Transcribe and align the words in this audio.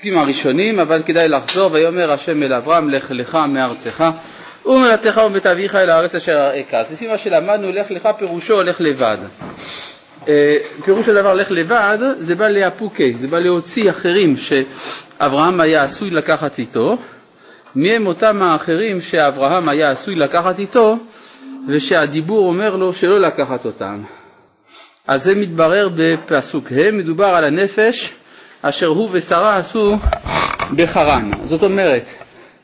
הפסוקים 0.00 0.18
הראשונים, 0.18 0.80
אבל 0.80 1.02
כדאי 1.02 1.28
לחזור, 1.28 1.72
ויאמר 1.72 2.12
השם 2.12 2.42
אל 2.42 2.52
אברהם, 2.52 2.90
לך 2.90 3.10
לך 3.10 3.38
מארצך 3.48 4.04
ומלתך 4.66 5.20
ובית 5.26 5.46
אביך 5.46 5.74
אל 5.74 5.90
הארץ 5.90 6.14
אשר 6.14 6.32
אראך. 6.32 6.74
אז 6.74 6.92
לפי 6.92 7.08
מה 7.08 7.18
שלמדנו, 7.18 7.72
לך 7.72 7.90
לך 7.90 8.08
פירושו 8.18 8.62
לך 8.62 8.80
לבד. 8.80 9.16
אה, 10.28 10.56
פירוש 10.84 11.08
הדבר 11.08 11.34
לך 11.34 11.50
לבד, 11.50 11.98
זה 12.18 12.34
בא 12.34 12.48
לאפוקי, 12.48 13.14
זה 13.16 13.28
בא 13.28 13.38
להוציא 13.38 13.90
אחרים 13.90 14.36
שאברהם 14.36 15.60
היה 15.60 15.82
עשוי 15.82 16.10
לקחת 16.10 16.58
איתו, 16.58 16.98
מי 17.74 17.90
הם 17.90 18.06
אותם 18.06 18.42
האחרים 18.42 19.00
שאברהם 19.00 19.68
היה 19.68 19.90
עשוי 19.90 20.14
לקחת 20.14 20.58
איתו, 20.58 20.98
ושהדיבור 21.68 22.46
אומר 22.46 22.76
לו 22.76 22.94
שלא 22.94 23.20
לקחת 23.20 23.64
אותם. 23.64 24.02
אז 25.06 25.22
זה 25.24 25.34
מתברר 25.34 25.88
בפסוק 25.96 26.72
ה', 26.72 26.90
מדובר 26.92 27.26
על 27.26 27.44
הנפש 27.44 28.14
אשר 28.62 28.86
הוא 28.86 29.08
ושרה 29.12 29.56
עשו 29.56 29.96
בחרן. 30.76 31.30
זאת 31.44 31.62
אומרת, 31.62 32.10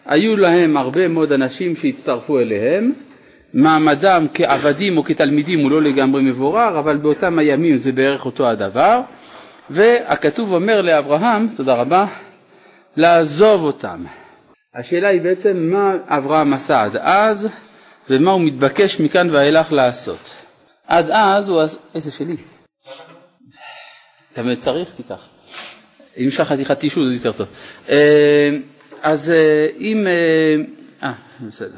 היו 0.06 0.36
להם 0.36 0.76
הרבה 0.76 1.08
מאוד 1.08 1.32
אנשים 1.32 1.76
שהצטרפו 1.76 2.38
אליהם, 2.38 2.92
מעמדם 3.54 4.26
כעבדים 4.34 4.98
או 4.98 5.04
כתלמידים 5.04 5.60
הוא 5.60 5.70
לא 5.70 5.82
לגמרי 5.82 6.22
מבורר, 6.22 6.78
אבל 6.78 6.96
באותם 6.96 7.38
הימים 7.38 7.76
זה 7.76 7.92
בערך 7.92 8.26
אותו 8.26 8.48
הדבר, 8.48 9.00
והכתוב 9.70 10.52
אומר 10.52 10.80
לאברהם, 10.82 11.48
תודה 11.56 11.74
רבה, 11.74 12.06
לעזוב 12.96 13.62
אותם. 13.62 14.04
השאלה 14.74 15.08
היא 15.08 15.20
בעצם 15.20 15.56
מה 15.72 15.94
אברהם 16.06 16.52
עשה 16.52 16.82
עד 16.82 16.96
אז 16.96 17.48
ומה 18.10 18.30
הוא 18.30 18.40
מתבקש 18.40 19.00
מכאן 19.00 19.28
ואילך 19.30 19.72
לעשות. 19.72 20.34
עד 20.86 21.10
אז 21.10 21.48
הוא... 21.48 21.62
איזה 21.94 22.12
שלי? 22.12 22.36
אתה 24.32 24.42
צריך? 24.60 24.88
תיקח. 24.96 25.35
אם 26.18 26.24
יש 26.28 26.40
לך 26.40 26.48
חתיכת 26.48 26.78
טישו 26.78 27.08
זה 27.08 27.14
יותר 27.14 27.32
טוב. 27.32 27.46
אה, 27.88 28.50
אז 29.02 29.30
אה, 29.30 29.66
אם... 29.80 30.06
אה, 30.06 30.56
אה, 31.08 31.12
בסדר. 31.48 31.76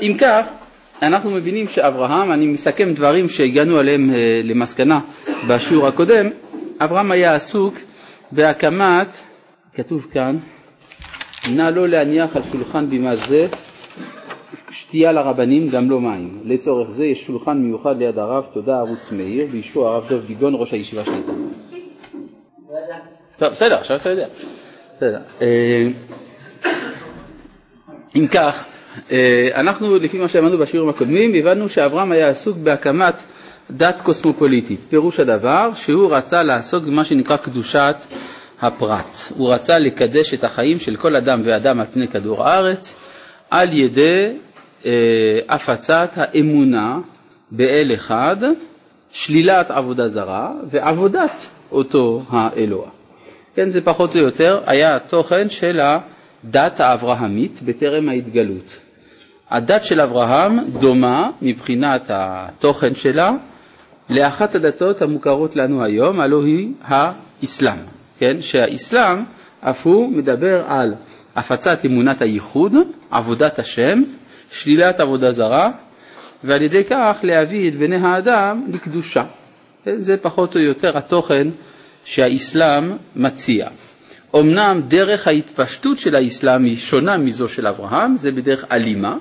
אם 0.00 0.16
כך, 0.20 0.46
אנחנו 1.02 1.30
מבינים 1.30 1.68
שאברהם, 1.68 2.32
אני 2.32 2.46
מסכם 2.46 2.94
דברים 2.94 3.28
שהגענו 3.28 3.78
עליהם 3.78 4.10
למסקנה 4.44 5.00
בשיעור 5.48 5.86
הקודם, 5.86 6.28
אברהם 6.80 7.12
היה 7.12 7.34
עסוק 7.34 7.74
בהקמת, 8.32 9.06
כתוב 9.74 10.06
כאן, 10.12 10.38
נא 11.50 11.62
לא 11.62 11.88
להניח 11.88 12.36
על 12.36 12.42
שולחן 12.52 12.90
בימה 12.90 13.16
זה 13.16 13.46
שתייה 14.70 15.12
לרבנים, 15.12 15.68
גם 15.68 15.90
לא 15.90 16.00
מים. 16.00 16.40
לצורך 16.44 16.90
זה 16.90 17.06
יש 17.06 17.24
שולחן 17.24 17.58
מיוחד 17.58 17.98
ליד 17.98 18.18
הרב, 18.18 18.44
תודה 18.52 18.78
ערוץ 18.78 19.12
מאיר, 19.12 19.46
באישור 19.50 19.88
הרב 19.88 20.08
דב 20.08 20.26
גיגון, 20.26 20.52
ראש 20.56 20.72
הישיבה 20.72 21.04
שליטה. 21.04 21.32
טוב, 23.38 23.48
בסדר, 23.48 23.74
עכשיו 23.76 23.96
אתה 23.96 24.10
יודע. 24.10 24.26
אה, 25.42 25.86
אם 28.16 28.26
כך, 28.32 28.64
אה, 29.12 29.48
אנחנו 29.54 29.96
לפי 29.96 30.18
מה 30.18 30.28
שאמרנו 30.28 30.58
בשיעורים 30.58 30.94
הקודמים, 30.94 31.34
הבנו 31.34 31.68
שאברהם 31.68 32.12
היה 32.12 32.28
עסוק 32.28 32.56
בהקמת 32.56 33.14
דת 33.70 34.00
קוסמופוליטית. 34.00 34.80
פירוש 34.88 35.20
הדבר 35.20 35.70
שהוא 35.74 36.12
רצה 36.14 36.42
לעסוק 36.42 36.84
במה 36.84 37.04
שנקרא 37.04 37.36
קדושת 37.36 37.96
הפרט. 38.60 39.16
הוא 39.36 39.52
רצה 39.52 39.78
לקדש 39.78 40.34
את 40.34 40.44
החיים 40.44 40.78
של 40.78 40.96
כל 40.96 41.16
אדם 41.16 41.40
ואדם 41.44 41.80
על 41.80 41.86
פני 41.92 42.08
כדור 42.08 42.44
הארץ 42.48 42.96
על 43.50 43.72
ידי 43.72 44.32
הפצת 45.48 46.10
האמונה 46.16 46.98
באל 47.50 47.90
אחד, 47.94 48.36
שלילת 49.12 49.70
עבודה 49.70 50.08
זרה 50.08 50.52
ועבודת 50.70 51.46
אותו 51.72 52.22
האלוה. 52.28 52.88
כן, 53.54 53.68
זה 53.68 53.80
פחות 53.80 54.16
או 54.16 54.20
יותר 54.20 54.60
היה 54.66 54.96
התוכן 54.96 55.48
של 55.48 55.80
הדת 55.80 56.80
האברהמית 56.80 57.60
בטרם 57.64 58.08
ההתגלות. 58.08 58.76
הדת 59.50 59.84
של 59.84 60.00
אברהם 60.00 60.58
דומה 60.80 61.30
מבחינת 61.42 62.02
התוכן 62.08 62.94
שלה 62.94 63.32
לאחת 64.10 64.54
הדתות 64.54 65.02
המוכרות 65.02 65.56
לנו 65.56 65.84
היום, 65.84 66.20
הלוא 66.20 66.44
היא 66.44 66.68
האסלאם, 66.84 67.78
כן? 68.18 68.36
שהאסלאם 68.40 69.22
אף 69.60 69.86
הוא 69.86 70.12
מדבר 70.12 70.64
על 70.66 70.94
הפצת 71.36 71.84
אמונת 71.86 72.22
הייחוד, 72.22 72.74
עבודת 73.10 73.58
השם, 73.58 74.02
שלילת 74.52 75.00
עבודה 75.00 75.32
זרה, 75.32 75.70
ועל 76.44 76.62
ידי 76.62 76.84
כך 76.84 77.18
להביא 77.22 77.68
את 77.68 77.76
בני 77.76 77.96
האדם 77.96 78.64
לקדושה. 78.72 79.24
זה 79.96 80.16
פחות 80.16 80.56
או 80.56 80.60
יותר 80.60 80.98
התוכן 80.98 81.48
שהאסלאם 82.04 82.92
מציע. 83.16 83.68
אמנם 84.36 84.82
דרך 84.88 85.28
ההתפשטות 85.28 85.98
של 85.98 86.14
האסלאם 86.14 86.64
היא 86.64 86.76
שונה 86.76 87.16
מזו 87.16 87.48
של 87.48 87.66
אברהם, 87.66 88.16
זה 88.16 88.32
בדרך 88.32 88.64
אלימה, 88.72 89.16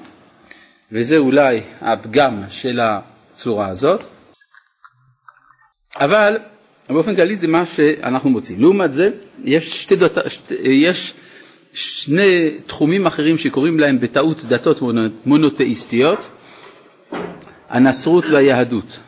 וזה 0.91 1.17
אולי 1.17 1.61
הפגם 1.81 2.41
של 2.50 2.79
הצורה 2.81 3.67
הזאת, 3.67 4.03
אבל 6.00 6.38
באופן 6.90 7.16
כללי 7.16 7.35
זה 7.35 7.47
מה 7.47 7.66
שאנחנו 7.66 8.29
מוצאים. 8.29 8.61
לעומת 8.61 8.94
זה, 8.94 9.09
יש, 9.44 9.81
שתי 9.84 9.96
דות, 9.96 10.17
יש 10.63 11.13
שני 11.74 12.50
תחומים 12.68 13.06
אחרים 13.06 13.38
שקוראים 13.38 13.80
להם 13.80 14.00
בטעות 14.00 14.44
דתות 14.44 14.81
מונותאיסטיות, 15.25 16.19
הנצרות 17.69 18.25
והיהדות. 18.31 19.00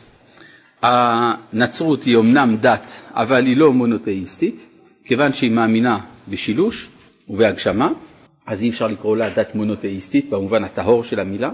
הנצרות 0.82 2.04
היא 2.04 2.16
אמנם 2.16 2.56
דת, 2.60 2.92
אבל 3.10 3.46
היא 3.46 3.56
לא 3.56 3.72
מונותאיסטית, 3.72 4.66
כיוון 5.04 5.32
שהיא 5.32 5.50
מאמינה 5.50 5.98
בשילוש 6.28 6.88
ובהגשמה, 7.28 7.88
אז 8.46 8.62
אי 8.62 8.68
אפשר 8.70 8.86
לקרוא 8.86 9.16
לה 9.16 9.30
דת 9.30 9.54
מונותאיסטית 9.54 10.30
במובן 10.30 10.64
הטהור 10.64 11.04
של 11.04 11.20
המילה. 11.20 11.50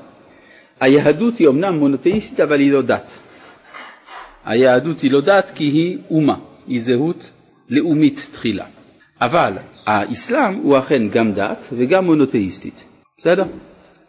היהדות 0.80 1.38
היא 1.38 1.48
אמנם 1.48 1.78
מונותאיסטית, 1.78 2.40
אבל 2.40 2.60
היא 2.60 2.72
לא 2.72 2.82
דת. 2.82 3.18
היהדות 4.44 5.00
היא 5.00 5.10
לא 5.10 5.20
דת 5.20 5.52
כי 5.54 5.64
היא 5.64 5.98
אומה, 6.10 6.36
היא 6.66 6.80
זהות 6.80 7.30
לאומית 7.68 8.28
תחילה. 8.32 8.64
אבל 9.20 9.52
האסלאם 9.88 10.54
הוא 10.54 10.78
אכן 10.78 11.08
גם 11.08 11.32
דת 11.32 11.68
וגם 11.72 12.04
מונותאיסטית, 12.04 12.84
בסדר? 13.18 13.44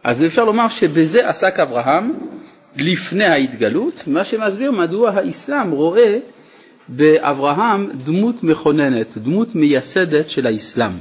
אז 0.04 0.26
אפשר 0.26 0.46
לומר 0.46 0.68
שבזה 0.68 1.30
עסק 1.30 1.60
אברהם 1.60 2.14
לפני 2.76 3.26
ההתגלות, 3.26 4.04
מה 4.08 4.24
שמסביר 4.24 4.72
מדוע 4.72 5.10
האסלאם 5.10 5.72
רואה 5.72 6.18
באברהם 6.88 7.90
דמות 8.06 8.44
מכוננת, 8.44 9.18
דמות 9.18 9.56
מייסדת 9.56 10.30
של 10.30 10.48
האסלאם. 10.48 10.92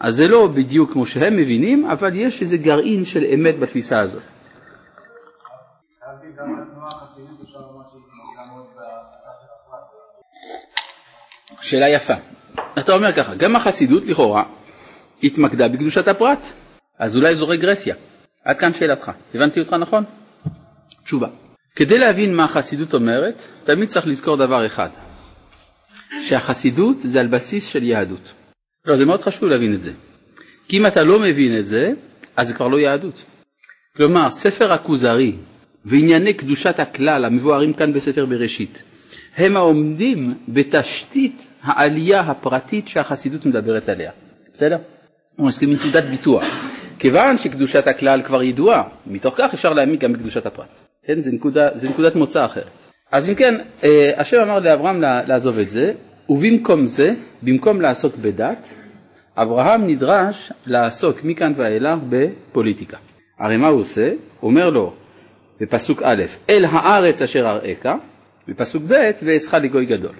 אז 0.00 0.14
זה 0.16 0.28
לא 0.28 0.46
בדיוק 0.46 0.92
כמו 0.92 1.06
שהם 1.06 1.36
מבינים, 1.36 1.86
אבל 1.86 2.16
יש 2.16 2.42
איזה 2.42 2.56
גרעין 2.56 3.04
של 3.04 3.24
אמת 3.34 3.58
בתפיסה 3.58 4.00
הזאת. 4.00 4.22
שאלה 11.60 11.88
יפה. 11.88 12.14
אתה 12.78 12.92
אומר 12.94 13.12
ככה, 13.12 13.34
גם 13.34 13.56
החסידות 13.56 14.06
לכאורה 14.06 14.42
התמקדה 15.22 15.68
בקדושת 15.68 16.08
הפרט, 16.08 16.48
אז 16.98 17.16
אולי 17.16 17.34
זו 17.34 17.48
רגרסיה. 17.48 17.94
עד 18.44 18.58
כאן 18.58 18.74
שאלתך. 18.74 19.10
הבנתי 19.34 19.60
אותך 19.60 19.72
נכון? 19.72 20.04
תשובה. 21.04 21.28
כדי 21.76 21.98
להבין 21.98 22.36
מה 22.36 22.44
החסידות 22.44 22.94
אומרת, 22.94 23.42
תמיד 23.64 23.88
צריך 23.88 24.06
לזכור 24.06 24.36
דבר 24.36 24.66
אחד, 24.66 24.88
שהחסידות 26.20 26.96
זה 27.00 27.20
על 27.20 27.26
בסיס 27.26 27.64
של 27.66 27.82
יהדות. 27.82 28.32
לא, 28.84 28.96
זה 28.96 29.06
מאוד 29.06 29.20
חשוב 29.20 29.48
להבין 29.48 29.74
את 29.74 29.82
זה. 29.82 29.92
כי 30.68 30.78
אם 30.78 30.86
אתה 30.86 31.04
לא 31.04 31.20
מבין 31.20 31.58
את 31.58 31.66
זה, 31.66 31.92
אז 32.36 32.48
זה 32.48 32.54
כבר 32.54 32.68
לא 32.68 32.76
יהדות. 32.76 33.24
כלומר, 33.96 34.30
ספר 34.30 34.72
הכוזרי 34.72 35.32
וענייני 35.84 36.34
קדושת 36.34 36.80
הכלל 36.80 37.24
המבוארים 37.24 37.72
כאן 37.72 37.92
בספר 37.92 38.26
בראשית, 38.26 38.82
הם 39.36 39.56
העומדים 39.56 40.34
בתשתית 40.48 41.46
העלייה 41.62 42.20
הפרטית 42.20 42.88
שהחסידות 42.88 43.46
מדברת 43.46 43.88
עליה. 43.88 44.10
בסדר? 44.52 44.78
הוא 45.36 45.46
מסכים 45.46 45.70
עם 45.70 45.76
תעודת 45.76 46.04
ביטוח. 46.04 46.44
כיוון 46.98 47.38
שקדושת 47.38 47.86
הכלל 47.86 48.22
כבר 48.22 48.42
ידועה, 48.42 48.82
מתוך 49.06 49.34
כך 49.38 49.54
אפשר 49.54 49.72
להעמיד 49.72 50.00
גם 50.00 50.12
בקדושת 50.12 50.46
הפרט. 50.46 50.68
כן, 51.06 51.20
זה, 51.20 51.32
נקודה, 51.32 51.68
זה 51.74 51.88
נקודת 51.88 52.14
מוצא 52.14 52.44
אחרת. 52.44 52.68
אז 53.12 53.28
אם 53.28 53.34
כן, 53.34 53.54
אה, 53.84 54.12
השם 54.16 54.40
אמר 54.40 54.58
לאברהם 54.58 55.00
לעזוב 55.00 55.58
את 55.58 55.70
זה, 55.70 55.92
ובמקום 56.28 56.86
זה, 56.86 57.14
במקום 57.42 57.80
לעסוק 57.80 58.16
בדת, 58.16 58.68
אברהם 59.36 59.86
נדרש 59.86 60.52
לעסוק 60.66 61.24
מכאן 61.24 61.52
ואילך 61.56 61.98
בפוליטיקה. 62.08 62.96
הרי 63.38 63.56
מה 63.56 63.68
הוא 63.68 63.80
עושה? 63.80 64.12
אומר 64.42 64.70
לו 64.70 64.92
בפסוק 65.60 66.02
א', 66.04 66.22
אל 66.50 66.64
הארץ 66.70 67.22
אשר 67.22 67.46
אראך, 67.48 67.94
בפסוק 68.48 68.82
ב', 68.88 69.10
ואעשך 69.22 69.54
לגוי 69.54 69.86
גדול. 69.86 70.12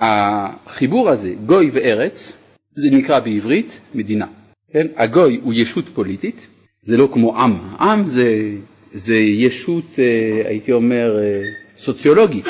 החיבור 0.00 1.10
הזה, 1.10 1.34
גוי 1.46 1.70
וארץ, 1.72 2.32
זה 2.74 2.90
נקרא 2.90 3.18
בעברית 3.18 3.78
מדינה. 3.94 4.26
כן? 4.72 4.86
הגוי 4.96 5.40
הוא 5.42 5.54
ישות 5.56 5.84
פוליטית, 5.94 6.46
זה 6.82 6.96
לא 6.96 7.08
כמו 7.12 7.40
עם, 7.40 7.58
עם 7.80 8.06
זה, 8.06 8.50
זה 8.92 9.16
ישות, 9.16 9.98
אה, 9.98 10.48
הייתי 10.48 10.72
אומר, 10.72 11.18
אה, 11.18 11.42
סוציולוגית. 11.78 12.46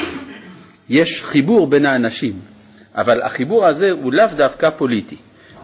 יש 0.88 1.22
חיבור 1.22 1.66
בין 1.66 1.86
האנשים, 1.86 2.32
אבל 2.94 3.22
החיבור 3.22 3.66
הזה 3.66 3.90
הוא 3.90 4.12
לאו 4.12 4.26
דווקא 4.36 4.70
פוליטי. 4.70 5.16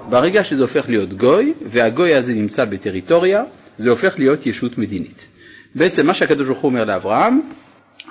ברגע 0.09 0.45
שזה 0.45 0.63
הופך 0.63 0.89
להיות 0.89 1.13
גוי, 1.13 1.53
והגוי 1.67 2.15
הזה 2.15 2.35
נמצא 2.35 2.65
בטריטוריה, 2.65 3.45
זה 3.77 3.91
הופך 3.91 4.19
להיות 4.19 4.47
ישות 4.47 4.79
מדינית. 4.79 5.29
בעצם 5.75 6.07
מה 6.07 6.15
שהקדוש 6.15 6.47
ברוך 6.47 6.59
הוא 6.59 6.69
אומר 6.69 6.85
לאברהם, 6.85 7.41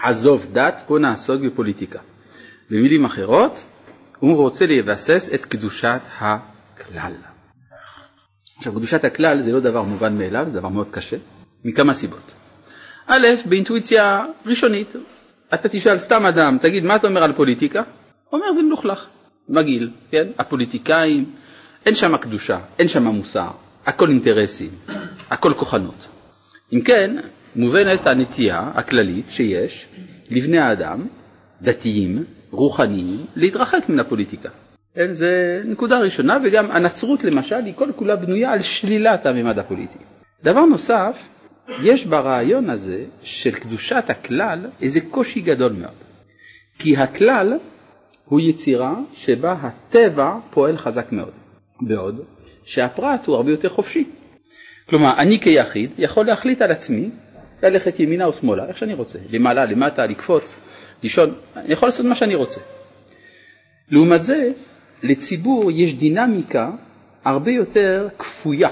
עזוב 0.04 0.48
דת, 0.54 0.81
בוא 0.88 1.00
נעסוק 1.00 1.42
בפוליטיקה. 1.42 2.00
במילים 2.69 3.06
אחרות, 3.06 3.64
הוא 4.19 4.36
רוצה 4.36 4.66
לבסס 4.66 5.30
את 5.34 5.46
קדושת 5.46 6.00
הכלל. 6.19 7.14
עכשיו, 8.58 8.74
קדושת 8.74 9.04
הכלל 9.04 9.42
זה 9.42 9.52
לא 9.52 9.60
דבר 9.60 9.81
מובן 9.81 10.18
מאליו, 10.18 10.44
זה 10.48 10.60
דבר 10.60 10.69
מאוד 10.69 10.88
קשה, 10.92 11.18
מכמה 11.66 11.94
סיבות. 11.94 12.34
א', 13.08 13.28
באינטואיציה 13.46 14.25
ראשונית, 14.46 14.96
אתה 15.54 15.69
תשאל 15.69 16.00
סתם 16.00 16.25
אדם, 16.25 16.58
תגיד, 16.62 16.84
מה 16.84 16.96
אתה 16.96 17.08
אומר 17.08 17.24
על 17.24 17.34
פוליטיקה? 17.34 17.81
הוא 18.30 18.40
אומר, 18.40 18.52
זה 18.52 18.64
מלוכלך, 18.64 19.06
מגעיל, 19.50 19.92
כן? 20.12 20.28
הפוליטיקאים, 20.40 21.31
אין 21.86 21.96
שם 21.96 22.18
קדושה, 22.18 22.60
אין 22.80 22.88
שם 22.88 23.04
מוסר, 23.04 23.50
הכל 23.86 24.10
אינטרסים, 24.10 24.70
הכל 25.30 25.54
כוחנות. 25.54 26.08
אם 26.74 26.81
כן, 26.81 27.18
מובנת 27.56 28.08
הנטייה 28.08 28.72
הכללית 28.75 29.25
שיש 29.30 29.88
לבני 30.30 30.60
האדם, 30.60 31.06
דתיים, 31.62 32.24
רוחניים, 32.57 33.25
להתרחק 33.36 33.89
מן 33.89 34.00
הפוליטיקה. 34.00 34.50
כן, 34.95 35.12
זה 35.12 35.62
נקודה 35.65 36.00
ראשונה, 36.00 36.38
וגם 36.44 36.71
הנצרות 36.71 37.24
למשל 37.24 37.65
היא 37.65 37.74
כל 37.75 37.89
כולה 37.95 38.15
בנויה 38.15 38.51
על 38.51 38.62
שלילת 38.62 39.25
הממד 39.25 39.59
הפוליטי. 39.59 39.98
דבר 40.44 40.65
נוסף, 40.65 41.27
יש 41.83 42.06
ברעיון 42.06 42.69
הזה 42.69 43.04
של 43.24 43.51
קדושת 43.51 44.04
הכלל 44.07 44.65
איזה 44.81 45.00
קושי 45.01 45.42
גדול 45.42 45.71
מאוד. 45.71 45.98
כי 46.80 46.98
הכלל 46.98 47.54
הוא 48.25 48.39
יצירה 48.39 48.95
שבה 49.13 49.56
הטבע 49.62 50.36
פועל 50.51 50.77
חזק 50.77 51.12
מאוד, 51.12 51.33
בעוד 51.81 52.21
שהפרט 52.63 53.25
הוא 53.25 53.36
הרבה 53.36 53.51
יותר 53.51 53.69
חופשי. 53.69 54.06
כלומר, 54.89 55.13
אני 55.18 55.39
כיחיד 55.39 55.92
יכול 55.98 56.25
להחליט 56.25 56.62
על 56.62 56.71
עצמי 56.71 57.10
ללכת 57.63 58.00
ימינה 58.00 58.25
או 58.25 58.33
שמאלה, 58.33 58.65
איך 58.68 58.77
שאני 58.77 58.94
רוצה, 58.94 59.19
למעלה, 59.31 59.65
למטה, 59.65 60.06
לקפוץ, 60.06 60.56
לישון, 61.04 61.34
אני 61.56 61.74
יכול 61.74 61.88
לעשות 61.88 62.06
מה 62.06 62.16
שאני 62.16 62.36
רוצה. 62.36 62.62
לעומת 63.90 64.24
זה, 64.24 64.52
לציבור 65.04 65.72
יש 65.72 65.94
דינמיקה 65.94 66.72
הרבה 67.26 67.52
יותר 67.52 68.08
כפויה. 68.20 68.70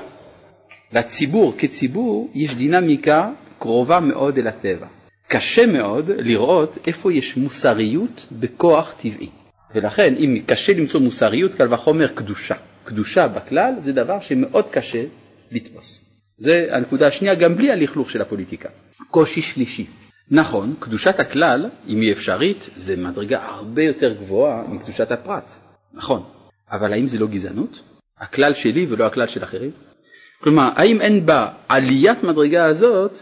לציבור 0.94 1.54
כציבור 1.58 2.32
יש 2.34 2.56
דינמיקה 2.56 3.30
קרובה 3.60 4.00
מאוד 4.00 4.38
אל 4.38 4.48
הטבע. 4.48 4.88
קשה 5.28 5.66
מאוד 5.66 6.12
לראות 6.18 6.78
איפה 6.88 7.14
יש 7.14 7.38
מוסריות 7.38 8.26
בכוח 8.32 8.94
טבעי. 8.98 9.30
ולכן 9.76 10.16
אם 10.16 10.42
קשה 10.46 10.74
למצוא 10.74 11.00
מוסריות, 11.00 11.56
קל 11.56 11.74
וחומר 11.74 12.08
קדושה. 12.08 12.56
קדושה 12.84 13.28
בכלל 13.28 13.74
זה 13.80 13.94
דבר 13.94 14.20
שמאוד 14.20 14.66
קשה 14.70 15.04
לתפוס. 15.52 16.06
זה 16.38 16.68
הנקודה 16.72 17.08
השנייה 17.08 17.36
גם 17.36 17.56
בלי 17.56 17.72
הלכלוך 17.72 18.10
של 18.10 18.22
הפוליטיקה. 18.22 18.70
קושי 19.12 19.42
שלישי. 19.42 19.86
נכון, 20.32 20.74
קדושת 20.80 21.20
הכלל, 21.20 21.66
אם 21.88 22.02
היא 22.02 22.12
אפשרית, 22.12 22.70
זה 22.76 22.98
מדרגה 22.98 23.40
הרבה 23.44 23.84
יותר 23.84 24.14
גבוהה 24.14 24.64
מקדושת 24.68 25.12
הפרט. 25.12 25.52
נכון. 25.94 26.24
אבל 26.72 26.94
האם 26.94 27.08
זה 27.08 27.20
לא 27.20 27.28
גזענות? 27.28 27.82
הכלל 28.20 28.54
שלי 28.54 28.86
ולא 28.90 29.06
הכלל 29.06 29.28
של 29.28 29.44
אחרים? 29.44 29.72
כלומר, 30.44 30.70
האם 30.76 31.02
אין 31.02 31.26
בה 31.26 31.48
עליית 31.70 32.24
מדרגה 32.24 32.66
הזאת 32.66 33.18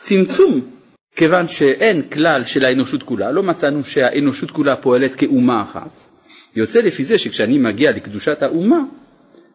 צמצום, 0.00 0.60
כיוון 1.16 1.48
שאין 1.48 2.02
כלל 2.02 2.44
של 2.44 2.64
האנושות 2.64 3.02
כולה, 3.02 3.32
לא 3.32 3.42
מצאנו 3.42 3.84
שהאנושות 3.84 4.50
כולה 4.50 4.76
פועלת 4.76 5.14
כאומה 5.14 5.62
אחת, 5.62 5.90
יוצא 6.56 6.80
לפי 6.80 7.04
זה 7.04 7.18
שכשאני 7.18 7.58
מגיע 7.58 7.92
לקדושת 7.92 8.42
האומה, 8.42 8.80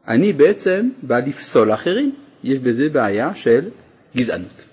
אני 0.08 0.34
בעצם 0.34 0.90
בא 1.02 1.20
לפסול 1.20 1.74
אחרים. 1.74 2.16
יש 2.44 2.60
בזה 2.60 2.90
בעיה 2.90 3.36
של 3.36 3.70
גזענות. 4.18 4.66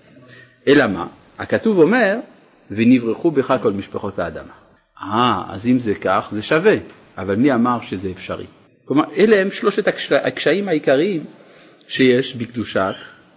אלא 0.69 0.87
מה? 0.87 1.07
הכתוב 1.39 1.79
אומר, 1.79 2.17
ונברחו 2.71 3.31
בך 3.31 3.55
כל 3.63 3.73
משפחות 3.73 4.19
האדמה. 4.19 4.53
אה, 5.03 5.43
אז 5.49 5.67
אם 5.67 5.79
זה 5.79 5.95
כך, 5.95 6.29
זה 6.31 6.43
שווה, 6.43 6.77
אבל 7.19 7.37
מי 7.37 7.55
אמר 7.55 7.81
שזה 7.81 8.11
אפשרי? 8.11 8.47
כלומר, 8.85 9.05
אלה 9.17 9.41
הם 9.41 9.51
שלושת 9.51 9.89
הקשיים 10.23 10.69
העיקריים 10.69 11.25
שיש 11.89 12.37
בקדושת 12.37 12.95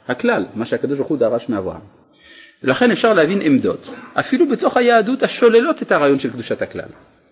הכלל, 0.07 0.45
מה 0.55 0.65
שהקדוש 0.65 0.97
ברוך 0.97 1.09
הוא 1.09 1.17
דרש 1.17 1.49
מאברהם. 1.49 1.81
ולכן 2.63 2.91
אפשר 2.91 3.13
להבין 3.13 3.41
עמדות, 3.41 3.89
אפילו 4.13 4.49
בתוך 4.49 4.77
היהדות 4.77 5.23
השוללות 5.23 5.81
את 5.81 5.91
הרעיון 5.91 6.19
של 6.19 6.29
קדושת 6.29 6.61
הכלל, 6.61 6.89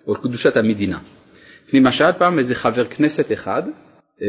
או 0.07 0.15
קדושת 0.15 0.57
המדינה. 0.57 0.99
למשל 1.73 2.11
פעם 2.11 2.39
איזה 2.39 2.55
חבר 2.55 2.85
כנסת 2.85 3.31
אחד 3.31 3.63
אה, 4.21 4.27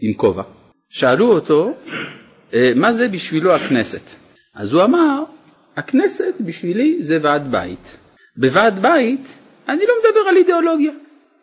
עם 0.00 0.12
כובע, 0.12 0.42
שאלו 0.88 1.32
אותו 1.32 1.74
אה, 2.54 2.72
מה 2.76 2.92
זה 2.92 3.08
בשבילו 3.08 3.54
הכנסת. 3.54 4.27
אז 4.58 4.72
הוא 4.72 4.84
אמר, 4.84 5.22
הכנסת 5.76 6.34
בשבילי 6.40 6.96
זה 7.00 7.18
ועד 7.22 7.50
בית. 7.50 7.96
בוועד 8.36 8.82
בית 8.82 9.20
אני 9.68 9.80
לא 9.88 9.94
מדבר 9.98 10.28
על 10.28 10.36
אידיאולוגיה. 10.36 10.92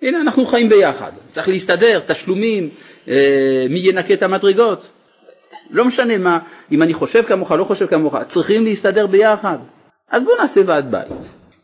הנה 0.01 0.21
אנחנו 0.21 0.45
חיים 0.45 0.69
ביחד, 0.69 1.11
צריך 1.27 1.47
להסתדר, 1.47 1.99
תשלומים, 2.07 2.69
אה, 3.07 3.65
מי 3.69 3.79
ינקה 3.79 4.13
את 4.13 4.23
המדרגות. 4.23 4.89
לא 5.69 5.85
משנה 5.85 6.17
מה, 6.17 6.39
אם 6.71 6.81
אני 6.83 6.93
חושב 6.93 7.23
כמוך, 7.23 7.51
לא 7.51 7.63
חושב 7.63 7.87
כמוך, 7.87 8.15
צריכים 8.27 8.63
להסתדר 8.63 9.07
ביחד. 9.07 9.57
אז 10.11 10.23
בואו 10.23 10.37
נעשה 10.37 10.61
ועד 10.65 10.91
בית. 10.91 11.11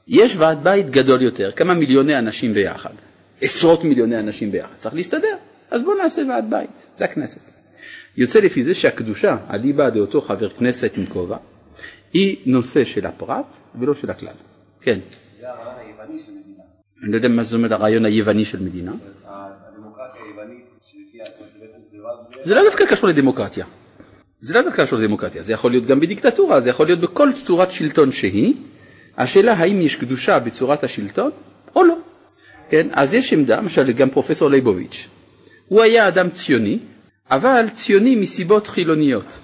יש 0.07 0.35
ועד 0.37 0.63
בית 0.63 0.89
גדול 0.89 1.21
יותר, 1.21 1.51
כמה 1.51 1.73
מיליוני 1.73 2.17
אנשים 2.17 2.53
ביחד, 2.53 2.93
עשרות 3.41 3.83
מיליוני 3.83 4.19
אנשים 4.19 4.51
ביחד, 4.51 4.75
צריך 4.77 4.95
להסתדר. 4.95 5.35
אז 5.71 5.81
בואו 5.83 5.97
נעשה 5.97 6.21
ועד 6.29 6.45
בית, 6.49 6.85
זה 6.95 7.05
הכנסת. 7.05 7.60
יוצא 8.17 8.39
לפי 8.39 8.63
זה 8.63 8.75
שהקדושה, 8.75 9.37
אליבא 9.49 9.89
דאותו 9.89 10.21
חבר 10.21 10.49
כנסת 10.49 10.97
עם 10.97 11.05
כובע, 11.05 11.37
היא 12.13 12.37
נושא 12.45 12.83
של 12.83 13.05
הפרט 13.05 13.45
ולא 13.79 13.93
של 13.93 14.09
הכלל. 14.09 14.33
כן. 14.81 14.99
זה 15.39 15.49
הרעיון 15.49 15.75
היווני 15.79 16.21
של 16.25 16.31
מדינה. 16.31 16.63
אני 17.03 17.11
לא 17.11 17.15
יודע 17.15 17.29
מה 17.29 17.43
זאת 17.43 17.53
אומרת 17.53 17.71
הרעיון 17.71 18.05
היווני 18.05 18.45
של 18.45 18.63
מדינה. 18.63 18.91
הדמוקרטיה 19.25 20.21
היוונית, 20.25 20.65
שלפי 20.85 21.67
זה 21.67 21.77
זה 22.43 22.55
לא 22.55 22.63
דווקא 22.63 22.85
קשור 22.85 23.09
לדמוקרטיה. 23.09 23.65
זה 24.39 24.53
לא 24.53 24.61
דווקא 24.61 24.83
קשור 24.83 24.99
לדמוקרטיה, 24.99 25.43
זה 25.43 25.53
יכול 25.53 25.71
להיות 25.71 25.85
גם 25.85 25.99
בדיקטטורה, 25.99 26.59
זה 26.59 26.69
יכול 26.69 26.85
להיות 26.85 27.01
בכל 27.01 27.29
צורת 27.45 27.71
שלטון 27.71 28.11
שהיא. 28.11 28.53
השאלה 29.17 29.53
האם 29.53 29.81
יש 29.81 29.95
קדושה 29.95 30.39
בצורת 30.39 30.83
השלטון 30.83 31.31
או 31.75 31.83
לא. 31.83 31.95
כן, 32.69 32.87
אז 32.91 33.13
יש 33.13 33.33
עמדה, 33.33 33.57
למשל 33.57 33.91
גם 33.91 34.09
פרופסור 34.09 34.49
ליבוביץ', 34.49 35.07
הוא 35.67 35.81
היה 35.81 36.07
אדם 36.07 36.29
ציוני, 36.29 36.79
אבל 37.31 37.65
ציוני 37.73 38.15
מסיבות 38.15 38.67
חילוניות, 38.67 39.39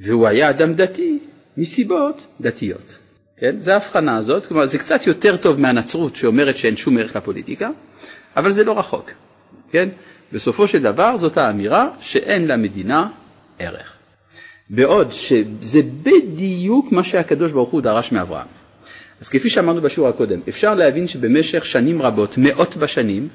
והוא 0.00 0.26
היה 0.26 0.50
אדם 0.50 0.74
דתי 0.74 1.18
מסיבות 1.56 2.26
דתיות. 2.40 2.98
כן? 3.36 3.56
זה 3.58 3.72
ההבחנה 3.72 4.16
הזאת, 4.16 4.46
כלומר 4.46 4.66
זה 4.66 4.78
קצת 4.78 5.06
יותר 5.06 5.36
טוב 5.36 5.60
מהנצרות 5.60 6.16
שאומרת 6.16 6.56
שאין 6.56 6.76
שום 6.76 6.98
ערך 6.98 7.16
לפוליטיקה, 7.16 7.70
אבל 8.36 8.50
זה 8.50 8.64
לא 8.64 8.78
רחוק. 8.78 9.10
כן? 9.70 9.88
בסופו 10.32 10.66
של 10.66 10.82
דבר 10.82 11.16
זאת 11.16 11.36
האמירה 11.38 11.88
שאין 12.00 12.46
למדינה 12.46 13.08
ערך. 13.58 13.92
בעוד 14.70 15.12
שזה 15.12 15.80
בדיוק 16.02 16.92
מה 16.92 17.04
שהקדוש 17.04 17.52
ברוך 17.52 17.70
הוא 17.70 17.80
דרש 17.80 18.12
מאברהם. 18.12 18.46
אז 19.20 19.28
כפי 19.28 19.50
שאמרנו 19.50 19.80
בשיעור 19.80 20.08
הקודם, 20.08 20.40
אפשר 20.48 20.74
להבין 20.74 21.08
שבמשך 21.08 21.66
שנים 21.66 22.02
רבות, 22.02 22.38
מאות 22.38 22.76
בשנים, 22.76 23.28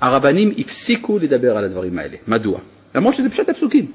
הרבנים 0.00 0.54
הפסיקו 0.58 1.18
לדבר 1.18 1.56
על 1.56 1.64
הדברים 1.64 1.98
האלה. 1.98 2.16
מדוע? 2.28 2.60
למרות 2.94 3.14
שזה 3.14 3.30
פשוט 3.30 3.48
הפסוקים. 3.48 3.86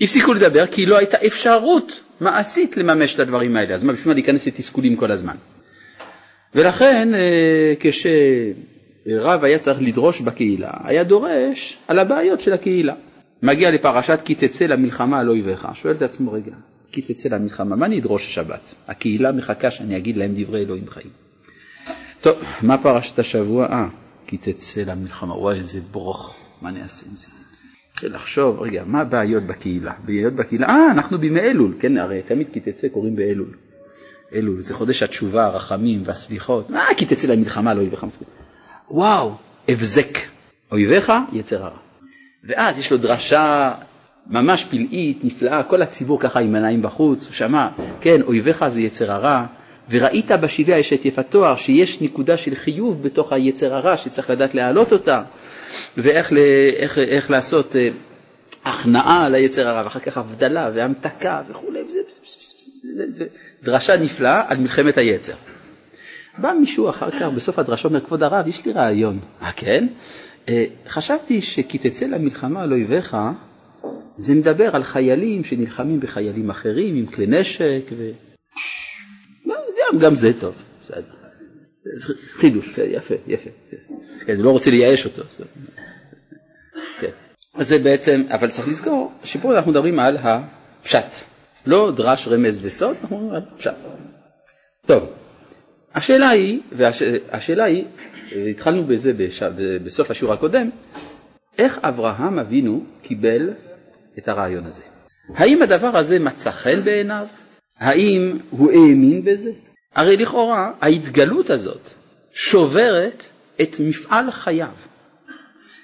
הפסיקו 0.00 0.32
לדבר 0.32 0.66
כי 0.66 0.86
לא 0.86 0.98
הייתה 0.98 1.16
אפשרות 1.26 2.00
מעשית 2.20 2.76
לממש 2.76 3.14
את 3.14 3.20
הדברים 3.20 3.56
האלה, 3.56 3.74
אז 3.74 3.82
מה 3.82 3.92
בשביל 3.92 4.08
מה 4.08 4.14
להיכנס 4.14 4.46
לתסכולים 4.46 4.96
כל 4.96 5.10
הזמן. 5.10 5.36
ולכן 6.54 7.14
אה, 7.14 7.74
כשרב 7.80 9.44
היה 9.44 9.58
צריך 9.58 9.82
לדרוש 9.82 10.20
בקהילה, 10.20 10.70
היה 10.84 11.04
דורש 11.04 11.78
על 11.88 11.98
הבעיות 11.98 12.40
של 12.40 12.52
הקהילה. 12.52 12.94
מגיע 13.42 13.70
לפרשת 13.70 14.18
כי 14.24 14.34
תצא 14.34 14.66
למלחמה 14.66 15.20
על 15.20 15.28
אויביך, 15.28 15.68
שואל 15.74 15.94
את 15.94 16.02
עצמו 16.02 16.32
רגע, 16.32 16.52
כי 16.92 17.02
תצא 17.02 17.28
למלחמה, 17.28 17.76
מה 17.76 17.86
אני 17.86 18.00
אדרוש 18.00 18.26
השבת? 18.26 18.74
הקהילה 18.88 19.32
מחכה 19.32 19.70
שאני 19.70 19.96
אגיד 19.96 20.16
להם 20.16 20.32
דברי 20.34 20.62
אלוהים 20.62 20.88
חיים. 20.88 21.10
טוב, 22.20 22.36
מה 22.62 22.78
פרשת 22.78 23.18
השבוע? 23.18 23.66
אה, 23.66 23.88
כי 24.26 24.36
תצא 24.36 24.80
למלחמה, 24.80 25.38
וואי 25.38 25.56
איזה 25.56 25.80
ברוך, 25.80 26.36
מה 26.62 26.68
אני 26.68 26.82
אעשה 26.82 27.06
עם 27.10 27.16
זה? 27.16 27.28
לחשוב, 28.04 28.62
רגע, 28.62 28.82
מה 28.86 29.00
הבעיות 29.00 29.42
בקהילה? 29.42 29.92
בעיות 30.04 30.32
בקהילה, 30.32 30.66
אה, 30.68 30.90
אנחנו 30.90 31.18
בימי 31.18 31.40
אלול, 31.40 31.74
כן, 31.80 31.98
הרי 31.98 32.22
תמיד 32.22 32.46
כי 32.52 32.60
תצא 32.60 32.88
קוראים 32.88 33.16
באלול. 33.16 33.48
אלול, 34.34 34.60
זה 34.60 34.74
חודש 34.74 35.02
התשובה, 35.02 35.46
הרחמים 35.46 36.02
והסליחות, 36.04 36.70
מה 36.70 36.84
כי 36.96 37.06
תצא 37.06 37.28
למלחמה 37.28 37.74
לאויביך 37.74 38.04
מספיק. 38.04 38.28
וואו, 38.90 39.32
הבזק, 39.68 40.18
אויביך 40.72 41.12
יצר 41.32 41.64
הרע. 41.64 41.76
ואז 42.44 42.78
יש 42.78 42.90
לו 42.92 42.98
דרשה 42.98 43.72
ממש 44.26 44.64
פלאית, 44.64 45.24
נפלאה, 45.24 45.62
כל 45.62 45.82
הציבור 45.82 46.20
ככה 46.20 46.40
עם 46.40 46.54
עיניים 46.54 46.82
בחוץ, 46.82 47.26
הוא 47.26 47.32
שמע, 47.32 47.68
כן, 48.00 48.22
אויביך 48.22 48.68
זה 48.68 48.80
יצר 48.80 49.12
הרע, 49.12 49.46
וראית 49.90 50.30
בשבעה 50.30 50.80
אשת 50.80 51.04
יפת 51.04 51.30
תואר 51.30 51.56
שיש 51.56 52.00
נקודה 52.02 52.36
של 52.36 52.54
חיוב 52.54 53.02
בתוך 53.02 53.32
היצר 53.32 53.74
הרע 53.74 53.96
שצריך 53.96 54.30
לדעת 54.30 54.54
להעלות 54.54 54.92
אותה 54.92 55.22
ואיך 55.96 56.32
ל, 56.32 56.36
איך, 56.76 56.98
איך 56.98 57.30
לעשות 57.30 57.76
אה, 57.76 57.88
הכנעה 58.64 59.24
על 59.24 59.34
היצר 59.34 59.68
הרע 59.68 59.84
ואחר 59.84 60.00
כך 60.00 60.16
הבדלה 60.16 60.70
והמתקה 60.74 61.42
וכולי, 61.50 61.80
וזה, 61.82 61.98
זה, 62.96 63.04
זה, 63.12 63.26
דרשה 63.62 63.96
נפלאה 63.96 64.42
על 64.48 64.56
מלחמת 64.56 64.98
היצר. 64.98 65.34
בא 66.38 66.52
מישהו 66.60 66.90
אחר 66.90 67.10
כך 67.10 67.22
בסוף 67.22 67.58
הדרשה 67.58 67.88
אומר 67.88 68.00
כבוד 68.00 68.22
הרב 68.22 68.46
יש 68.46 68.64
לי 68.66 68.72
רעיון, 68.72 69.18
אה 69.42 69.52
כן? 69.52 69.86
אה, 70.48 70.64
חשבתי 70.88 71.40
כי 71.68 71.78
תצא 71.78 72.06
למלחמה 72.06 72.62
על 72.62 72.72
אויביך 72.72 73.16
זה 74.16 74.34
מדבר 74.34 74.76
על 74.76 74.82
חיילים 74.82 75.44
שנלחמים 75.44 76.00
בחיילים 76.00 76.50
אחרים 76.50 76.96
עם 76.96 77.06
כלי 77.06 77.26
נשק 77.26 77.82
ו... 77.96 78.10
גם 80.00 80.14
זה 80.14 80.40
טוב, 80.40 80.54
בסדר. 80.82 81.17
חידוש, 82.32 82.68
כן, 82.68 82.82
יפה, 82.86 83.14
יפה. 83.26 83.50
כן, 84.26 84.36
הוא 84.36 84.44
לא 84.44 84.50
רוצה 84.50 84.70
לייאש 84.70 85.04
אותו. 85.04 85.22
כן. 87.00 87.10
אז 87.54 87.68
זה 87.68 87.78
בעצם, 87.78 88.22
אבל 88.30 88.50
צריך 88.50 88.68
לזכור 88.68 89.12
שפה 89.24 89.56
אנחנו 89.56 89.70
מדברים 89.70 89.98
על 89.98 90.16
הפשט, 90.20 91.06
לא 91.66 91.92
דרש 91.96 92.28
רמז 92.28 92.60
וסוד, 92.62 92.96
אנחנו 93.02 93.16
מדברים 93.16 93.34
על 93.34 93.42
פשט. 93.58 93.74
טוב, 94.86 95.02
השאלה 95.94 96.28
היא, 96.28 96.60
והשאלה 96.72 97.64
היא, 97.64 97.84
התחלנו 98.50 98.86
בזה 98.86 99.12
בש... 99.12 99.42
בסוף 99.84 100.10
השיעור 100.10 100.34
הקודם, 100.34 100.70
איך 101.58 101.78
אברהם 101.82 102.38
אבינו 102.38 102.84
קיבל 103.02 103.50
את 104.18 104.28
הרעיון 104.28 104.64
הזה? 104.64 104.82
האם 105.34 105.62
הדבר 105.62 105.96
הזה 105.96 106.18
מצא 106.18 106.50
חן 106.50 106.80
בעיניו? 106.80 107.26
האם 107.78 108.38
הוא 108.50 108.70
האמין 108.70 109.24
בזה? 109.24 109.50
הרי 109.98 110.16
לכאורה 110.16 110.72
ההתגלות 110.80 111.50
הזאת 111.50 111.90
שוברת 112.32 113.24
את 113.62 113.76
מפעל 113.80 114.30
חייו. 114.30 114.74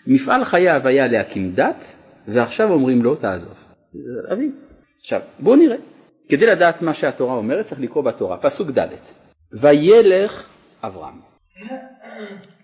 מפעל 0.07 0.45
חייו 0.45 0.81
היה 0.85 1.07
להקים 1.07 1.53
דת, 1.55 1.93
ועכשיו 2.29 2.71
אומרים 2.71 3.03
לו 3.03 3.15
תעזוב. 3.15 3.55
זה 3.93 4.11
להבין. 4.29 4.53
עכשיו, 5.01 5.21
בואו 5.39 5.57
נראה. 5.57 5.77
כדי 6.29 6.47
לדעת 6.47 6.83
מה 6.83 6.95
שהתורה 6.95 7.35
אומרת 7.35 7.67
צריך 7.67 7.81
לקרוא 7.81 8.05
בתורה, 8.05 8.37
פסוק 8.37 8.71
ד' 8.71 8.89
וילך 9.53 10.49
אברהם 10.83 11.21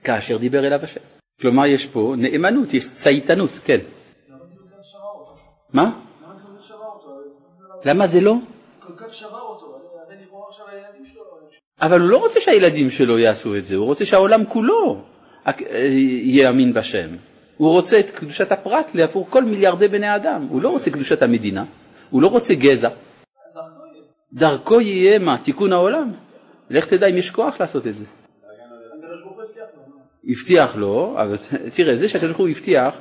כאשר 0.04 0.38
דיבר 0.38 0.66
אליו 0.66 0.80
השם. 0.83 1.00
כלומר 1.40 1.66
יש 1.66 1.87
פה 1.87 2.14
נאמנות, 2.19 2.75
יש 2.75 2.95
צייתנות, 2.95 3.50
כן. 3.64 3.80
מה? 5.73 6.00
למה 7.85 8.07
זה 8.07 8.21
לא? 8.21 8.35
כל 8.80 8.92
כך 8.97 9.14
שבר 9.14 9.40
אותו, 9.40 9.80
הרי 10.07 10.25
לכאורה 10.25 10.49
עכשיו 10.49 10.69
הילדים 10.69 11.04
שלו 11.04 11.23
אבל 11.80 12.00
הוא 12.00 12.08
לא 12.08 12.16
רוצה 12.16 12.40
שהילדים 12.40 12.90
שלו 12.90 13.18
יעשו 13.18 13.56
את 13.56 13.64
זה, 13.64 13.76
הוא 13.76 13.87
רוצה 13.87 14.04
שהעולם 14.04 14.44
כולו 14.44 15.02
יאמין 16.22 16.72
בשם. 16.75 17.08
הוא 17.56 17.70
רוצה 17.70 18.00
את 18.00 18.10
קדושת 18.10 18.52
הפרט 18.52 18.90
לעבור 18.94 19.26
כל 19.30 19.44
מיליארדי 19.44 19.88
בני 19.88 20.16
אדם, 20.16 20.46
הוא 20.50 20.62
לא 20.62 20.68
רוצה 20.68 20.90
קדושת 20.90 21.22
המדינה, 21.22 21.64
הוא 22.10 22.22
לא 22.22 22.28
רוצה 22.28 22.54
גזע. 22.54 22.88
דרכו 24.32 24.80
יהיה 24.80 25.18
מה? 25.18 25.38
תיקון 25.38 25.72
העולם. 25.72 26.12
לך 26.70 26.87
תדע 26.87 27.06
אם 27.06 27.16
יש 27.16 27.30
כוח 27.30 27.60
לעשות 27.60 27.87
את 27.87 27.96
זה. 27.96 28.04
הבטיח 30.28 30.76
לו, 30.76 31.14
אבל 31.16 31.37
תראה, 31.75 31.96
זה 31.96 32.08
שהקדוש 32.08 32.30
ברוך 32.30 32.40
הוא 32.40 32.49
הבטיח, 32.49 32.94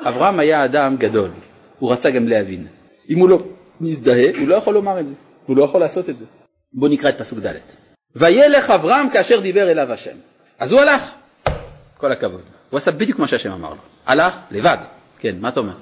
אברהם 0.00 0.38
היה 0.38 0.64
אדם 0.64 0.96
גדול, 0.96 1.30
הוא 1.78 1.92
רצה 1.92 2.10
גם 2.10 2.28
להבין. 2.28 2.66
אם 3.10 3.18
הוא 3.18 3.28
לא 3.28 3.42
מזדהה, 3.80 4.38
הוא 4.38 4.48
לא 4.48 4.54
יכול 4.54 4.74
לומר 4.74 5.00
את 5.00 5.08
זה, 5.08 5.14
הוא 5.46 5.56
לא 5.56 5.64
יכול 5.64 5.80
לעשות 5.80 6.08
את 6.08 6.16
זה. 6.16 6.24
בואו 6.74 6.92
נקרא 6.92 7.08
את 7.08 7.18
פסוק 7.18 7.38
ד'. 7.38 7.85
וילך 8.14 8.70
אברהם 8.70 9.10
כאשר 9.10 9.40
דיבר 9.40 9.70
אליו 9.70 9.92
השם. 9.92 10.16
אז 10.58 10.72
הוא 10.72 10.80
הלך, 10.80 11.10
כל 11.96 12.12
הכבוד. 12.12 12.42
הוא 12.70 12.78
עשה 12.78 12.90
בדיוק 12.90 13.18
מה 13.18 13.26
שהשם 13.28 13.52
אמר 13.52 13.70
לו. 13.70 13.80
הלך 14.06 14.34
לבד. 14.50 14.78
כן, 15.18 15.36
מה 15.40 15.48
אתה 15.48 15.60
אומר? 15.60 15.72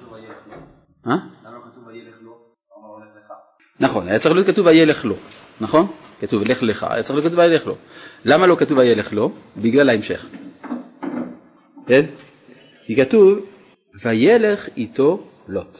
למה 1.06 1.58
כתוב 1.70 1.86
וילך 1.86 2.14
לו? 2.22 2.38
נכון, 3.80 4.08
היה 4.08 4.18
צריך 4.18 4.34
להיות 4.34 4.46
כתוב 4.46 4.66
וילך 4.66 5.04
לו, 5.04 5.16
נכון? 5.60 5.86
כתוב 6.20 6.42
לך 6.42 6.62
לך, 6.62 6.86
היה 6.90 7.02
צריך 7.02 7.14
להיות 7.14 7.26
כתוב 7.26 7.38
וילך 7.38 7.66
לו. 7.66 7.76
למה 8.24 8.46
לא 8.46 8.56
כתוב 8.56 8.78
וילך 8.78 9.12
לו? 9.12 9.32
בגלל 9.56 9.88
ההמשך. 9.88 10.26
כן? 11.86 12.04
כי 12.86 12.96
כתוב 12.96 13.46
וילך 14.02 14.68
איתו 14.76 15.26
לוט. 15.48 15.78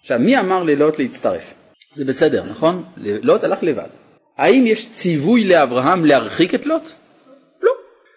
עכשיו, 0.00 0.18
מי 0.18 0.38
אמר 0.38 0.62
ללוט 0.62 0.98
להצטרף? 0.98 1.54
זה 1.92 2.04
בסדר, 2.04 2.44
נכון? 2.50 2.84
לוט 2.96 3.44
הלך 3.44 3.62
לבד. 3.62 3.88
האם 4.38 4.66
יש 4.66 4.92
ציווי 4.92 5.44
לאברהם 5.44 6.04
להרחיק 6.04 6.54
את 6.54 6.66
לוט? 6.66 6.92
לא. 7.62 7.70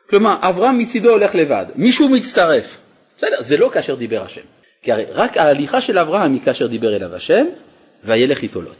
כלומר, 0.09 0.35
אברהם 0.41 0.77
מצידו 0.77 1.09
הולך 1.09 1.35
לבד, 1.35 1.65
מישהו 1.75 2.09
מצטרף. 2.09 2.77
בסדר, 3.17 3.41
זה 3.41 3.57
לא 3.57 3.69
כאשר 3.73 3.95
דיבר 3.95 4.21
השם. 4.21 4.41
כי 4.81 4.91
הרי 4.91 5.05
רק 5.11 5.37
ההליכה 5.37 5.81
של 5.81 5.99
אברהם 5.99 6.33
היא 6.33 6.41
כאשר 6.41 6.67
דיבר 6.67 6.95
אליו 6.95 7.15
השם, 7.15 7.45
וילך 8.03 8.41
איתו 8.41 8.61
לוט. 8.61 8.77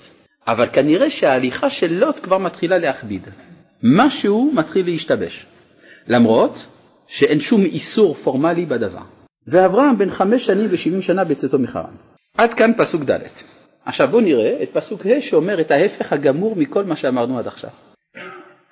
אבל 0.48 0.67
כנראה 0.74 1.10
שההליכה 1.10 1.69
של 1.69 1.93
לוט 1.93 2.19
כבר 2.24 2.38
מתחילה 2.38 2.77
להכביד. 2.77 3.22
משהו 3.84 4.51
מתחיל 4.53 4.86
להשתבש. 4.86 5.46
למרות 6.08 6.65
שאין 7.08 7.39
שום 7.39 7.65
איסור 7.65 8.13
פורמלי 8.13 8.65
בדבר. 8.65 9.03
ואברהם 9.48 9.98
בן 9.98 10.10
חמש 10.10 10.46
שנים 10.46 10.67
ושבעים 10.69 11.01
שנה 11.01 11.24
בצאתו 11.24 11.60
מחרן. 11.60 11.96
עד 12.38 12.53
כאן 12.53 12.72
פסוק 12.77 13.03
ד'. 13.03 13.19
עכשיו 13.86 14.07
בואו 14.07 14.21
נראה 14.21 14.63
את 14.63 14.69
פסוק 14.74 15.05
ה' 15.05 15.21
שאומר 15.21 15.62
את 15.62 15.71
ההפך 15.71 16.13
הגמור 16.13 16.55
מכל 16.55 16.83
מה 16.83 16.95
שאמרנו 16.95 17.39
עד 17.39 17.48
עכשיו. 17.48 17.69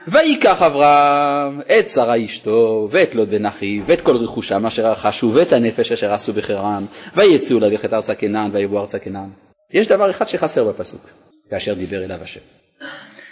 ויקח 0.08 0.62
אברהם 0.62 1.62
את 1.62 1.90
שרה 1.90 2.26
אשתו 2.26 2.88
ואת 2.92 3.16
לוט 3.16 3.30
בן 3.30 3.46
אחיו 3.46 3.84
ואת 3.88 4.02
כל 4.02 4.18
רכושם 4.18 4.66
אשר 4.66 4.92
רכשו 4.92 5.32
ואת 5.34 5.54
הנפש 5.54 5.92
אשר 5.92 6.14
עשו 6.14 6.34
בחרן 6.34 6.86
ויצאו 7.16 7.60
ללכת 7.60 7.94
ארצה 7.94 8.16
כנען 8.16 8.50
ויבואו 8.54 8.82
ארצה 8.82 9.00
כנען. 9.00 9.30
יש 9.72 9.88
דבר 9.88 10.10
אחד 10.10 10.28
שחסר 10.28 10.64
בפסוק 10.64 11.02
כאשר 11.50 11.74
דיבר 11.74 12.04
אליו 12.04 12.18
השם. 12.22 12.40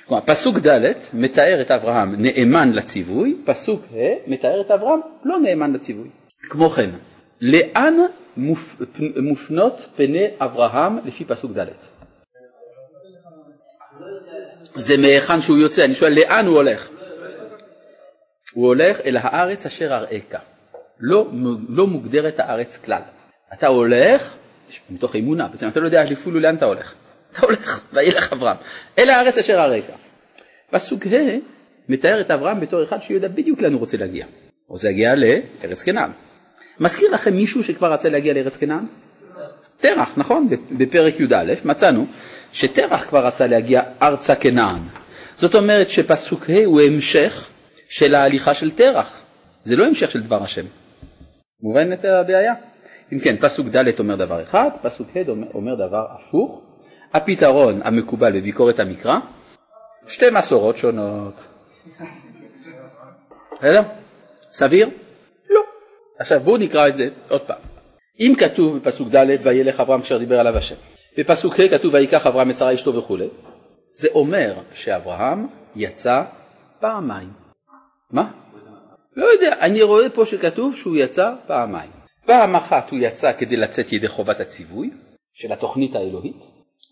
כלומר, 0.08 0.22
פסוק 0.26 0.58
ד' 0.68 0.92
מתאר 1.14 1.62
את 1.62 1.72
אברהם 1.72 2.16
נאמן 2.18 2.72
לציווי, 2.74 3.36
פסוק 3.46 3.82
ה' 3.94 4.30
מתאר 4.32 4.62
את 4.62 4.72
אברהם 4.72 5.00
לא 5.24 5.40
נאמן 5.40 5.74
לציווי. 5.74 6.08
כמו 6.50 6.70
כן, 6.70 6.90
לאן 7.42 7.94
מופ... 8.38 8.82
מופנות 9.22 9.82
פני 9.96 10.28
אברהם 10.40 10.98
לפי 11.06 11.26
פסוק 11.26 11.52
ד'. 11.52 11.68
זה 14.76 14.98
מהיכן 14.98 15.42
שהוא 15.42 15.58
יוצא, 15.58 15.86
אני 15.86 15.96
שואל 15.96 16.14
לאן 16.14 16.46
הוא 16.46 16.56
הולך? 16.56 16.90
הוא 18.54 18.68
הולך 18.68 19.00
אל 19.06 19.18
הארץ 19.18 19.66
אשר 19.66 19.94
אראך. 19.94 20.42
לא, 21.00 21.28
לא 21.70 21.88
מוגדרת 21.88 22.40
הארץ 22.40 22.78
כלל. 22.78 23.02
אתה 23.54 23.68
הולך, 23.68 24.34
מתוך 24.90 25.16
אמונה, 25.16 25.48
בעצם 25.48 25.68
אתה 25.68 25.80
לא 25.80 25.86
יודע 25.86 26.04
אפילו 26.14 26.40
לאן 26.40 26.56
אתה 26.56 26.66
הולך. 26.66 26.94
אתה 27.32 27.46
הולך, 27.46 27.82
וילך 27.94 28.34
אברהם, 28.34 28.58
אל 29.00 29.10
הארץ 29.10 29.38
אשר 29.38 29.64
אראך. 29.64 29.86
פסוק 30.72 31.08
ה' 31.08 31.38
מתאר 31.90 32.22
את 32.22 32.32
אברהם 32.32 32.60
בתור 32.60 32.84
אחד 32.84 33.02
שיודע 33.02 33.28
בדיוק 33.28 33.62
לאן 33.62 33.74
הוא 33.74 33.80
רוצה 33.80 33.98
להגיע. 33.98 34.26
הוא 34.26 34.76
רוצה 34.76 34.88
להגיע 34.88 35.16
לארץ 35.16 35.84
כנען. 35.84 36.10
מזכיר 36.80 37.12
לכם 37.12 37.34
מישהו 37.34 37.64
שכבר 37.64 37.94
רצה 37.94 38.10
להגיע 38.10 38.34
לארץ 38.34 38.58
כנען? 38.58 38.86
תרח, 39.82 40.12
נכון? 40.18 40.50
בפרק 40.72 41.20
י"א 41.20 41.54
מצאנו 41.66 42.06
שתרח 42.52 43.06
כבר 43.06 43.26
רצה 43.26 43.48
להגיע 43.48 43.82
ארצה 44.02 44.36
כנען. 44.36 44.82
זאת 45.34 45.56
אומרת 45.56 45.90
שפסוק 45.90 46.50
ה' 46.50 46.66
הוא 46.66 46.82
המשך 46.82 47.50
של 47.90 48.16
ההליכה 48.16 48.54
של 48.54 48.72
תרח, 48.72 49.20
זה 49.64 49.76
לא 49.76 49.86
המשך 49.86 50.12
של 50.12 50.22
דבר 50.22 50.44
השם. 50.44 50.66
מובן 51.62 51.94
את 51.94 52.00
הבעיה? 52.06 52.54
אם 53.14 53.20
כן, 53.20 53.36
פסוק 53.40 53.68
ד' 53.68 54.00
אומר 54.00 54.16
דבר 54.16 54.44
אחד, 54.44 54.70
פסוק 54.82 55.08
ה' 55.16 55.20
אומר 55.54 55.76
דבר 55.76 56.06
הפוך. 56.12 56.62
הפתרון 57.14 57.82
המקובל 57.84 58.40
בביקורת 58.40 58.80
המקרא, 58.80 59.18
שתי 60.08 60.26
מסורות 60.32 60.78
שונות. 60.78 61.44
בסדר? 63.54 63.82
סביר? 64.52 64.90
עכשיו 66.20 66.40
בואו 66.40 66.58
נקרא 66.58 66.88
את 66.88 66.96
זה 66.96 67.10
עוד 67.30 67.42
פעם. 67.42 67.62
אם 68.20 68.34
כתוב 68.38 68.78
בפסוק 68.78 69.16
ד' 69.16 69.38
וילך 69.42 69.80
אברהם 69.80 70.02
כאשר 70.02 70.18
דיבר 70.18 70.40
עליו 70.40 70.58
השם, 70.58 70.76
בפסוק 71.18 71.60
ה' 71.60 71.68
כתוב 71.68 71.94
ויקח 71.94 72.28
אברהם 72.28 72.50
את 72.50 72.58
שרה 72.58 72.74
אשתו 72.74 72.96
וכולי, 72.96 73.28
זה 73.92 74.08
אומר 74.14 74.54
שאברהם 74.74 75.48
יצא 75.76 76.24
פעמיים. 76.80 77.30
מה? 78.12 78.32
לא 79.16 79.26
יודע, 79.26 79.56
אני 79.60 79.82
רואה 79.82 80.10
פה 80.10 80.26
שכתוב 80.26 80.76
שהוא 80.76 80.96
יצא 80.98 81.34
פעמיים. 81.48 81.92
פעם 82.26 82.56
אחת 82.56 82.90
הוא 82.90 83.00
יצא 83.02 83.34
כדי 83.34 83.56
לצאת 83.56 83.94
ידי 83.94 84.08
חובת 84.08 84.40
הציווי 84.40 84.90
של 85.34 85.54
התוכנית 85.54 85.96
האלוהית, 85.96 86.38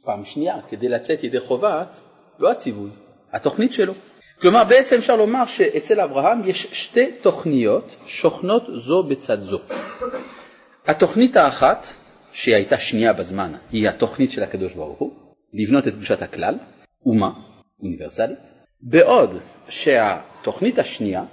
פעם 0.06 0.26
שנייה 0.26 0.56
כדי 0.70 0.90
לצאת 0.90 1.24
ידי 1.24 1.40
חובת, 1.40 2.00
לא 2.40 2.52
הציווי, 2.52 2.90
התוכנית 3.32 3.74
שלו. 3.74 3.94
כלומר 4.42 4.64
בעצם 4.64 4.96
אפשר 4.96 5.16
לומר 5.16 5.46
שאצל 5.46 6.02
אברהם 6.02 6.42
יש 6.46 6.68
שתי 6.72 7.12
תוכניות 7.22 7.96
שוכנות 8.06 8.64
זו 8.76 9.04
בצד 9.04 9.42
זו. 9.42 9.60
התוכנית 10.88 11.36
האחת, 11.36 11.88
שהיא 12.34 12.56
הייתה 12.56 12.78
שנייה 12.78 13.14
בזמן, 13.14 13.52
היא 13.72 13.90
התוכנית 13.90 14.32
של 14.32 14.44
הקדוש 14.44 14.74
ברוך 14.74 15.00
הוא, 15.00 15.14
לבנות 15.54 15.88
את 15.88 15.94
קדושת 15.94 16.22
הכלל, 16.22 16.56
אומה, 17.06 17.30
אוניברסלית, 17.84 18.40
בעוד 18.82 19.30
שהתוכנית 19.70 20.80
השנייה, 20.80 21.24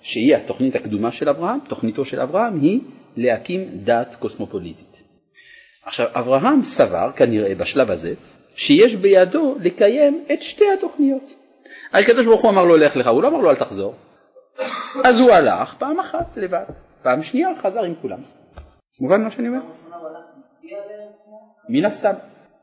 שהיא 0.00 0.36
התוכנית 0.36 0.76
הקדומה 0.76 1.12
של 1.12 1.28
אברהם, 1.28 1.58
תוכניתו 1.68 2.04
של 2.04 2.20
אברהם 2.20 2.60
היא 2.60 2.80
להקים 3.16 3.68
דת 3.84 4.16
קוסמופוליטית. 4.18 5.02
עכשיו, 5.84 6.06
אברהם 6.12 6.62
סבר 6.62 7.10
כנראה 7.16 7.54
בשלב 7.54 7.90
הזה 7.90 8.14
שיש 8.54 8.94
בידו 8.94 9.56
לקיים 9.60 10.24
את 10.32 10.42
שתי 10.42 10.64
התוכניות. 10.78 11.37
הקדוש 11.92 12.26
ברוך 12.26 12.42
הוא 12.42 12.50
אמר 12.50 12.64
לו 12.64 12.76
לך 12.76 12.96
לך, 12.96 13.06
הוא 13.06 13.22
לא 13.22 13.28
אמר 13.28 13.38
לו 13.38 13.50
אל 13.50 13.56
תחזור. 13.56 13.94
אז 15.04 15.20
הוא 15.20 15.32
הלך 15.32 15.74
פעם 15.78 16.00
אחת 16.00 16.26
לבד, 16.36 16.64
פעם 17.02 17.22
שנייה 17.22 17.48
חזר 17.62 17.82
עם 17.82 17.94
כולם. 18.02 18.18
מובן 19.00 19.22
מה 19.22 19.30
שאני 19.30 19.48
אומר? 19.48 19.60
מן 21.68 21.84
הסתם. 21.84 22.12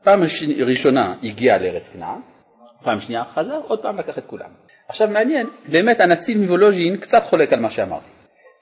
פעם 0.02 0.22
ראשונה 0.66 1.14
הגיע 1.22 1.58
לארץ 1.58 1.88
כנען, 1.88 2.20
פעם 2.82 3.00
שנייה 3.00 3.24
חזר, 3.24 3.60
עוד 3.66 3.82
פעם 3.82 3.98
לקח 3.98 4.18
את 4.18 4.26
כולם. 4.26 4.50
עכשיו 4.88 5.08
מעניין, 5.08 5.46
באמת 5.68 6.00
הנציב 6.00 6.38
מוולוז'ין 6.38 6.96
קצת 6.96 7.22
חולק 7.22 7.52
על 7.52 7.60
מה 7.60 7.70
שאמרתי. 7.70 8.06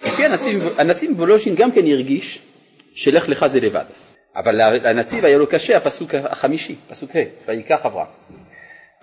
לפי 0.02 0.24
הנציב, 0.78 1.10
מוולוז'ין 1.10 1.54
גם 1.54 1.72
כן 1.72 1.86
הרגיש 1.86 2.42
שלך 2.94 3.28
לך 3.28 3.46
זה 3.46 3.60
לבד. 3.60 3.84
אבל 4.36 4.60
הנציב 4.60 5.24
היה 5.24 5.38
לו 5.38 5.46
קשה 5.46 5.76
הפסוק 5.76 6.14
החמישי, 6.14 6.76
פסוק 6.88 7.10
ה', 7.16 7.48
ויקח 7.48 7.86
אברהם. 7.86 8.06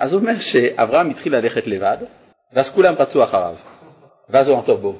אז 0.01 0.13
הוא 0.13 0.21
אומר 0.21 0.39
שאברהם 0.39 1.09
התחיל 1.09 1.35
ללכת 1.35 1.67
לבד, 1.67 1.97
ואז 2.53 2.69
כולם 2.69 2.93
רצו 2.93 3.23
אחריו. 3.23 3.55
ואז 4.29 4.47
הוא 4.47 4.55
אמר, 4.55 4.65
טוב 4.65 4.81
בואו. 4.81 4.95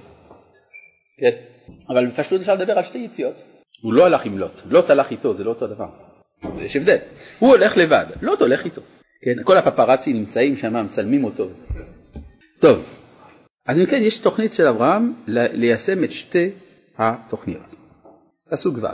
כן, 1.19 1.31
אבל 1.89 2.07
בפשטות 2.07 2.41
אפשר 2.41 2.55
לדבר 2.55 2.77
על 2.77 2.83
שתי 2.83 2.97
יציאות. 2.97 3.35
הוא 3.81 3.93
לא 3.93 4.05
הלך 4.05 4.25
עם 4.25 4.37
לוט, 4.37 4.51
לוט 4.65 4.89
הלך 4.89 5.11
איתו, 5.11 5.33
זה 5.33 5.43
לא 5.43 5.49
אותו 5.49 5.67
דבר. 5.67 5.85
יש 6.57 6.75
הבדל. 6.75 6.97
הוא 7.39 7.49
הולך 7.49 7.77
לבד, 7.77 8.05
לוט 8.21 8.41
הולך 8.41 8.65
איתו. 8.65 8.81
כן, 9.23 9.43
כל 9.43 9.57
הפפרצי 9.57 10.13
נמצאים 10.13 10.57
שם, 10.57 10.85
מצלמים 10.85 11.23
אותו. 11.23 11.47
טוב, 12.59 12.85
אז 13.65 13.79
אם 13.79 13.85
כן, 13.85 14.01
יש 14.03 14.17
תוכנית 14.17 14.53
של 14.53 14.67
אברהם 14.67 15.13
ליישם 15.27 16.03
את 16.03 16.11
שתי 16.11 16.49
התוכניות. 16.97 17.75
פסוק 18.51 18.75
ו' 18.77 18.87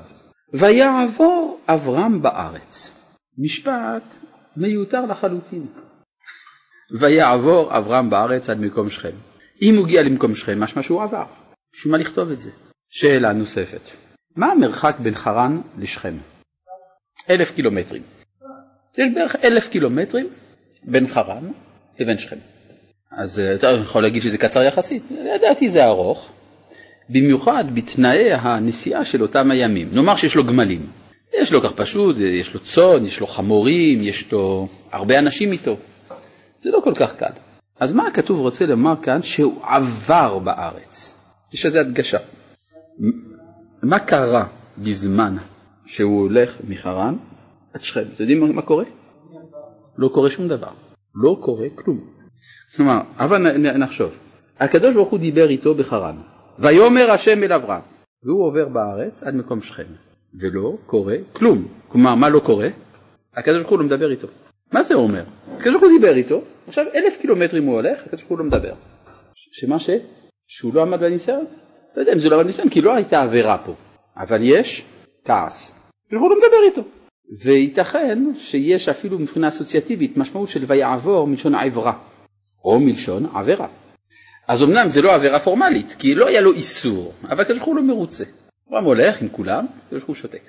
ויעבור 0.53 1.59
אברהם 1.67 2.21
בארץ. 2.21 2.91
משפט 3.37 4.03
מיותר 4.57 5.05
לחלוטין. 5.05 5.67
ויעבור 6.91 7.77
אברהם 7.77 8.09
בארץ 8.09 8.49
עד 8.49 8.61
מקום 8.61 8.89
שכם. 8.89 9.15
אם 9.61 9.75
הוא 9.75 9.85
הגיע 9.85 10.03
למקום 10.03 10.35
שכם, 10.35 10.59
משמע 10.59 10.83
שהוא 10.83 11.03
עבר. 11.03 11.23
בשביל 11.73 11.91
מה 11.91 11.97
לכתוב 11.97 12.31
את 12.31 12.39
זה? 12.39 12.49
שאלה 12.89 13.33
נוספת. 13.33 13.81
מה 14.35 14.51
המרחק 14.51 14.95
בין 14.99 15.15
חרן 15.15 15.61
לשכם? 15.77 16.13
אלף 17.29 17.51
קילומטרים. 17.51 18.01
יש 18.97 19.09
בערך 19.15 19.35
אלף 19.43 19.69
קילומטרים 19.69 20.27
בין 20.83 21.07
חרן 21.07 21.51
לבין 21.99 22.17
שכם. 22.17 22.37
אז 23.11 23.39
אה, 23.39 23.55
אתה 23.55 23.67
יכול 23.67 24.03
להגיד 24.03 24.21
שזה 24.21 24.37
קצר 24.37 24.63
יחסית, 24.63 25.03
לדעתי 25.35 25.69
זה 25.69 25.85
ארוך, 25.85 26.31
במיוחד 27.09 27.63
בתנאי 27.73 28.33
הנסיעה 28.33 29.05
של 29.05 29.21
אותם 29.21 29.51
הימים. 29.51 29.89
נאמר 29.91 30.15
שיש 30.15 30.35
לו 30.35 30.43
גמלים, 30.43 30.89
יש 31.33 31.51
לו 31.51 31.61
כך 31.61 31.71
פשוט, 31.71 32.15
יש 32.19 32.53
לו 32.53 32.59
צאן, 32.59 33.05
יש 33.05 33.19
לו 33.19 33.27
חמורים, 33.27 34.03
יש 34.03 34.31
לו 34.31 34.67
הרבה 34.91 35.19
אנשים 35.19 35.51
איתו. 35.51 35.77
זה 36.57 36.71
לא 36.71 36.81
כל 36.83 36.93
כך 36.95 37.15
קל. 37.15 37.31
אז 37.79 37.93
מה 37.93 38.07
הכתוב 38.07 38.39
רוצה 38.39 38.65
לומר 38.65 38.93
כאן? 39.01 39.21
שהוא 39.21 39.61
עבר 39.65 40.39
בארץ. 40.39 41.15
יש 41.53 41.65
לזה 41.65 41.79
הדגשה. 41.81 42.17
מה 43.83 43.99
קרה 43.99 44.45
בזמן 44.77 45.35
שהוא 45.85 46.21
הולך 46.21 46.57
מחרן 46.67 47.15
עד 47.73 47.81
שכם? 47.81 48.01
אתם 48.01 48.23
יודעים 48.23 48.55
מה 48.55 48.61
קורה? 48.61 48.85
לא 49.97 50.09
קורה 50.13 50.29
שום 50.29 50.47
דבר. 50.47 50.71
לא 51.15 51.37
קורה 51.41 51.67
כלום. 51.75 51.99
כלומר, 52.75 52.99
אבל 53.17 53.57
נחשוב. 53.77 54.11
הקדוש 54.59 54.93
ברוך 54.93 55.09
הוא 55.09 55.19
דיבר 55.19 55.49
איתו 55.49 55.75
בחרן. 55.75 56.17
ויאמר 56.59 57.11
השם 57.11 57.43
אל 57.43 57.53
אברהם. 57.53 57.81
והוא 58.23 58.45
עובר 58.45 58.67
בארץ 58.67 59.23
עד 59.23 59.35
מקום 59.35 59.61
שכם. 59.61 59.83
ולא 60.39 60.77
קורה 60.85 61.15
כלום. 61.33 61.67
כלומר, 61.87 62.15
מה 62.15 62.29
לא 62.29 62.39
קורה? 62.39 62.69
הקדוש 63.35 63.57
ברוך 63.57 63.69
הוא 63.69 63.79
לא 63.79 63.85
מדבר 63.85 64.11
איתו. 64.11 64.27
מה 64.71 64.83
זה 64.83 64.93
אומר? 64.93 65.23
הקדוש 65.57 65.73
ברוך 65.73 65.83
הוא 65.83 65.99
דיבר 65.99 66.15
איתו, 66.15 66.41
עכשיו 66.67 66.85
אלף 66.95 67.17
קילומטרים 67.21 67.65
הוא 67.65 67.75
הולך, 67.75 67.99
הקדוש 68.05 68.21
ברוך 68.21 68.29
הוא 68.29 68.39
לא 68.39 68.45
מדבר. 68.45 68.73
שמה 69.51 69.79
ש? 69.79 69.89
שהוא 70.47 70.73
לא 70.73 70.81
עמד 70.81 70.99
בניסיון? 70.99 71.45
לא 71.95 72.01
יודע 72.01 72.13
אם 72.13 72.19
זה 72.19 72.29
לא 72.29 72.35
עמד 72.35 72.43
בניסיון, 72.43 72.69
כי 72.69 72.81
לא 72.81 72.95
הייתה 72.95 73.21
עבירה 73.21 73.57
פה. 73.65 73.73
אבל 74.17 74.39
יש 74.43 74.83
כעס. 75.25 75.75
הקדוש 76.05 76.21
הוא 76.21 76.29
לא 76.29 76.35
מדבר 76.37 76.63
איתו. 76.65 76.81
וייתכן 77.43 78.23
שיש 78.37 78.89
אפילו 78.89 79.19
מבחינה 79.19 79.47
אסוציאטיבית 79.47 80.17
משמעות 80.17 80.49
של 80.49 80.63
ויעבור 80.67 81.27
מלשון 81.27 81.55
עברה, 81.55 81.93
או 82.63 82.79
מלשון 82.79 83.25
עבירה. 83.33 83.67
אז 84.47 84.63
אמנם 84.63 84.89
זה 84.89 85.01
לא 85.01 85.15
עבירה 85.15 85.39
פורמלית, 85.39 85.95
כי 85.99 86.15
לא 86.15 86.27
היה 86.27 86.41
לו 86.41 86.53
איסור, 86.53 87.13
אבל 87.23 87.41
הקדוש 87.41 87.57
ברוך 87.57 87.67
הוא 87.67 87.75
לא 87.75 87.81
מרוצה. 87.81 88.23
אברהם 88.69 88.85
הולך 88.85 89.21
עם 89.21 89.29
כולם, 89.29 89.65
הקדוש 89.65 89.99
ברוך 89.99 90.07
הוא 90.07 90.15
שותק. 90.15 90.41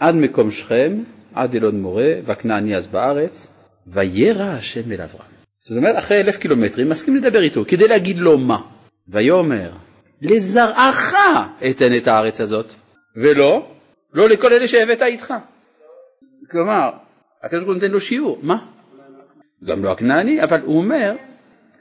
עד 0.00 0.14
מקום 0.14 0.50
שכם, 0.50 1.02
עד 1.34 1.54
אלון 1.54 1.80
מורה, 1.80 2.12
והכנעני 2.24 2.76
אז 2.76 2.86
בארץ, 2.86 3.55
וירא 3.86 4.44
השם 4.44 4.92
אל 4.92 5.00
אברהם. 5.00 5.30
זאת 5.60 5.76
אומרת, 5.76 5.98
אחרי 5.98 6.20
אלף 6.20 6.36
קילומטרים 6.36 6.88
מסכים 6.88 7.16
לדבר 7.16 7.42
איתו, 7.42 7.64
כדי 7.68 7.88
להגיד 7.88 8.18
לו 8.18 8.38
מה. 8.38 8.58
ויאמר, 9.08 9.70
לזרעך 10.22 11.14
אתן 11.70 11.96
את 11.96 12.08
הארץ 12.08 12.40
הזאת, 12.40 12.66
ולא, 13.16 13.68
לא 14.12 14.28
לכל 14.28 14.52
אלה 14.52 14.68
שהבאת 14.68 15.02
איתך. 15.02 15.34
כלומר, 16.50 16.90
הקדוש 17.42 17.64
ברוך 17.64 17.68
הוא 17.68 17.74
נותן 17.74 17.90
לו 17.90 18.00
שיעור, 18.00 18.38
מה? 18.42 18.56
גם 19.64 19.84
לא 19.84 19.92
הכנעני, 19.92 20.42
אבל 20.42 20.60
הוא 20.64 20.78
אומר, 20.78 21.12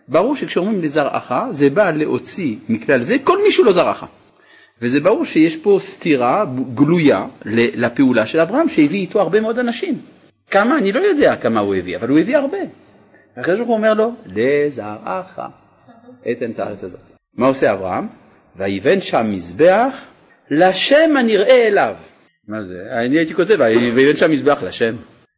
ברור 0.08 0.36
שכשאומרים 0.36 0.82
לזרעך, 0.82 1.34
זה 1.52 1.70
בא 1.70 1.92
להוציא 1.92 2.56
מכלל 2.70 3.02
זה 3.02 3.16
כל 3.24 3.44
מי 3.44 3.52
שהוא 3.52 3.66
לא 3.66 3.72
זרעך. 3.72 4.06
וזה 4.82 5.00
ברור 5.00 5.26
שיש 5.26 5.58
פה 5.58 5.78
סתירה 5.82 6.46
גלויה 6.74 7.26
לפעולה 7.46 8.28
של 8.28 8.40
אברהם, 8.40 8.70
שהביא 8.70 9.00
איתו 9.00 9.22
הרבה 9.22 9.42
מאוד 9.42 9.60
אנשים. 9.60 10.00
כמה? 10.52 10.78
אני 10.78 10.92
לא 10.92 11.00
יודע 11.00 11.36
כמה 11.36 11.60
הוא 11.60 11.76
הביא, 11.76 11.98
אבל 11.98 12.10
הוא 12.10 12.20
הביא 12.20 12.38
הרבה. 12.38 12.58
הקדוש 13.38 13.58
ברוך 13.58 13.70
הוא 13.70 13.78
אומר 13.78 13.94
לו, 13.94 14.14
לזרעך 14.26 15.40
אתן 16.32 16.52
את 16.52 16.60
הארץ 16.60 16.84
הזאת. 16.84 17.00
מה 17.34 17.48
עושה 17.48 17.74
אברהם? 17.74 18.08
ויבן 18.56 19.02
שם 19.02 19.32
מזבח 19.32 20.06
לשם 20.52 21.18
הנראה 21.18 21.68
אליו. 21.68 21.96
מה 22.48 22.62
זה? 22.62 22.88
אני 22.92 23.18
הייתי 23.18 23.34
כותב, 23.34 23.58
ויבן 23.96 24.18
שם 24.18 24.32
מזבח 24.32 24.64
לשם. 24.64 24.96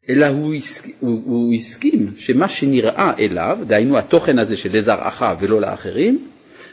אלא 0.09 0.25
הוא, 0.25 0.53
הסכים, 0.53 0.93
הוא, 0.99 1.21
הוא 1.25 1.53
הסכים 1.53 2.11
שמה 2.17 2.47
שנראה 2.47 3.11
אליו, 3.19 3.57
דהיינו 3.67 3.97
התוכן 3.97 4.39
הזה 4.39 4.57
של 4.57 4.69
לזרעך 4.73 5.25
ולא 5.39 5.61
לאחרים, 5.61 6.27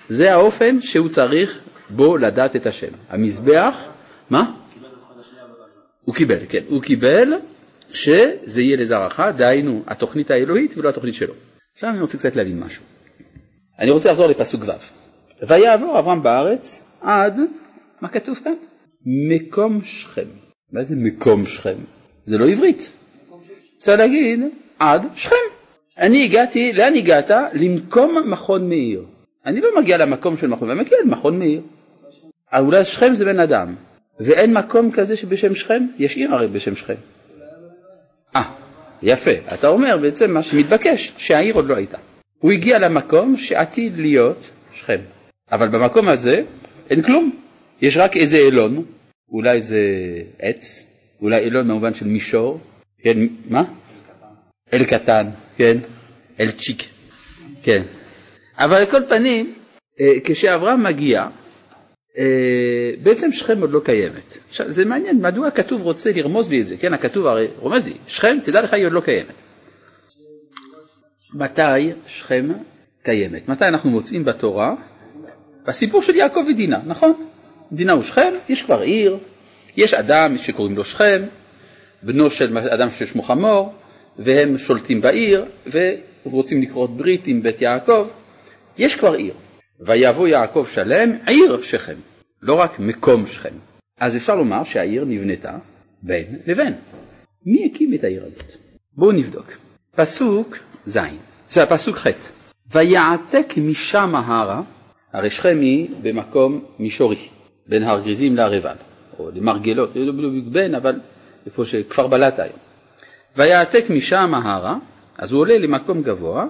זה 0.09 0.33
האופן 0.33 0.81
שהוא 0.81 1.09
צריך 1.09 1.61
בו 1.91 2.17
לדעת 2.17 2.57
את 2.57 2.67
השם. 2.67 2.93
המזבח, 3.11 3.85
מה? 4.31 4.53
הוא 6.05 6.15
קיבל, 6.15 6.39
כן, 6.49 6.63
הוא 6.69 6.83
קיבל 6.83 7.35
שזה 7.95 8.63
יהיה 8.63 8.77
לזרעך, 8.77 9.21
דהיינו 9.37 9.83
התוכנית 9.87 10.31
האלוהית 10.31 10.77
ולא 10.77 10.89
התוכנית 10.89 11.15
שלו. 11.15 11.35
עכשיו 11.75 11.91
אני 11.91 12.01
רוצה 12.01 12.19
קצת 12.19 12.37
להבין 12.37 12.61
משהו. 12.61 12.83
אני 13.79 13.91
רוצה 13.91 14.11
לחזור 14.11 14.27
לפסוק 14.27 14.63
ו'. 14.67 14.71
ויעבור 15.49 15.99
אברהם 15.99 16.23
בארץ 16.23 16.85
עד, 17.01 17.37
מה 18.01 18.09
כתוב 18.09 18.39
כאן? 18.45 18.55
מקום 19.07 19.81
שכם. 19.85 20.27
מה 20.73 20.83
זה 20.83 20.95
מקום 20.97 21.47
שכם? 21.47 21.75
זה 22.25 22.39
לא 22.39 22.49
עברית. 22.49 22.91
צריך 23.77 23.99
להגיד 23.99 24.41
עד 24.79 25.03
שכם. 25.15 25.37
אני 25.99 26.25
הגעתי, 26.25 26.73
לאן 26.73 26.95
הגעת? 26.95 27.31
למקום 27.53 28.31
מכון 28.31 28.69
מאיר. 28.69 29.05
אני 29.47 29.61
לא 29.61 29.81
מגיע 29.81 29.97
למקום 29.97 30.37
של 30.37 30.47
מכון, 30.47 30.71
אני 30.71 30.81
מגיע 30.81 30.99
למכון 31.05 31.39
מאיר. 31.39 31.61
אולי 32.59 32.85
שכם 32.85 33.15
זה 33.15 33.25
בן 33.25 33.41
אדם, 33.41 33.75
ואין 34.21 34.55
מקום 34.55 34.91
כזה 34.91 35.17
שבשם 35.17 35.55
שכם? 35.55 35.87
יש 35.99 36.17
עיר 36.17 36.35
הרי 36.35 36.47
בשם 36.47 36.75
שכם. 36.75 36.95
אה, 38.37 38.43
יפה. 39.03 39.31
אתה 39.55 39.69
אומר 39.69 39.99
בעצם 40.03 40.31
מה 40.31 40.43
שמתבקש, 40.43 41.13
שהעיר 41.17 41.55
עוד 41.55 41.67
לא 41.67 41.77
הייתה. 41.77 41.99
הוא 42.39 42.53
הגיע 42.53 42.79
למקום 42.79 43.37
שעתיד 43.37 43.99
להיות 43.99 44.51
שכם. 44.73 45.01
אבל 45.53 45.69
במקום 45.69 46.09
הזה 46.09 46.43
אין 46.91 47.03
כלום. 47.03 47.31
יש 47.83 47.97
רק 47.97 48.17
איזה 48.17 48.37
אילון, 48.37 48.85
אולי 49.29 49.61
זה 49.61 49.81
עץ, 50.39 50.87
אולי 51.23 51.39
אילון 51.39 51.69
במובן 51.69 51.95
של 51.95 52.07
מישור, 52.07 52.61
כן, 53.03 53.19
מה? 53.49 53.65
אל 54.73 54.85
קטן, 54.85 55.27
כן, 55.57 55.79
אל 56.41 56.51
צ'יק, 56.51 56.83
כן. 57.63 57.83
אבל 58.59 58.77
על 58.77 58.87
כל 58.87 59.01
פנים, 59.09 59.55
אה, 60.01 60.13
כשאברהם 60.25 60.83
מגיע, 60.83 61.27
בעצם 63.03 63.33
שכם 63.33 63.61
עוד 63.61 63.71
לא 63.71 63.81
קיימת. 63.85 64.39
עכשיו 64.49 64.71
זה 64.71 64.85
מעניין, 64.85 65.23
מדוע 65.23 65.47
הכתוב 65.47 65.83
רוצה 65.83 66.13
לרמוז 66.13 66.51
לי 66.51 66.61
את 66.61 66.67
זה, 66.67 66.77
כן, 66.77 66.95
הכתוב 66.95 67.27
הרי 67.27 67.47
רומז 67.59 67.87
לי, 67.87 67.95
שכם, 68.07 68.39
תדע 68.43 68.63
לך, 68.63 68.73
היא 68.73 68.85
עוד 68.85 68.93
לא 68.93 69.01
קיימת. 69.01 69.35
מתי 71.35 71.93
שכם 72.07 72.49
קיימת? 73.03 73.49
מתי 73.49 73.65
אנחנו 73.65 73.91
מוצאים 73.91 74.25
בתורה? 74.25 74.75
בסיפור 75.67 76.03
של 76.03 76.17
יעקב 76.17 76.45
ודינה, 76.49 76.81
נכון? 76.87 77.27
דינה 77.73 77.93
הוא 77.93 78.03
שכם, 78.03 78.33
יש 78.49 78.63
כבר 78.63 78.81
עיר, 78.81 79.19
יש 79.77 79.95
אדם 79.95 80.39
שקוראים 80.39 80.77
לו 80.77 80.85
שכם, 80.85 81.23
בנו 82.03 82.31
של 82.31 82.59
אדם 82.59 82.91
ששמו 82.91 83.23
חמור, 83.23 83.75
והם 84.19 84.59
שולטים 84.59 85.01
בעיר, 85.01 85.45
רוצים 86.25 86.63
לקרות 86.63 86.97
ברית 86.97 87.27
עם 87.27 87.43
בית 87.43 87.63
יעקב, 87.63 88.07
יש 88.79 88.95
כבר 88.95 89.13
עיר. 89.13 89.35
ויבוא 89.81 90.29
יעקב 90.29 90.67
שלם 90.69 91.11
עיר 91.27 91.61
שכם, 91.63 91.97
לא 92.43 92.55
רק 92.55 92.79
מקום 92.79 93.27
שכם. 93.27 93.55
אז 94.01 94.17
אפשר 94.17 94.37
לומר 94.37 94.65
שהעיר 94.65 95.05
נבנתה 95.05 95.59
בין 96.03 96.39
לבין. 96.47 96.75
מי 97.47 97.71
הקים 97.71 97.95
את 97.95 98.05
העיר 98.05 98.25
הזאת? 98.27 98.53
בואו 98.93 99.13
נבדוק. 99.13 99.53
פסוק 99.97 100.57
ז', 100.87 100.99
זה 101.51 101.67
פסוק 101.67 101.97
ח', 101.97 102.07
ויעתק 102.73 103.53
משם 103.57 104.15
ההרה, 104.15 104.63
הרי 105.13 105.31
שכם 105.31 105.59
היא 105.61 105.91
במקום 106.03 106.65
מישורי, 106.79 107.29
בין 107.67 107.83
הר 107.83 108.01
גריזים 108.01 108.37
להר 108.37 108.75
או 109.19 109.31
למרגלות, 109.31 109.91
לא 109.97 110.13
בדיוק 110.13 110.47
בין, 110.53 110.75
אבל 110.75 111.01
איפה 111.47 111.65
שכפר 111.65 112.07
בלטה 112.07 112.43
היום. 112.43 112.59
ויעתק 113.37 113.85
משם 113.91 114.35
ההרה, 114.35 114.77
אז 115.19 115.33
הוא 115.33 115.41
עולה 115.41 115.59
למקום 115.59 116.03
גבוה, 116.03 116.47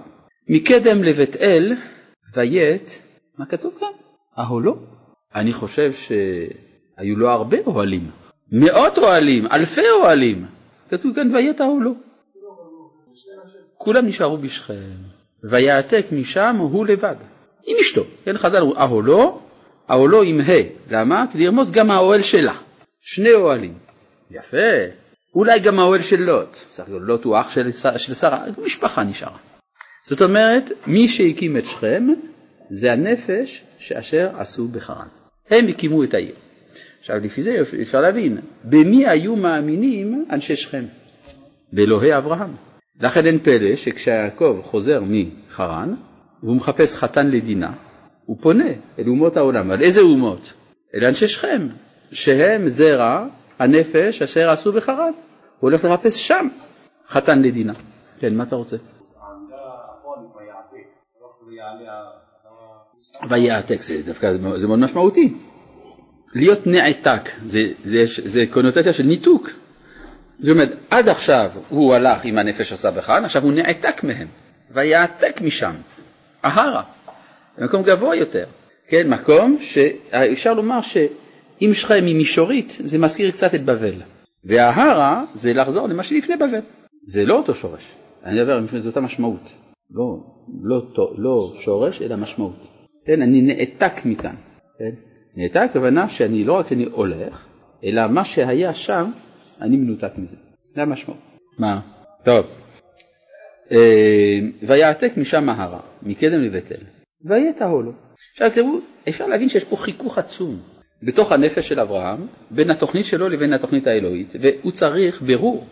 מקדם 0.49 1.03
לבית 1.03 1.37
אל, 1.37 1.73
ויית, 2.35 2.99
מה 3.39 3.47
כתוב 3.47 3.75
כאן? 3.81 3.89
אהולו. 4.39 4.77
אני 5.35 5.53
חושב 5.53 5.93
שהיו 5.93 7.17
לו 7.17 7.31
הרבה 7.31 7.57
אוהלים, 7.67 8.11
מאות 8.53 8.99
אוהלים, 8.99 9.47
אלפי 9.47 9.91
אוהלים. 9.91 10.47
כתוב 10.91 11.15
כאן 11.15 11.35
ויית 11.35 11.61
אהולו. 11.61 11.95
כולם 13.77 14.07
נשארו 14.07 14.39
בשכם, 14.39 14.95
ויעתק 15.51 16.07
משם 16.13 16.57
הוא 16.59 16.87
לבד, 16.87 17.15
עם 17.67 17.77
אשתו. 17.81 18.03
כן, 18.25 18.39
חז"ל 18.39 18.59
אמרו 18.59 18.77
אהולו, 18.77 19.41
אהולו 19.91 20.23
עם 20.23 20.41
ה', 20.41 20.91
למה? 20.91 21.25
כדי 21.33 21.45
לרמוז 21.45 21.73
גם 21.73 21.91
האוהל 21.91 22.23
שלה, 22.23 22.55
שני 23.01 23.33
אוהלים. 23.33 23.75
יפה, 24.31 24.57
אולי 25.35 25.61
גם 25.61 25.79
האוהל 25.79 26.03
של 26.03 26.21
לוט, 26.21 26.55
סך 26.55 26.83
הכל 26.83 26.93
לוט 26.93 27.25
הוא 27.25 27.41
אח 27.41 27.51
של 27.51 27.73
שרה, 28.15 28.45
משפחה 28.65 29.05
נשארה. 29.05 29.39
זאת 30.07 30.23
אומרת, 30.23 30.65
מי 30.87 31.09
שהקים 31.09 31.57
את 31.57 31.67
שכם 31.67 32.09
זה 32.71 32.93
הנפש 32.93 33.63
שאשר 33.79 34.31
עשו 34.39 34.69
בחרן. 34.69 35.07
הם 35.51 35.69
הקימו 35.69 36.05
את 36.05 36.15
העיר. 36.15 36.35
עכשיו 37.01 37.19
לפי 37.19 37.43
זה 37.43 37.63
אפשר 37.83 38.01
להבין, 38.01 38.39
במי 38.65 39.09
היו 39.09 39.37
מאמינים 39.37 40.25
אנשי 40.31 40.57
שכם? 40.57 40.85
באלוהי 41.73 42.17
אברהם. 42.17 42.55
לכן 43.01 43.27
אין 43.27 43.39
פלא 43.39 43.77
שכשיעקב 43.77 44.61
חוזר 44.63 45.03
מחרן 45.07 45.95
והוא 46.43 46.57
מחפש 46.57 46.97
חתן 46.97 47.31
לדינה, 47.31 47.73
הוא 48.27 48.37
פונה 48.41 48.69
אל 48.99 49.09
אומות 49.09 49.37
העולם. 49.37 49.71
על 49.71 49.81
איזה 49.81 50.01
אומות? 50.01 50.53
אל 50.95 51.05
אנשי 51.05 51.29
שכם, 51.29 51.69
שהם 52.13 52.69
זרע 52.69 53.27
הנפש 53.59 54.23
אשר 54.23 54.51
עשו 54.51 54.73
בחרן. 54.73 55.13
הוא 55.61 55.71
הולך 55.71 55.85
לחפש 55.85 56.29
שם 56.29 56.49
חתן 57.09 57.43
לדינה. 57.43 57.73
כן, 58.21 58.35
מה 58.35 58.43
אתה 58.43 58.57
רוצה? 58.57 58.77
ויעתק, 63.29 63.83
זה 63.83 64.03
דווקא, 64.07 64.33
זה 64.57 64.67
מאוד 64.67 64.79
משמעותי. 64.79 65.33
להיות 66.35 66.67
נעתק, 66.67 67.31
זה, 67.47 67.73
זה, 67.85 68.05
זה 68.25 68.45
קונוטציה 68.51 68.93
של 68.93 69.03
ניתוק. 69.03 69.51
זאת 70.41 70.51
אומרת, 70.51 70.73
עד 70.91 71.09
עכשיו 71.09 71.51
הוא 71.69 71.95
הלך 71.95 72.25
עם 72.25 72.39
הנפש 72.39 72.85
בחרן, 72.85 73.25
עכשיו 73.25 73.43
הוא 73.43 73.53
נעתק 73.53 74.05
מהם, 74.05 74.29
ויעתק 74.71 75.41
משם, 75.41 75.75
אהרה, 76.45 76.83
במקום 77.59 77.83
גבוה 77.83 78.17
יותר, 78.17 78.45
כן, 78.89 79.11
מקום 79.11 79.57
שאפשר 79.61 80.55
לומר 80.55 80.81
שאם 80.81 81.71
שכם 81.75 82.05
היא 82.07 82.17
מישורית, 82.17 82.79
זה 82.85 82.99
מזכיר 82.99 83.31
קצת 83.31 83.55
את 83.55 83.65
בבל, 83.65 83.95
וההרה 84.45 85.25
זה 85.35 85.53
לחזור 85.53 85.89
למה 85.89 86.03
שלפני 86.03 86.37
בבל, 86.37 86.61
זה 87.07 87.27
לא 87.27 87.37
אותו 87.37 87.55
שורש, 87.55 87.95
אני 88.25 88.35
מדבר, 88.41 88.79
זו 88.79 88.89
אותה 88.89 89.01
משמעות, 89.01 89.57
לא, 89.91 90.19
לא, 90.63 90.83
לא 91.19 91.53
שורש 91.65 92.03
אלא 92.03 92.17
משמעות, 92.17 92.67
כן, 93.07 93.23
אני 93.23 93.43
נעתק 93.43 94.05
מכאן, 94.05 94.35
כן, 94.79 94.91
נעתק 95.37 95.67
הכוונה 95.71 96.09
שאני 96.09 96.45
לא 96.45 96.53
רק 96.53 96.73
אני 96.73 96.85
הולך, 96.85 97.47
אלא 97.85 98.07
מה 98.07 98.25
שהיה 98.25 98.75
שם 98.75 99.11
אני 99.61 99.77
מנותק 99.77 100.11
מזה. 100.19 100.37
זה 100.75 100.83
המשמעות. 100.83 101.21
מה? 101.59 101.81
טוב. 102.25 102.47
אה, 103.73 104.39
ויעתק 104.63 105.13
משם 105.17 105.49
ההרה, 105.49 105.81
מקדם 106.03 106.43
לבית 106.43 106.73
אל, 106.73 106.81
ויתהו 107.25 107.83
לו. 107.83 107.93
עכשיו 108.33 108.51
תראו, 108.55 108.79
אפשר 109.09 109.27
להבין 109.27 109.49
שיש 109.49 109.65
פה 109.65 109.77
חיכוך 109.77 110.19
עצום 110.19 110.59
בתוך 111.03 111.33
הנפש 111.33 111.69
של 111.69 111.81
אברהם, 111.81 112.27
בין 112.51 112.71
התוכנית 112.71 113.07
שלו 113.07 113.29
לבין 113.29 113.53
התוכנית 113.53 113.87
האלוהית, 113.87 114.29
והוא 114.41 114.73
צריך 114.73 115.23
ברור. 115.23 115.67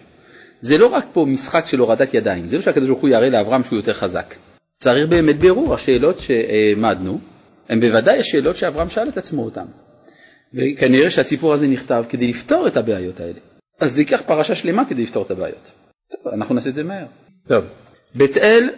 זה 0.60 0.78
לא 0.78 0.86
רק 0.86 1.04
פה 1.12 1.24
משחק 1.28 1.66
של 1.66 1.78
הורדת 1.78 2.14
ידיים, 2.14 2.46
זה 2.46 2.56
לא 2.56 2.62
שהקדוש 2.62 2.88
ברוך 2.88 3.00
הוא 3.00 3.10
יראה 3.10 3.28
לאברהם 3.28 3.62
שהוא 3.62 3.76
יותר 3.76 3.92
חזק. 3.92 4.34
צריך 4.82 5.08
באמת 5.08 5.38
ברור, 5.38 5.74
השאלות 5.74 6.18
שהעמדנו, 6.18 7.18
הן 7.68 7.80
בוודאי 7.80 8.18
השאלות 8.18 8.56
שאברהם 8.56 8.88
שאל 8.88 9.08
את 9.08 9.16
עצמו 9.16 9.44
אותן. 9.44 9.64
וכנראה 10.54 11.10
שהסיפור 11.10 11.52
הזה 11.52 11.66
נכתב 11.66 12.04
כדי 12.08 12.26
לפתור 12.26 12.66
את 12.66 12.76
הבעיות 12.76 13.20
האלה. 13.20 13.38
אז 13.80 13.94
זה 13.94 14.00
ייקח 14.00 14.22
פרשה 14.26 14.54
שלמה 14.54 14.84
כדי 14.84 15.02
לפתור 15.02 15.22
את 15.26 15.30
הבעיות. 15.30 15.72
טוב, 16.10 16.32
אנחנו 16.32 16.54
נעשה 16.54 16.68
את 16.68 16.74
זה 16.74 16.84
מהר. 16.84 17.06
טוב, 17.48 17.64
בית 18.14 18.36
אל, 18.36 18.70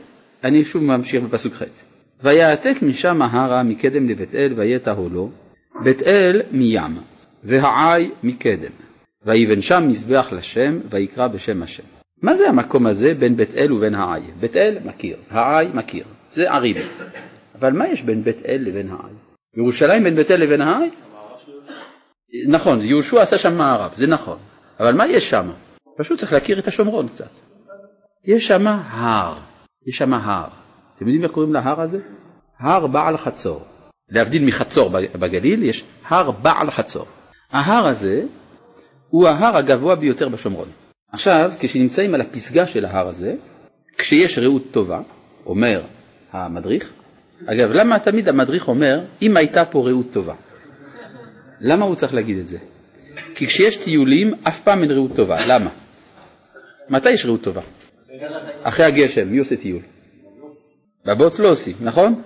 אני 0.44 0.64
שוב 0.64 0.82
ממשיך 0.82 1.22
בפסוק 1.22 1.54
ח' 1.54 1.62
ויעתק 2.22 2.76
משם 2.82 3.22
ההרה 3.22 3.62
מקדם 3.62 4.08
לבית 4.08 4.34
אל 4.34 4.52
ויתהו 4.56 5.08
לו, 5.08 5.30
בית 5.84 6.02
אל 6.02 6.42
מים, 6.52 6.98
והעי 7.44 8.10
מקדם, 8.22 8.72
ויבן 9.26 9.62
שם 9.62 9.88
מזבח 9.88 10.28
לשם, 10.32 10.78
ויקרא 10.90 11.28
בשם 11.28 11.62
השם. 11.62 11.93
מה 12.24 12.34
זה 12.34 12.48
המקום 12.48 12.86
הזה 12.86 13.14
בין 13.14 13.36
בית 13.36 13.54
אל 13.54 13.72
ובין 13.72 13.94
העי? 13.94 14.22
בית 14.40 14.56
אל 14.56 14.78
מכיר, 14.84 15.16
העי 15.30 15.68
מכיר, 15.74 16.04
זה 16.30 16.50
ערים. 16.50 16.76
אבל 17.58 17.72
מה 17.72 17.88
יש 17.88 18.02
בין 18.02 18.24
בית 18.24 18.46
אל 18.46 18.60
לבין 18.60 18.88
העי? 18.90 19.12
ירושלים 19.56 20.04
בין 20.04 20.16
בית 20.16 20.30
אל 20.30 20.40
לבין 20.40 20.60
העי? 20.60 20.90
נכון, 22.48 22.80
יהושע 22.82 23.22
עשה 23.22 23.38
שם 23.38 23.58
מערב, 23.58 23.92
זה 23.96 24.06
נכון. 24.06 24.38
אבל 24.80 24.94
מה 24.94 25.06
יש 25.06 25.30
שם? 25.30 25.50
פשוט 25.96 26.18
צריך 26.18 26.32
להכיר 26.32 26.58
את 26.58 26.66
השומרון 26.66 27.08
קצת. 27.08 27.30
יש 28.24 28.46
שם 28.46 28.66
הר, 28.66 29.38
יש 29.86 29.96
שם 29.96 30.14
הר. 30.14 30.48
אתם 30.96 31.04
יודעים 31.06 31.22
איך 31.22 31.32
קוראים 31.32 31.52
להר 31.52 31.80
הזה? 31.80 31.98
הר 32.58 32.86
בעל 32.86 33.16
חצור. 33.16 33.62
להבדיל 34.10 34.44
מחצור 34.44 34.90
בגליל, 35.20 35.62
יש 35.62 35.84
הר 36.08 36.30
בעל 36.30 36.70
חצור. 36.70 37.06
ההר 37.50 37.86
הזה 37.86 38.22
הוא 39.08 39.28
ההר 39.28 39.56
הגבוה 39.56 39.94
ביותר 39.94 40.28
בשומרון. 40.28 40.68
עכשיו, 41.14 41.52
כשנמצאים 41.58 42.14
על 42.14 42.20
הפסגה 42.20 42.66
של 42.66 42.84
ההר 42.84 43.08
הזה, 43.08 43.34
כשיש 43.98 44.38
ראות 44.38 44.62
טובה, 44.70 45.00
אומר 45.46 45.82
המדריך, 46.32 46.90
אגב, 47.46 47.70
למה 47.72 47.98
תמיד 47.98 48.28
המדריך 48.28 48.68
אומר, 48.68 49.00
אם 49.22 49.36
הייתה 49.36 49.64
פה 49.64 49.88
ראות 49.88 50.06
טובה? 50.12 50.34
למה 51.60 51.84
הוא 51.84 51.94
צריך 51.94 52.14
להגיד 52.14 52.38
את 52.38 52.46
זה? 52.46 52.58
כי 53.34 53.46
כשיש 53.46 53.76
טיולים, 53.76 54.34
אף 54.48 54.60
פעם 54.60 54.82
אין 54.82 54.90
ראות 54.90 55.16
טובה. 55.16 55.46
למה? 55.46 55.70
מתי 56.88 57.10
יש 57.10 57.26
ראות 57.26 57.42
טובה? 57.42 57.62
אחרי 58.62 58.86
הגשם, 58.86 59.28
מי 59.28 59.38
עושה 59.38 59.56
טיול? 59.56 59.82
בבוץ 61.04 61.38
לא 61.38 61.48
עושים, 61.48 61.76
נכון? 61.80 62.22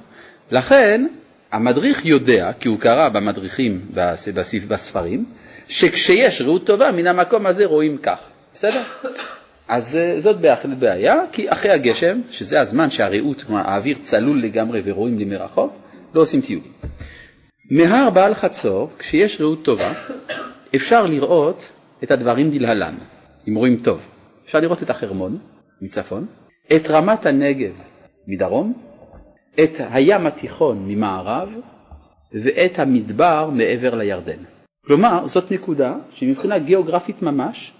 לכן 0.50 1.06
המדריך 1.52 2.06
יודע, 2.06 2.50
כי 2.60 2.68
הוא 2.68 2.78
קרא 2.80 3.08
במדריכים 3.08 3.86
בספרים, 4.68 5.24
שכשיש 5.68 6.40
ראות 6.40 6.66
טובה, 6.66 6.92
מן 6.92 7.06
המקום 7.06 7.46
הזה 7.46 7.64
רואים 7.64 7.98
כך, 7.98 8.27
בסדר? 8.58 8.82
אז 9.68 9.96
אה, 9.96 10.20
זאת 10.20 10.40
בהחלט 10.40 10.78
בעיה, 10.78 11.14
כי 11.32 11.52
אחרי 11.52 11.70
הגשם, 11.70 12.20
שזה 12.30 12.60
הזמן 12.60 12.90
שהראות, 12.90 13.44
האוויר 13.48 13.96
צלול 14.00 14.42
לגמרי 14.42 14.82
ורואים 14.84 15.18
לי 15.18 15.24
מרחוק, 15.24 15.72
לא 16.14 16.22
עושים 16.22 16.40
טיולים. 16.40 16.72
מהר 17.70 18.10
בעל 18.10 18.34
חצור, 18.34 18.90
כשיש 18.98 19.40
ראות 19.40 19.64
טובה, 19.64 19.92
אפשר 20.74 21.06
לראות 21.06 21.68
את 22.04 22.10
הדברים 22.10 22.50
דלהלן, 22.50 22.94
אם 23.48 23.54
רואים 23.54 23.80
טוב. 23.84 24.00
אפשר 24.46 24.60
לראות 24.60 24.82
את 24.82 24.90
החרמון 24.90 25.38
מצפון, 25.82 26.26
את 26.76 26.90
רמת 26.90 27.26
הנגב 27.26 27.72
מדרום, 28.26 28.72
את 29.64 29.80
הים 29.90 30.26
התיכון 30.26 30.84
ממערב 30.88 31.48
ואת 32.32 32.78
המדבר 32.78 33.50
מעבר 33.52 33.94
לירדן. 33.94 34.42
כלומר, 34.86 35.26
זאת 35.26 35.52
נקודה 35.52 35.94
שמבחינה 36.12 36.58
גיאוגרפית 36.58 37.22
ממש 37.22 37.72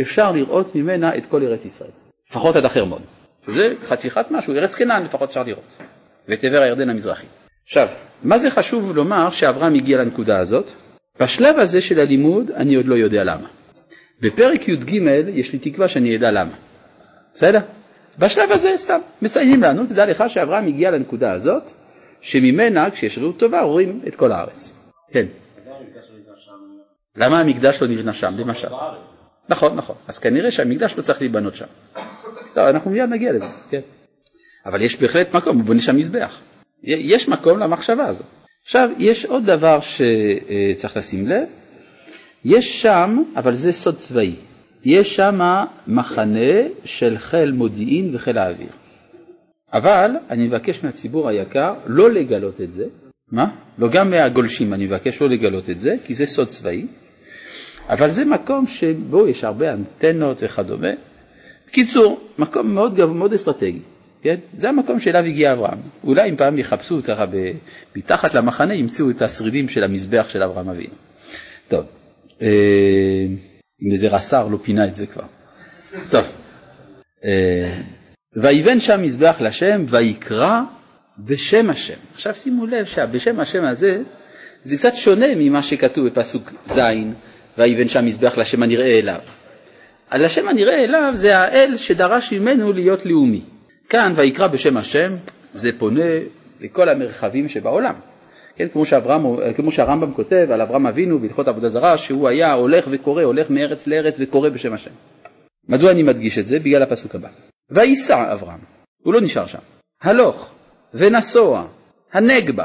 אפשר 0.00 0.32
לראות 0.32 0.74
ממנה 0.74 1.16
את 1.16 1.26
כל 1.26 1.42
ארץ 1.42 1.64
ישראל, 1.64 1.90
לפחות 2.30 2.56
עד 2.56 2.64
החרמון, 2.64 3.02
שזה 3.46 3.74
חתיכת 3.88 4.26
משהו, 4.30 4.54
ארץ 4.54 4.74
קנען 4.74 5.04
לפחות 5.04 5.28
אפשר 5.28 5.42
לראות, 5.42 5.76
ואת 6.28 6.44
עבר 6.44 6.60
הירדן 6.60 6.90
המזרחי. 6.90 7.26
עכשיו, 7.64 7.88
מה 8.22 8.38
זה 8.38 8.50
חשוב 8.50 8.96
לומר 8.96 9.30
שאברהם 9.30 9.74
הגיע 9.74 9.98
לנקודה 9.98 10.38
הזאת? 10.38 10.70
בשלב 11.20 11.58
הזה 11.58 11.80
של 11.80 12.00
הלימוד 12.00 12.50
אני 12.50 12.74
עוד 12.74 12.86
לא 12.86 12.94
יודע 12.94 13.24
למה. 13.24 13.46
בפרק 14.20 14.68
י"ג 14.68 14.92
יש 15.34 15.52
לי 15.52 15.58
תקווה 15.58 15.88
שאני 15.88 16.16
אדע 16.16 16.30
למה. 16.30 16.54
בסדר? 17.34 17.58
בשלב 18.18 18.52
הזה 18.52 18.72
סתם 18.76 19.00
מציינים 19.22 19.62
לנו, 19.62 19.86
תדע 19.86 20.06
לך 20.06 20.24
שאברהם 20.28 20.66
הגיע 20.66 20.90
לנקודה 20.90 21.32
הזאת, 21.32 21.62
שממנה 22.20 22.90
כשיש 22.90 23.18
ראות 23.18 23.38
טובה 23.38 23.60
רואים 23.60 24.00
את 24.08 24.16
כל 24.16 24.32
הארץ. 24.32 24.76
כן. 25.10 25.26
למה 27.16 27.40
המקדש 27.40 27.82
לא 27.82 27.88
נבנה 27.88 28.12
שם, 28.12 28.34
למשל? 28.38 28.68
נכון, 29.50 29.76
נכון. 29.76 29.96
אז 30.08 30.18
כנראה 30.18 30.50
שהמקדש 30.50 30.94
לא 30.96 31.02
צריך 31.02 31.20
להיבנות 31.20 31.54
שם. 31.54 31.64
טוב, 32.54 32.64
אנחנו 32.64 32.90
מיד 32.90 33.10
נגיע 33.10 33.32
לזה, 33.32 33.46
כן. 33.70 33.80
אבל 34.66 34.82
יש 34.82 35.00
בהחלט 35.00 35.34
מקום, 35.34 35.56
הוא 35.56 35.64
בונה 35.64 35.80
שם 35.80 35.96
מזבח. 35.96 36.40
יש 36.82 37.28
מקום 37.28 37.58
למחשבה 37.58 38.06
הזאת. 38.06 38.26
עכשיו, 38.62 38.88
יש 38.98 39.24
עוד 39.24 39.46
דבר 39.46 39.78
שצריך 39.80 40.96
לשים 40.96 41.26
לב, 41.26 41.48
יש 42.44 42.82
שם, 42.82 43.22
אבל 43.36 43.54
זה 43.54 43.72
סוד 43.72 43.96
צבאי, 43.96 44.34
יש 44.84 45.16
שם 45.16 45.40
מחנה 45.86 46.68
של 46.84 47.18
חיל 47.18 47.52
מודיעין 47.52 48.14
וחיל 48.14 48.38
האוויר. 48.38 48.68
אבל 49.72 50.10
אני 50.30 50.46
מבקש 50.46 50.84
מהציבור 50.84 51.28
היקר 51.28 51.74
לא 51.86 52.10
לגלות 52.10 52.60
את 52.60 52.72
זה, 52.72 52.84
מה? 53.32 53.50
לא 53.78 53.88
גם 53.88 54.10
מהגולשים 54.10 54.74
אני 54.74 54.84
מבקש 54.84 55.22
לא 55.22 55.28
לגלות 55.28 55.70
את 55.70 55.80
זה, 55.80 55.96
כי 56.06 56.14
זה 56.14 56.26
סוד 56.26 56.48
צבאי, 56.48 56.86
אבל 57.90 58.10
זה 58.10 58.24
מקום 58.24 58.66
שבו 58.66 59.28
יש 59.28 59.44
הרבה 59.44 59.72
אנטנות 59.72 60.42
וכדומה. 60.42 60.88
בקיצור, 61.68 62.20
מקום 62.38 62.74
מאוד, 62.74 63.04
מאוד 63.04 63.32
אסטרטגי. 63.32 63.80
כן? 64.22 64.36
זה 64.54 64.68
המקום 64.68 65.00
שאליו 65.00 65.24
הגיע 65.24 65.52
אברהם. 65.52 65.78
אולי 66.04 66.30
אם 66.30 66.36
פעם 66.36 66.58
יחפשו 66.58 67.02
ככה 67.02 67.24
מתחת 67.96 68.34
למחנה, 68.34 68.74
ימצאו 68.74 69.10
את 69.10 69.22
השרידים 69.22 69.68
של 69.68 69.84
המזבח 69.84 70.26
של 70.28 70.42
אברהם 70.42 70.68
אבינו. 70.68 70.94
טוב, 71.68 71.84
אה, 72.42 73.26
איזה 73.90 74.08
רס"ר 74.08 74.48
לא 74.48 74.56
פינה 74.56 74.86
את 74.86 74.94
זה 74.94 75.06
כבר. 75.06 75.24
טוב, 76.10 76.24
אה, 77.24 77.80
ויבן 78.36 78.80
שם 78.80 79.02
מזבח 79.02 79.36
לשם 79.40 79.84
ויקרא 79.88 80.60
בשם 81.18 81.70
השם. 81.70 81.98
עכשיו 82.14 82.34
שימו 82.34 82.66
לב 82.66 82.84
שבשם 82.84 83.40
השם 83.40 83.64
הזה 83.64 84.02
זה 84.62 84.76
קצת 84.76 84.94
שונה 84.94 85.26
ממה 85.36 85.62
שכתוב 85.62 86.06
בפסוק 86.06 86.50
ז', 86.66 86.80
ויבן 87.60 87.88
שם 87.88 88.06
מזבח 88.06 88.38
לשם 88.38 88.62
הנראה 88.62 88.98
אליו. 88.98 89.20
על 90.10 90.24
השם 90.24 90.48
הנראה 90.48 90.84
אליו 90.84 91.12
זה 91.14 91.38
האל 91.38 91.76
שדרש 91.76 92.32
ממנו 92.32 92.72
להיות 92.72 93.06
לאומי. 93.06 93.42
כאן 93.88 94.12
ויקרא 94.16 94.46
בשם 94.46 94.76
השם 94.76 95.12
זה 95.54 95.78
פונה 95.78 96.10
לכל 96.60 96.88
המרחבים 96.88 97.48
שבעולם. 97.48 97.94
כן, 98.56 98.68
כמו, 98.68 98.86
שאברהם, 98.86 99.22
כמו 99.56 99.72
שהרמב"ם 99.72 100.12
כותב 100.12 100.48
על 100.52 100.60
אברהם 100.60 100.86
אבינו 100.86 101.18
בהלכות 101.18 101.48
עבודה 101.48 101.68
זרה 101.68 101.98
שהוא 101.98 102.28
היה 102.28 102.52
הולך 102.52 102.88
וקורא, 102.90 103.22
הולך 103.22 103.50
מארץ 103.50 103.86
לארץ 103.86 104.16
וקורא 104.20 104.48
בשם 104.48 104.72
השם. 104.72 104.90
מדוע 105.68 105.90
אני 105.90 106.02
מדגיש 106.02 106.38
את 106.38 106.46
זה? 106.46 106.58
בגלל 106.58 106.82
הפסוק 106.82 107.14
הבא. 107.14 107.28
וייסע 107.70 108.32
אברהם, 108.32 108.60
הוא 109.02 109.14
לא 109.14 109.20
נשאר 109.20 109.46
שם, 109.46 109.58
הלוך 110.02 110.52
ונסוע, 110.94 111.66
הנגבה. 112.12 112.64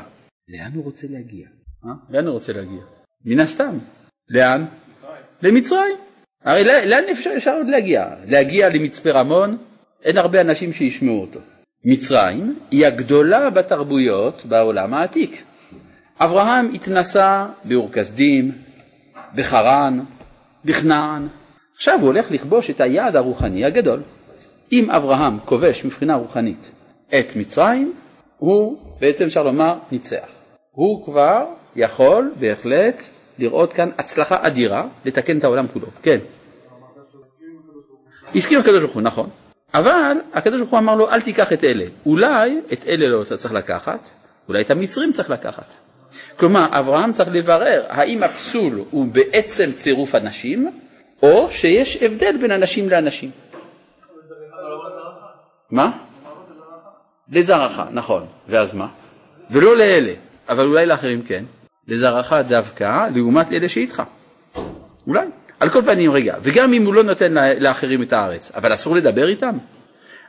לאן 0.50 0.72
הוא 0.76 0.84
רוצה 0.84 1.08
להגיע? 1.10 1.48
אה? 1.86 1.92
לאן 2.10 2.26
הוא 2.26 2.34
רוצה 2.34 2.54
להגיע? 2.54 2.82
מן 3.26 3.40
הסתם. 3.40 3.78
לאן? 4.30 4.66
מצרים. 5.42 5.56
למצרים. 5.56 5.96
הרי 6.46 6.64
לאן 6.64 7.04
אפשר 7.38 7.56
עוד 7.58 7.68
להגיע? 7.68 8.06
להגיע 8.28 8.70
למצפה 8.70 9.12
רמון, 9.12 9.58
אין 10.04 10.18
הרבה 10.18 10.42
אנשים 10.42 10.74
שישמעו 10.74 11.22
אותו. 11.22 11.40
מצרים 11.86 12.60
היא 12.72 12.86
הגדולה 12.86 13.50
בתרבויות 13.50 14.46
בעולם 14.46 14.94
העתיק. 14.94 15.44
אברהם 16.20 16.72
התנסה 16.74 17.48
באור 17.64 17.92
כסדים, 17.92 18.52
בחרן, 19.36 20.00
בכנען. 20.66 21.28
עכשיו 21.76 22.00
הוא 22.00 22.08
הולך 22.08 22.32
לכבוש 22.32 22.70
את 22.70 22.82
היעד 22.82 23.16
הרוחני 23.16 23.66
הגדול. 23.66 24.02
אם 24.72 24.92
אברהם 24.92 25.40
כובש 25.46 25.86
מבחינה 25.86 26.16
רוחנית 26.16 26.72
את 27.20 27.36
מצרים, 27.36 27.94
הוא 28.38 28.78
בעצם 29.02 29.26
אפשר 29.26 29.44
לומר 29.44 29.78
ניצח. 29.92 30.28
הוא 30.72 31.06
כבר 31.06 31.46
יכול 31.76 32.34
בהחלט 32.40 33.04
לראות 33.38 33.74
כאן 33.74 33.90
הצלחה 33.98 34.38
אדירה 34.42 34.88
לתקן 35.06 35.38
את 35.38 35.44
העולם 35.44 35.68
כולו. 35.68 35.88
כן. 36.02 36.18
הסכים 38.36 38.60
הקדוש 38.60 38.80
ברוך 38.84 38.94
הוא, 38.94 39.02
נכון. 39.02 39.30
אבל 39.74 40.18
הקדוש 40.34 40.60
ברוך 40.60 40.72
הוא 40.72 40.80
אמר 40.80 40.96
לו 40.96 41.10
אל 41.10 41.22
תיקח 41.22 41.54
את 41.54 41.64
אלה. 41.64 41.86
אולי 42.06 42.62
את 42.74 42.86
אלה 42.88 43.08
לא 43.08 43.22
אתה 43.22 43.38
צריך 43.38 43.54
לקחת, 43.54 44.00
אולי 44.48 44.62
את 44.62 44.72
המצרים 44.72 45.12
צריך 45.12 45.30
לקחת. 45.30 45.74
כלומר, 46.38 46.68
אברהם 46.72 47.12
צריך 47.12 47.30
לברר 47.34 47.84
האם 47.90 48.24
הפסול 48.24 48.84
הוא 48.92 49.08
בעצם 49.08 49.72
צירוף 49.72 50.16
אנשים, 50.16 50.72
או 51.24 51.48
שיש 51.52 52.04
הבדל 52.04 52.38
בין 52.42 52.52
אנשים 52.52 52.90
לאנשים. 52.90 53.32
מה? 55.72 55.92
לזרעך, 57.30 57.82
נכון. 57.92 58.26
ואז 58.48 58.74
מה? 58.74 58.88
ולא 59.52 59.78
לאלה, 59.78 60.14
אבל 60.50 60.66
אולי 60.66 60.86
לאחרים 60.86 61.24
כן. 61.24 61.44
לזרעך 61.88 62.34
דווקא 62.48 63.08
לעומת 63.16 63.52
אלה 63.52 63.70
שאיתך. 63.70 64.04
אולי. 65.08 65.28
על 65.60 65.70
כל 65.70 65.82
פנים, 65.82 66.12
רגע, 66.12 66.36
וגם 66.42 66.74
אם 66.74 66.86
הוא 66.86 66.94
לא 66.94 67.04
נותן 67.04 67.34
לאחרים 67.60 68.02
את 68.02 68.14
הארץ, 68.14 68.52
אבל 68.52 68.74
אסור 68.74 68.96
לדבר 68.96 69.28
איתם? 69.28 69.58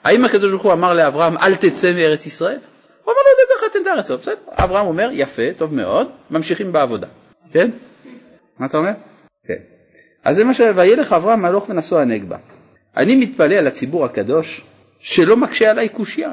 האם 0.04 0.24
הקדוש 0.24 0.50
ברוך 0.50 0.62
הוא 0.62 0.72
אמר 0.72 0.94
לאברהם, 0.94 1.38
אל 1.38 1.54
תצא 1.54 1.92
מארץ 1.92 2.26
ישראל? 2.26 2.58
הוא 3.04 3.12
אמר 3.12 3.20
לו, 3.22 3.60
לא, 3.60 3.66
לך 3.66 3.72
תן 3.72 3.82
את 3.82 3.86
הארץ, 3.86 4.10
בסדר. 4.10 4.34
אברהם 4.52 4.86
אומר, 4.86 5.08
יפה, 5.12 5.42
טוב 5.56 5.74
מאוד, 5.74 6.08
ממשיכים 6.30 6.72
בעבודה. 6.72 7.06
כן? 7.52 7.70
מה 8.58 8.66
אתה 8.66 8.78
אומר? 8.78 8.90
כן. 9.46 9.58
אז 10.24 10.36
זה 10.36 10.44
מה 10.44 10.54
ש... 10.54 10.60
וילך 10.74 11.12
אברהם 11.12 11.44
הלוך 11.44 11.68
ונסוע 11.68 12.04
נגבה. 12.04 12.36
אני 12.96 13.16
מתפלא 13.16 13.54
על 13.54 13.66
הציבור 13.66 14.04
הקדוש 14.04 14.64
שלא 14.98 15.36
מקשה 15.36 15.70
עליי 15.70 15.88
קושייה. 15.88 16.30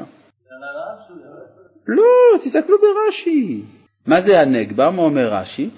לא, 1.86 2.38
תסתכלו 2.44 2.76
ברש"י. 2.80 3.62
מה 4.06 4.20
זה 4.20 4.40
הנגבה? 4.40 4.90
מה 4.90 5.02
אומר 5.02 5.34
רש"י? 5.34 5.70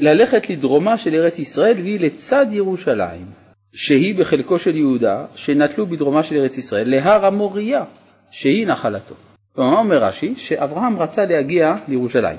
ללכת 0.00 0.50
לדרומה 0.50 0.98
של 0.98 1.14
ארץ 1.14 1.38
ישראל 1.38 1.80
והיא 1.80 2.00
לצד 2.00 2.46
ירושלים, 2.50 3.26
שהיא 3.72 4.14
בחלקו 4.14 4.58
של 4.58 4.76
יהודה, 4.76 5.24
שנטלו 5.34 5.86
בדרומה 5.86 6.22
של 6.22 6.36
ארץ 6.36 6.58
ישראל, 6.58 6.90
להר 6.90 7.26
המוריה, 7.26 7.84
שהיא 8.30 8.66
נחלתו. 8.66 9.14
כלומר, 9.54 9.70
מה 9.70 9.78
אומר 9.78 10.04
רש"י? 10.04 10.34
שאברהם 10.36 10.98
רצה 10.98 11.26
להגיע 11.26 11.74
לירושלים. 11.88 12.38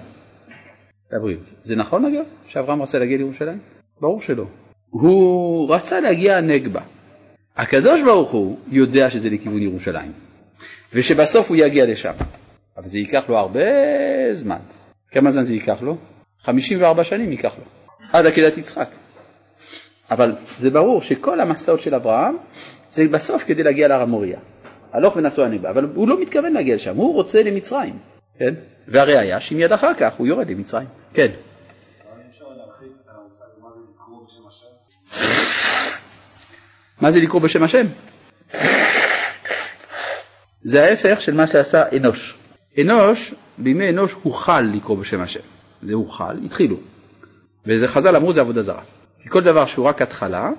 לבריאות. 1.12 1.44
זה 1.64 1.76
נכון 1.76 2.06
אגב? 2.06 2.24
שאברהם 2.48 2.82
רצה 2.82 3.00
להגיע 3.00 3.18
לירושלים? 3.18 3.60
ברור 4.02 4.22
שלא. 4.22 4.46
הוא 4.90 5.76
רצה 5.76 6.00
להגיע 6.00 6.38
הנגבה. 6.38 6.82
הקדוש 7.58 8.04
ברוך 8.04 8.32
הוא 8.32 8.58
יודע 8.68 9.10
שזה 9.10 9.30
לכיוון 9.30 9.62
ירושלים, 9.62 10.12
ושבסוף 10.94 11.50
הוא 11.50 11.58
יגיע 11.58 11.86
לשם. 11.86 12.14
אבל 12.78 12.88
זה 12.88 13.00
ייקח 13.00 13.30
לו 13.30 13.38
הרבה 13.38 13.60
זמן. 14.34 14.60
כמה 15.12 15.32
זמן 15.32 15.44
זה 15.44 15.54
ייקח 15.54 15.82
לו? 15.82 15.98
54 16.42 17.04
שנים 17.04 17.32
ייקח 17.32 17.56
לו, 17.58 17.64
עד 18.14 18.26
עקדת 18.26 18.58
יצחק. 18.58 18.90
אבל 20.12 20.36
זה 20.60 20.70
ברור 20.70 21.02
שכל 21.02 21.40
המסעות 21.40 21.80
של 21.80 21.96
אברהם 21.96 22.38
זה 22.92 23.08
בסוף 23.08 23.44
כדי 23.48 23.64
להגיע 23.64 23.88
להר 23.88 24.02
המוריה. 24.02 24.40
הלוך 24.94 25.16
ונסוע 25.16 25.46
הנגבה, 25.46 25.70
אבל 25.70 25.88
הוא 25.96 26.08
לא 26.08 26.22
מתכוון 26.22 26.54
להגיע 26.54 26.76
לשם, 26.76 26.96
הוא 26.96 27.14
רוצה 27.14 27.44
למצרים, 27.44 27.94
כן? 28.40 28.54
והראיה 28.88 29.42
שמיד 29.42 29.72
אחר 29.72 29.94
כך 29.94 30.14
הוא 30.18 30.28
יורד 30.28 30.50
למצרים, 30.50 30.88
כן. 31.14 31.28
מה 37.02 37.12
זה 37.12 37.20
לקרוא 37.20 37.42
בשם 37.42 37.64
השם? 37.64 37.86
זה 40.62 40.84
ההפך 40.84 41.22
של 41.22 41.34
מה 41.34 41.48
שעשה 41.48 41.84
אנוש. 41.98 42.36
אנוש, 42.82 43.34
בימי 43.58 43.90
אנוש 43.90 44.16
הוכל 44.24 44.62
לקרוא 44.62 44.98
בשם 44.98 45.22
השם. 45.22 45.40
זה 45.82 45.94
הוכל, 45.94 46.38
התחילו. 46.46 46.76
וזה 47.66 47.88
חז"ל 47.88 48.16
אמרו 48.16 48.34
זה 48.34 48.42
עבודה 48.42 48.62
זרה. 48.62 48.82
כי 49.22 49.30
כל 49.30 49.44
דבר 49.44 49.66
שהוא 49.66 49.86
רק 49.86 50.02
התחלה, 50.02 50.50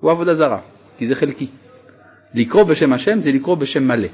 הוא 0.00 0.10
עבודה 0.10 0.34
זרה, 0.34 0.60
כי 0.98 1.06
זה 1.06 1.14
חלקי. 1.14 1.46
לקרוא 2.34 2.62
בשם 2.62 2.92
השם 2.92 3.20
זה 3.20 3.32
לקרוא 3.32 3.54
בשם 3.54 3.88
מלא. 3.88 4.08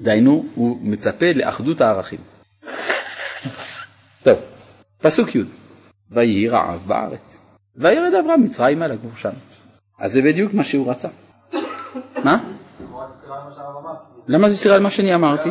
דהיינו, 0.00 0.46
הוא 0.54 0.78
מצפה 0.82 1.26
לאחדות 1.34 1.80
הערכים. 1.80 2.18
טוב, 4.22 4.38
פסוק 4.98 5.34
י' 5.34 5.42
ויהי 6.10 6.48
רעב 6.48 6.80
בארץ. 6.86 7.38
וירד 7.76 8.14
אברהם 8.14 8.44
מצרימה 8.44 8.86
לגור 8.88 9.16
שם. 9.16 9.30
אז 9.98 10.12
זה 10.12 10.22
בדיוק 10.22 10.54
מה 10.54 10.64
שהוא 10.64 10.90
רצה. 10.90 11.08
מה? 12.24 12.44
למה 14.28 14.48
זה 14.48 14.56
סירה 14.56 14.76
על 14.76 14.82
מה 14.82 14.90
שאני 14.90 15.14
אמרתי? 15.14 15.48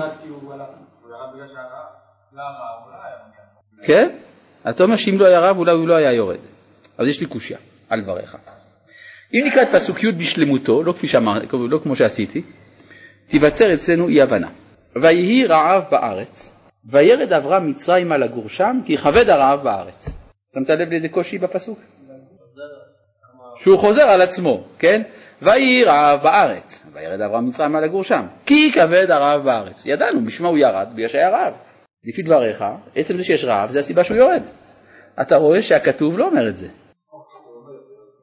כן? 3.83 4.09
אתה 4.69 4.83
אומר 4.83 4.95
שאם 4.95 5.19
לא 5.19 5.25
היה 5.25 5.39
רב 5.39 5.57
אולי 5.57 5.71
הוא 5.71 5.87
לא 5.87 5.93
היה 5.93 6.13
יורד. 6.13 6.39
אז 6.97 7.07
יש 7.07 7.19
לי 7.19 7.25
קושייה 7.25 7.59
על 7.89 8.01
דבריך. 8.01 8.37
אם 9.33 9.47
נקרא 9.47 9.61
את 9.61 9.67
פסוק 9.67 10.03
י' 10.03 10.11
בשלמותו, 10.11 10.83
לא, 10.83 10.93
שאמר, 11.03 11.41
לא 11.53 11.79
כמו 11.83 11.95
שעשיתי, 11.95 12.41
תיווצר 13.27 13.73
אצלנו 13.73 14.07
אי 14.07 14.21
הבנה. 14.21 14.47
ויהי 15.01 15.45
רעב 15.45 15.83
בארץ, 15.91 16.57
וירד 16.85 17.33
אברהם 17.33 17.69
מצרימה 17.69 18.17
לגור 18.17 18.49
שם, 18.49 18.79
כי 18.85 18.97
כבד 18.97 19.29
הרעב 19.29 19.63
בארץ. 19.63 20.09
שמת 20.53 20.69
לב 20.69 20.89
לאיזה 20.89 21.09
קושי 21.09 21.37
בפסוק? 21.37 21.79
שהוא 23.55 23.77
חוזר 23.77 24.01
על 24.01 24.21
עצמו, 24.21 24.63
כן? 24.79 25.01
ויהי 25.41 25.83
רעב 25.83 26.23
בארץ, 26.23 26.85
וירד 26.93 27.21
אברהם 27.21 27.47
מצרימה 27.47 27.81
לגור 27.81 28.03
שם, 28.03 28.25
כי 28.45 28.71
כבד 28.71 29.11
הרעב 29.11 29.43
בארץ. 29.43 29.85
ידענו, 29.85 30.25
בשמה 30.25 30.47
הוא 30.47 30.57
ירד, 30.57 30.87
בגלל 30.95 31.07
שהיה 31.07 31.29
רעב. 31.29 31.53
לפי 32.05 32.21
דבריך, 32.21 32.63
עצם 32.95 33.17
זה 33.17 33.23
שיש 33.23 33.43
רעב 33.43 33.71
זה 33.71 33.79
הסיבה 33.79 34.03
שהוא 34.03 34.17
יורד. 34.17 34.41
אתה 35.21 35.35
רואה 35.35 35.61
שהכתוב 35.61 36.19
לא 36.19 36.27
אומר 36.27 36.49
את 36.49 36.57
זה. 36.57 36.67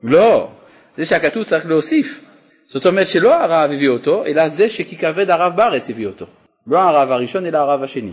לא, 0.02 0.48
זה 0.96 1.06
שהכתוב 1.06 1.44
צריך 1.44 1.66
להוסיף. 1.66 2.30
זאת 2.66 2.86
אומרת 2.86 3.08
שלא 3.08 3.34
הרעב 3.34 3.70
הביא 3.70 3.88
אותו, 3.88 4.24
אלא 4.24 4.48
זה 4.48 4.70
שכי 4.70 4.96
כבד 4.96 5.30
הרעב 5.30 5.56
בארץ 5.56 5.90
הביא 5.90 6.06
אותו. 6.06 6.26
לא 6.66 6.78
הרעב 6.78 7.10
הראשון 7.10 7.46
אלא 7.46 7.58
הרעב 7.58 7.82
השני. 7.82 8.12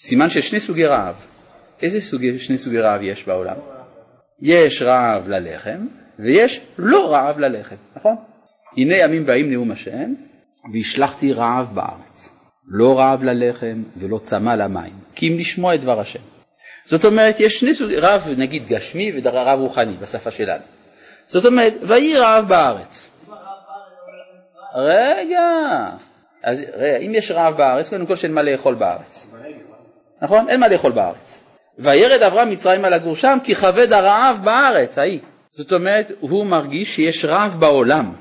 סימן 0.00 0.28
של 0.28 0.40
שני 0.40 0.60
סוגי 0.60 0.86
רעב. 0.86 1.14
איזה 1.82 2.00
סוגי, 2.00 2.38
שני 2.38 2.58
סוגי 2.58 2.78
רעב 2.78 3.02
יש 3.02 3.26
בעולם? 3.26 3.56
יש 4.40 4.82
רעב 4.82 5.28
ללחם 5.28 5.86
ויש 6.18 6.60
לא 6.78 7.12
רעב 7.12 7.38
ללחם, 7.38 7.76
נכון? 7.96 8.16
הנה 8.76 8.96
ימים 8.96 9.26
באים 9.26 9.50
נאום 9.50 9.70
השם 9.70 10.14
והשלכתי 10.72 11.32
רעב 11.32 11.74
בארץ. 11.74 12.33
לא 12.68 12.98
רעב 12.98 13.24
ללחם 13.24 13.82
ולא 13.96 14.18
צמא 14.18 14.50
למים, 14.50 14.92
כי 15.14 15.28
אם 15.28 15.38
לשמוע 15.38 15.74
את 15.74 15.80
דבר 15.80 16.00
השם. 16.00 16.20
זאת 16.84 17.04
אומרת, 17.04 17.40
יש 17.40 17.60
שני 17.60 17.74
סוגי, 17.74 17.96
רעב 17.96 18.28
נגיד 18.36 18.66
גשמי 18.66 19.12
ורעב 19.22 19.58
רוחני 19.58 19.96
בשפה 19.96 20.30
שלנו. 20.30 20.62
זאת 21.26 21.44
אומרת, 21.44 21.74
ויהי 21.82 22.16
רעב 22.16 22.48
בארץ. 22.48 23.10
רגע, 24.74 25.40
אז 26.42 26.64
רגע, 26.74 26.96
אם 26.96 27.14
יש 27.14 27.30
רעב 27.30 27.56
בארץ, 27.56 27.88
קודם 27.88 28.06
כל 28.06 28.16
שאין 28.16 28.32
מה 28.34 28.42
לאכול 28.42 28.74
בארץ. 28.74 29.34
נכון? 30.22 30.48
אין 30.48 30.60
מה 30.60 30.68
לאכול 30.68 30.92
בארץ. 30.92 31.40
וירד 31.78 32.22
אברהם 32.22 32.50
מצרימה 32.50 32.90
לגור 32.90 33.16
שם 33.16 33.38
כי 33.44 33.54
כבד 33.54 33.92
הרעב 33.92 34.38
בארץ, 34.44 34.98
ההיא. 34.98 35.20
זאת 35.50 35.72
אומרת, 35.72 36.12
הוא 36.20 36.46
מרגיש 36.46 36.94
שיש 36.94 37.24
רעב 37.24 37.56
בעולם, 37.58 38.12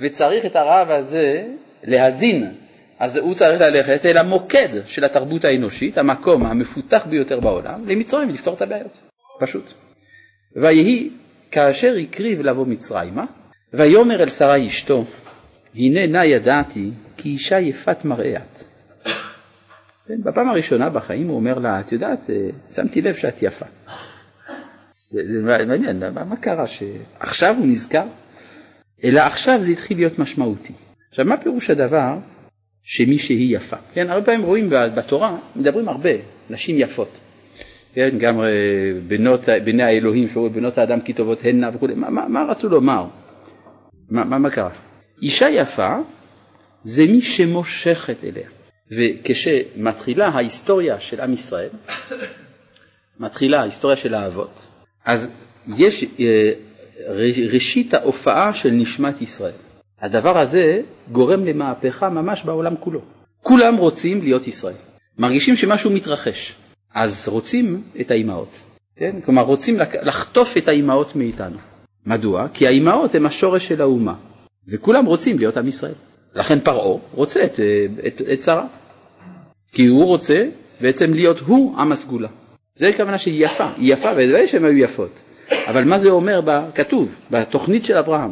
וצריך 0.00 0.46
את 0.46 0.56
הרעב 0.56 0.90
הזה 0.90 1.44
להזין. 1.84 2.54
אז 2.98 3.16
הוא 3.16 3.34
צריך 3.34 3.60
ללכת 3.60 4.06
אל 4.06 4.16
המוקד 4.16 4.68
של 4.86 5.04
התרבות 5.04 5.44
האנושית, 5.44 5.98
המקום 5.98 6.46
המפותח 6.46 7.06
ביותר 7.10 7.40
בעולם, 7.40 7.88
למצרים 7.88 8.28
ולפתור 8.28 8.54
את 8.54 8.62
הבעיות. 8.62 8.98
פשוט. 9.40 9.72
ויהי 10.56 11.10
כאשר 11.50 11.94
הקריב 12.02 12.40
לבוא 12.40 12.66
מצרימה, 12.66 13.24
ויאמר 13.72 14.22
אל 14.22 14.28
שרה 14.28 14.66
אשתו, 14.66 15.04
הנה 15.74 16.06
נא 16.06 16.24
ידעתי 16.24 16.90
כי 17.16 17.28
אישה 17.28 17.58
יפת 17.58 18.04
מראה 18.04 18.36
את. 18.36 18.64
כן, 20.08 20.22
בפעם 20.22 20.48
הראשונה 20.48 20.90
בחיים 20.90 21.28
הוא 21.28 21.36
אומר 21.36 21.58
לה, 21.58 21.80
את 21.80 21.92
יודעת, 21.92 22.30
אה, 22.30 22.48
שמתי 22.70 23.02
לב 23.02 23.14
שאת 23.14 23.42
יפה. 23.42 23.66
זה 25.10 25.42
מעניין, 25.42 26.14
מה, 26.14 26.24
מה 26.24 26.36
קרה 26.36 26.66
שעכשיו 26.66 27.54
הוא 27.58 27.66
נזכר? 27.66 28.04
אלא 29.04 29.20
עכשיו 29.20 29.62
זה 29.62 29.72
התחיל 29.72 29.96
להיות 29.96 30.18
משמעותי. 30.18 30.72
עכשיו, 31.10 31.24
מה 31.24 31.36
פירוש 31.36 31.70
הדבר 31.70 32.18
שמי 32.90 33.18
שהיא 33.18 33.56
יפה? 33.56 33.76
כן, 33.94 34.10
הרבה 34.10 34.26
פעמים 34.26 34.42
רואים 34.42 34.70
בתורה, 34.70 35.36
מדברים 35.56 35.88
הרבה, 35.88 36.10
נשים 36.50 36.78
יפות. 36.78 37.18
כן, 37.94 38.08
גם 38.18 38.40
אה, 38.40 38.46
בנות, 39.08 39.40
בני 39.64 39.82
האלוהים 39.82 40.28
שאומרים 40.28 40.52
בנות 40.52 40.78
האדם 40.78 41.00
כי 41.00 41.12
טובות 41.12 41.44
הנה 41.44 41.70
וכו', 41.74 41.86
מה, 41.96 42.10
מה, 42.10 42.28
מה 42.28 42.44
רצו 42.50 42.68
לומר? 42.68 43.06
מה, 44.10 44.24
מה, 44.24 44.38
מה 44.38 44.50
קרה? 44.50 44.70
אישה 45.22 45.48
יפה 45.50 45.96
זה 46.82 47.06
מי 47.06 47.22
שמושכת 47.22 48.24
אליה. 48.24 48.48
וכשמתחילה 48.90 50.28
ההיסטוריה 50.28 51.00
של 51.00 51.20
עם 51.20 51.32
ישראל, 51.32 51.68
מתחילה 53.20 53.60
ההיסטוריה 53.60 53.96
של 53.96 54.14
האבות, 54.14 54.66
אז 55.04 55.30
יש 55.76 56.04
אה, 56.20 56.52
ראשית 57.52 57.94
ההופעה 57.94 58.54
של 58.54 58.70
נשמת 58.70 59.22
ישראל. 59.22 59.67
הדבר 60.00 60.38
הזה 60.38 60.80
גורם 61.12 61.44
למהפכה 61.44 62.08
ממש 62.08 62.44
בעולם 62.44 62.74
כולו. 62.80 63.00
כולם 63.42 63.76
רוצים 63.76 64.22
להיות 64.22 64.46
ישראל. 64.46 64.74
מרגישים 65.18 65.56
שמשהו 65.56 65.90
מתרחש, 65.90 66.54
אז 66.94 67.28
רוצים 67.28 67.82
את 68.00 68.10
האימהות. 68.10 68.58
כן? 68.96 69.16
כלומר, 69.24 69.42
רוצים 69.42 69.78
לחטוף 70.02 70.56
את 70.56 70.68
האימהות 70.68 71.16
מאיתנו. 71.16 71.56
מדוע? 72.06 72.46
כי 72.54 72.66
האימהות 72.66 73.14
הן 73.14 73.26
השורש 73.26 73.68
של 73.68 73.80
האומה, 73.80 74.14
וכולם 74.68 75.04
רוצים 75.06 75.38
להיות 75.38 75.56
עם 75.56 75.68
ישראל. 75.68 75.94
לכן 76.34 76.60
פרעה 76.60 76.98
רוצה 77.14 77.44
את, 77.44 77.60
את, 78.06 78.22
את 78.32 78.42
שרה, 78.42 78.66
כי 79.72 79.86
הוא 79.86 80.04
רוצה 80.06 80.44
בעצם 80.80 81.14
להיות 81.14 81.38
הוא 81.38 81.78
עם 81.78 81.92
הסגולה. 81.92 82.28
זה 82.74 82.88
הכוונה 82.88 83.18
שהיא 83.18 83.44
יפה, 83.44 83.68
היא 83.76 83.92
יפה, 83.92 84.10
ודאי 84.16 84.48
שהן 84.48 84.64
היו 84.64 84.78
יפות. 84.78 85.18
אבל 85.66 85.84
מה 85.84 85.98
זה 85.98 86.10
אומר 86.10 86.40
בכתוב, 86.44 87.14
בתוכנית 87.30 87.84
של 87.84 87.96
אברהם? 87.96 88.30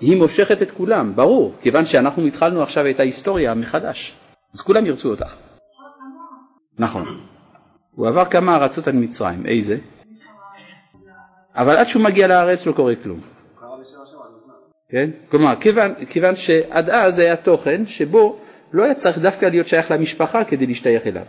היא 0.00 0.16
מושכת 0.16 0.62
את 0.62 0.70
כולם, 0.70 1.12
ברור, 1.16 1.54
כיוון 1.60 1.86
שאנחנו 1.86 2.26
התחלנו 2.26 2.62
עכשיו 2.62 2.90
את 2.90 3.00
ההיסטוריה 3.00 3.54
מחדש, 3.54 4.16
אז 4.54 4.60
כולם 4.60 4.86
ירצו 4.86 5.10
אותך. 5.10 5.36
נכון. 6.78 7.20
הוא 7.94 8.08
עבר 8.08 8.24
כמה 8.24 8.56
ארצות 8.56 8.88
על 8.88 8.94
מצרים, 8.94 9.46
איזה? 9.46 9.76
אבל 11.54 11.76
עד 11.76 11.88
שהוא 11.88 12.02
מגיע 12.02 12.26
לארץ 12.26 12.66
לא 12.66 12.72
קורה 12.72 12.94
כלום. 13.02 13.20
כן? 14.90 15.10
כלומר, 15.28 15.54
כיוון, 15.60 15.94
כיוון 16.08 16.36
שעד 16.36 16.90
אז 16.90 17.18
היה 17.18 17.36
תוכן 17.36 17.86
שבו 17.86 18.38
לא 18.72 18.84
היה 18.84 18.94
צריך 18.94 19.18
דווקא 19.18 19.46
להיות 19.46 19.66
שייך 19.66 19.90
למשפחה 19.90 20.44
כדי 20.44 20.66
להשתייך 20.66 21.06
אליו. 21.06 21.24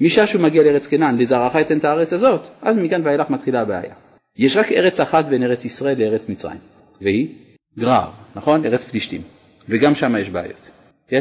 משעה 0.00 0.26
שהוא 0.26 0.42
מגיע 0.42 0.62
לארץ 0.62 0.86
כנען, 0.86 1.18
לזרעך 1.18 1.56
אתן 1.56 1.78
את 1.78 1.84
הארץ 1.84 2.12
הזאת, 2.12 2.40
אז 2.62 2.78
מכאן 2.78 3.06
ואילך 3.06 3.30
מתחילה 3.30 3.60
הבעיה. 3.60 3.94
יש 4.36 4.56
רק 4.56 4.72
ארץ 4.72 5.00
אחת 5.00 5.24
בין 5.24 5.42
ארץ 5.42 5.64
ישראל 5.64 5.98
לארץ 5.98 6.28
מצרים, 6.28 6.58
והיא 7.00 7.34
גרר, 7.78 8.10
נכון? 8.36 8.66
ארץ 8.66 8.84
פלישתים, 8.84 9.22
וגם 9.68 9.94
שם 9.94 10.16
יש 10.16 10.30
בעיות, 10.30 10.70
כן? 11.08 11.20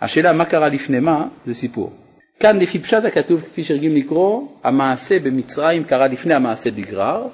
השאלה 0.00 0.32
מה 0.32 0.44
קרה 0.44 0.68
לפני 0.68 1.00
מה, 1.00 1.26
זה 1.44 1.54
סיפור. 1.54 1.96
כאן 2.40 2.58
לפי 2.58 2.78
פשט 2.78 3.04
הכתוב, 3.04 3.40
כפי 3.40 3.64
שהרגים 3.64 3.96
לקרוא, 3.96 4.48
המעשה 4.64 5.18
במצרים 5.18 5.84
קרה 5.84 6.06
לפני 6.06 6.34
המעשה 6.34 6.70
בגרר, 6.70 7.26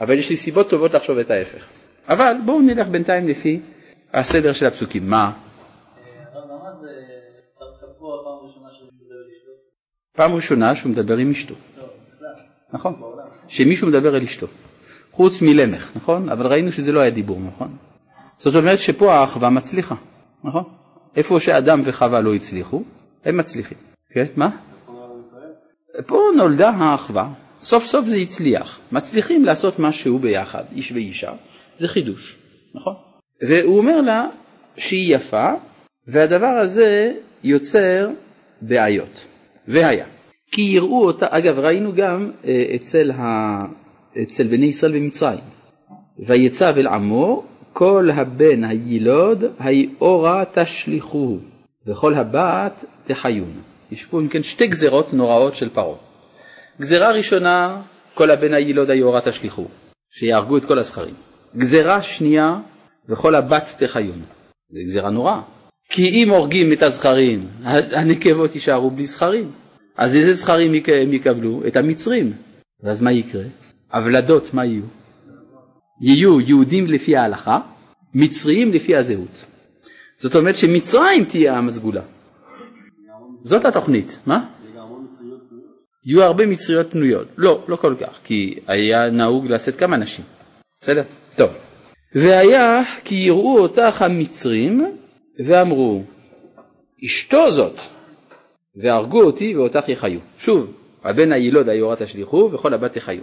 אבל 0.00 0.18
יש 0.18 0.30
לי 0.30 0.36
סיבות 0.36 0.70
טובות 0.70 0.94
לחשוב 0.94 1.18
את 1.18 1.30
ההפך. 1.30 1.66
אבל 2.08 2.36
בואו 2.44 2.60
נלך 2.60 2.86
בינתיים 2.86 3.28
לפי 3.28 3.60
הסדר 4.14 4.52
של 4.52 4.66
הפסוקים. 4.66 5.10
מה? 5.10 5.32
פעם 10.12 10.34
ראשונה 10.34 10.74
שהוא 10.74 10.92
מדבר 10.92 11.16
עם 11.16 11.30
אשתו. 11.30 11.54
נכון. 12.72 13.02
שמישהו 13.48 13.88
מדבר 13.88 14.16
אל 14.16 14.22
אשתו. 14.22 14.46
חוץ 15.12 15.42
מלמך, 15.42 15.90
נכון? 15.96 16.28
אבל 16.28 16.46
ראינו 16.46 16.72
שזה 16.72 16.92
לא 16.92 17.00
היה 17.00 17.10
דיבור, 17.10 17.40
נכון? 17.40 17.76
זאת 18.38 18.54
אומרת 18.54 18.78
שפה 18.78 19.14
האחווה 19.14 19.50
מצליחה, 19.50 19.94
נכון? 20.44 20.64
איפה 21.16 21.40
שאדם 21.40 21.82
וחווה 21.84 22.20
לא 22.20 22.34
הצליחו, 22.34 22.82
הם 23.24 23.36
מצליחים. 23.36 23.78
כן, 24.10 24.26
מה? 24.36 24.50
פה 26.06 26.18
נולדה 26.36 26.70
האחווה, 26.70 27.28
סוף 27.62 27.86
סוף 27.86 28.06
זה 28.06 28.16
הצליח. 28.16 28.80
מצליחים 28.92 29.44
לעשות 29.44 29.78
משהו 29.78 30.18
ביחד, 30.18 30.64
איש 30.76 30.92
ואישה, 30.92 31.32
זה 31.78 31.88
חידוש, 31.88 32.36
נכון? 32.74 32.94
והוא 33.48 33.78
אומר 33.78 34.00
לה 34.00 34.26
שהיא 34.76 35.16
יפה, 35.16 35.50
והדבר 36.06 36.58
הזה 36.62 37.12
יוצר 37.44 38.10
בעיות. 38.62 39.24
והיה. 39.68 40.06
כי 40.52 40.62
יראו 40.62 41.06
אותה, 41.06 41.26
אגב 41.30 41.58
ראינו 41.58 41.92
גם 41.96 42.30
אה, 42.44 42.64
אצל, 42.74 43.10
ה, 43.10 43.64
אצל 44.22 44.46
בני 44.46 44.66
ישראל 44.66 44.92
במצרים, 44.92 45.44
ויצב 46.18 46.74
אל 46.76 46.86
עמו 46.86 47.44
כל 47.72 48.10
הבן 48.14 48.64
הילוד 48.64 49.44
היאורה 49.58 50.44
תשליכוהו 50.54 51.38
וכל 51.86 52.14
הבת 52.14 52.84
תחיון. 53.04 53.52
יש 53.92 54.04
פה 54.04 54.20
אם 54.20 54.28
כן 54.28 54.42
שתי 54.42 54.66
גזרות 54.66 55.14
נוראות 55.14 55.54
של 55.54 55.68
פרעה. 55.68 55.96
גזרה 56.80 57.10
ראשונה, 57.10 57.82
כל 58.14 58.30
הבן 58.30 58.54
הילוד 58.54 58.90
היאורה 58.90 59.20
תשליכוהו, 59.20 59.68
שיהרגו 60.10 60.56
את 60.56 60.64
כל 60.64 60.78
הזכרים. 60.78 61.14
גזרה 61.56 62.02
שנייה, 62.02 62.56
וכל 63.08 63.34
הבת 63.34 63.74
תחיון. 63.78 64.22
זו 64.70 64.78
גזרה 64.84 65.10
נוראה. 65.10 65.40
כי 65.88 66.08
אם 66.08 66.30
הורגים 66.30 66.72
את 66.72 66.82
הזכרים, 66.82 67.48
הנקבות 67.64 68.54
יישארו 68.54 68.90
בלי 68.90 69.06
זכרים. 69.06 69.50
אז 69.96 70.16
איזה 70.16 70.32
זכרים 70.32 70.74
יקבלו? 71.12 71.62
את 71.66 71.76
המצרים. 71.76 72.32
ואז 72.82 73.00
מה 73.00 73.12
יקרה? 73.12 73.42
הוולדות 73.92 74.54
מה 74.54 74.64
יהיו? 74.64 74.82
יהיו 76.00 76.40
יהודים 76.40 76.86
לפי 76.86 77.16
ההלכה, 77.16 77.58
מצריים 78.14 78.72
לפי 78.72 78.96
הזהות. 78.96 79.44
זאת 80.14 80.36
אומרת 80.36 80.56
שמצרים 80.56 81.24
תהיה 81.24 81.58
עם 81.58 81.68
הסגולה. 81.68 82.02
זאת 83.38 83.64
התוכנית. 83.64 84.18
מה? 84.26 84.46
יהיו 86.04 86.22
הרבה 86.22 86.46
מצריות 86.46 86.90
פנויות. 86.90 87.26
לא, 87.36 87.64
לא 87.68 87.76
כל 87.76 87.94
כך, 88.00 88.18
כי 88.24 88.58
היה 88.66 89.10
נהוג 89.10 89.46
לשאת 89.46 89.76
כמה 89.76 89.96
נשים. 89.96 90.24
בסדר? 90.80 91.02
טוב. 91.36 91.50
והיה 92.14 92.82
כי 93.04 93.14
יראו 93.14 93.58
אותך 93.58 94.02
המצרים 94.02 94.96
ואמרו, 95.46 96.02
אשתו 97.04 97.50
זאת, 97.50 97.76
והרגו 98.76 99.22
אותי 99.22 99.56
ואותך 99.56 99.88
יחיו. 99.88 100.20
שוב, 100.38 100.72
הבן 101.04 101.32
הילוד 101.32 101.68
היורה 101.68 101.96
תשליכו 101.96 102.50
וכל 102.52 102.74
הבת 102.74 102.96
יחיו. 102.96 103.22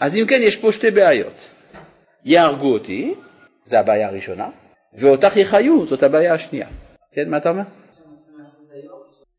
אז 0.00 0.16
אם 0.16 0.24
כן, 0.28 0.40
יש 0.42 0.56
פה 0.56 0.72
שתי 0.72 0.90
בעיות. 0.90 1.50
יהרגו 2.24 2.72
אותי, 2.72 3.14
זו 3.64 3.76
הבעיה 3.76 4.08
הראשונה, 4.08 4.48
ואותך 4.94 5.36
יחיו, 5.36 5.86
זאת 5.86 6.02
הבעיה 6.02 6.34
השנייה. 6.34 6.68
כן, 7.14 7.30
מה 7.30 7.36
אתה 7.36 7.48
אומר? 7.48 7.62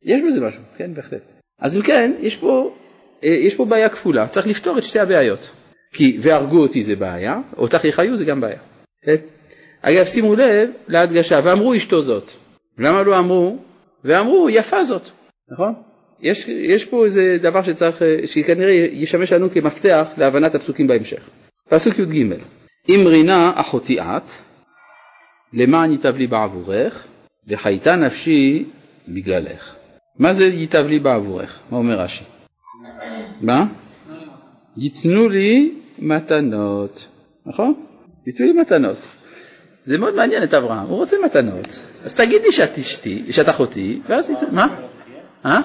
יש 0.04 0.22
בזה 0.28 0.42
משהו, 0.42 0.62
כן, 0.78 0.94
בהחלט. 0.94 1.22
אז 1.60 1.78
אם 1.78 1.82
כן, 1.82 2.12
יש 2.20 2.36
פה, 2.36 2.76
אה, 3.24 3.30
יש 3.30 3.56
פה 3.56 3.66
בעיה 3.66 3.90
כפולה, 3.90 4.28
צריך 4.28 4.48
לפתור 4.48 4.78
את 4.78 4.84
שתי 4.84 5.00
הבעיות. 5.00 5.52
כי 5.94 6.18
והרגו 6.22 6.58
אותי 6.58 6.84
זה 6.84 6.96
בעיה, 6.96 7.40
אותך 7.58 7.86
יחיו 7.86 8.18
זה 8.18 8.26
גם 8.26 8.42
בעיה. 8.42 8.60
כן? 9.02 9.16
אגב, 9.82 10.06
שימו 10.06 10.36
לב 10.36 10.70
להדגשה, 10.88 11.40
ואמרו 11.44 11.76
אשתו 11.76 12.02
זאת. 12.02 12.32
למה 12.78 13.04
לא 13.04 13.18
אמרו? 13.18 13.58
ואמרו 14.04 14.50
יפה 14.50 14.84
זאת, 14.84 15.10
נכון? 15.52 15.74
יש, 16.22 16.48
יש 16.48 16.86
פה 16.86 17.06
איזה 17.06 17.38
דבר 17.42 17.64
שצריך, 17.64 18.02
אה, 18.02 18.18
שכנראה 18.26 18.88
ישמש 18.92 19.34
לנו 19.34 19.50
כמפתח 19.50 20.08
להבנת 20.18 20.56
הפסוקים 20.56 20.88
בהמשך. 20.88 21.30
פסוק 21.70 22.00
י"ג: 22.00 22.34
אם 22.90 23.04
רינה 23.08 23.52
אחותי 23.56 24.00
את, 24.02 24.30
למען 25.54 25.92
ייטב 25.92 26.16
לי 26.16 26.28
בעבורך, 26.28 27.04
וחייתה 27.48 27.96
נפשי 27.96 28.66
בגללך. 29.08 29.76
מה 30.20 30.34
זה 30.34 30.46
ייטב 30.46 30.86
לי 30.88 31.00
בעבורך? 31.00 31.60
מה 31.72 31.78
אומר 31.78 32.00
רש"י? 32.00 32.24
מה? 33.42 33.66
ייתנו 34.78 35.30
לי 35.30 35.74
מתנות, 36.00 37.06
נכון? 37.46 37.74
ייתנו 38.28 38.46
לי 38.46 38.54
מתנות. 38.54 38.98
זה 39.84 39.98
מאוד 39.98 40.16
מעניין 40.16 40.44
את 40.44 40.54
אברהם, 40.54 40.88
הוא 40.88 40.98
רוצה 40.98 41.16
מתנות. 41.26 41.84
אז 42.04 42.16
תגיד 42.16 42.42
לי 42.42 42.52
שאת 42.52 42.78
אשתי, 42.78 43.24
שאת 43.32 43.50
אחותי, 43.50 44.02
ואז 44.10 44.30
ייתנו, 44.30 44.48
מה? 44.52 44.68
אה? 45.46 45.62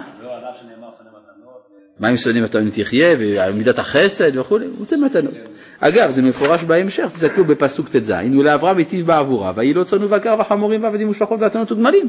מה 2.00 2.10
אם 2.10 2.16
שונאים 2.16 2.44
מתנות 2.44 2.74
תחיה, 2.74 3.16
ומידת 3.18 3.78
החסד 3.78 4.38
וכולי, 4.38 4.66
הוא 4.66 4.74
רוצה 4.78 4.96
מתנות. 4.96 5.34
אגב, 5.80 6.10
זה 6.10 6.22
מפורש 6.22 6.62
בהמשך, 6.62 7.04
תסתכלו 7.12 7.44
בפסוק 7.44 7.88
ט"ז, 7.88 8.12
ולאברהם 8.38 8.78
היטיב 8.78 9.06
בעבורה, 9.06 9.52
ויהי 9.56 9.74
צאן 9.86 10.04
ובקר 10.04 10.36
וחמורים 10.40 10.82
ועבדים 10.82 11.08
ושפחות 11.08 11.40
ואתונות 11.40 11.72
וגמלים. 11.72 12.08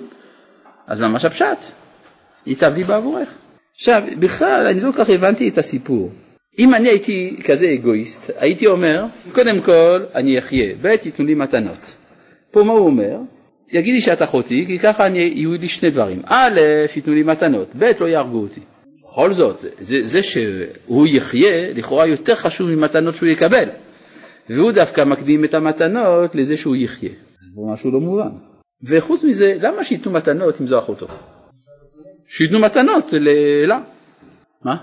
אז 0.88 1.00
ממש 1.00 1.26
הפשט, 1.26 1.58
ייטב 2.46 2.72
לי 2.76 2.84
בעבורך. 2.84 3.30
עכשיו, 3.76 4.04
בכלל, 4.20 4.68
אני 4.68 4.80
לא 4.80 4.92
כל 4.92 4.98
כך 4.98 5.10
הבנתי 5.10 5.50
את 5.50 5.58
הסיפור. 5.58 6.12
אם 6.60 6.74
אני 6.74 6.90
הייתי 6.90 7.40
כזה 7.46 7.74
אגואיסט, 7.74 8.32
הייתי 8.38 8.68
אומר, 8.68 9.06
קודם 9.32 9.62
כל, 9.62 10.04
אני 10.16 10.40
אחיה, 10.40 10.76
ב' 10.82 10.96
ייתנו 11.06 11.26
לי 11.26 11.36
מתנות. 11.36 11.94
פה 12.52 12.64
מה 12.64 12.74
הוא 12.74 12.86
אומר? 12.86 13.18
תגידי 13.70 14.02
שאת 14.02 14.22
אחותי, 14.22 14.66
כי 14.66 14.80
ככה 14.80 15.06
אני, 15.06 15.20
יהיו 15.20 15.52
לי 15.52 15.70
שני 15.70 15.90
דברים. 15.90 16.22
א', 16.26 16.60
ייתנו 16.96 17.14
לי 17.14 17.24
מתנות, 17.24 17.68
ב', 17.80 17.92
לא 18.00 18.06
יהרגו 18.06 18.38
אותי. 18.38 18.62
בכל 19.18 19.34
זאת, 19.34 19.66
זה, 19.80 20.00
זה 20.04 20.24
שהוא 20.24 21.08
יחיה, 21.08 21.74
לכאורה 21.74 22.08
יותר 22.08 22.36
חשוב 22.36 22.70
ממתנות 22.70 23.16
שהוא 23.16 23.30
יקבל. 23.30 23.70
והוא 24.50 24.72
דווקא 24.72 25.04
מקדים 25.04 25.46
את 25.46 25.54
המתנות 25.54 26.36
לזה 26.36 26.58
שהוא 26.58 26.76
יחיה. 26.76 27.10
זה 27.10 27.62
משהו 27.74 27.92
לא 27.92 28.00
מובן. 28.00 28.30
וחוץ 28.84 29.24
מזה, 29.24 29.58
למה 29.62 29.84
שייתנו 29.84 30.12
מתנות 30.12 30.62
אם 30.62 30.68
זו 30.68 30.80
אחותו? 30.80 31.08
שייתנו 32.28 32.60
מתנות 32.60 33.14
ל... 33.14 33.30
לה. 33.68 33.80
מה? 34.64 34.76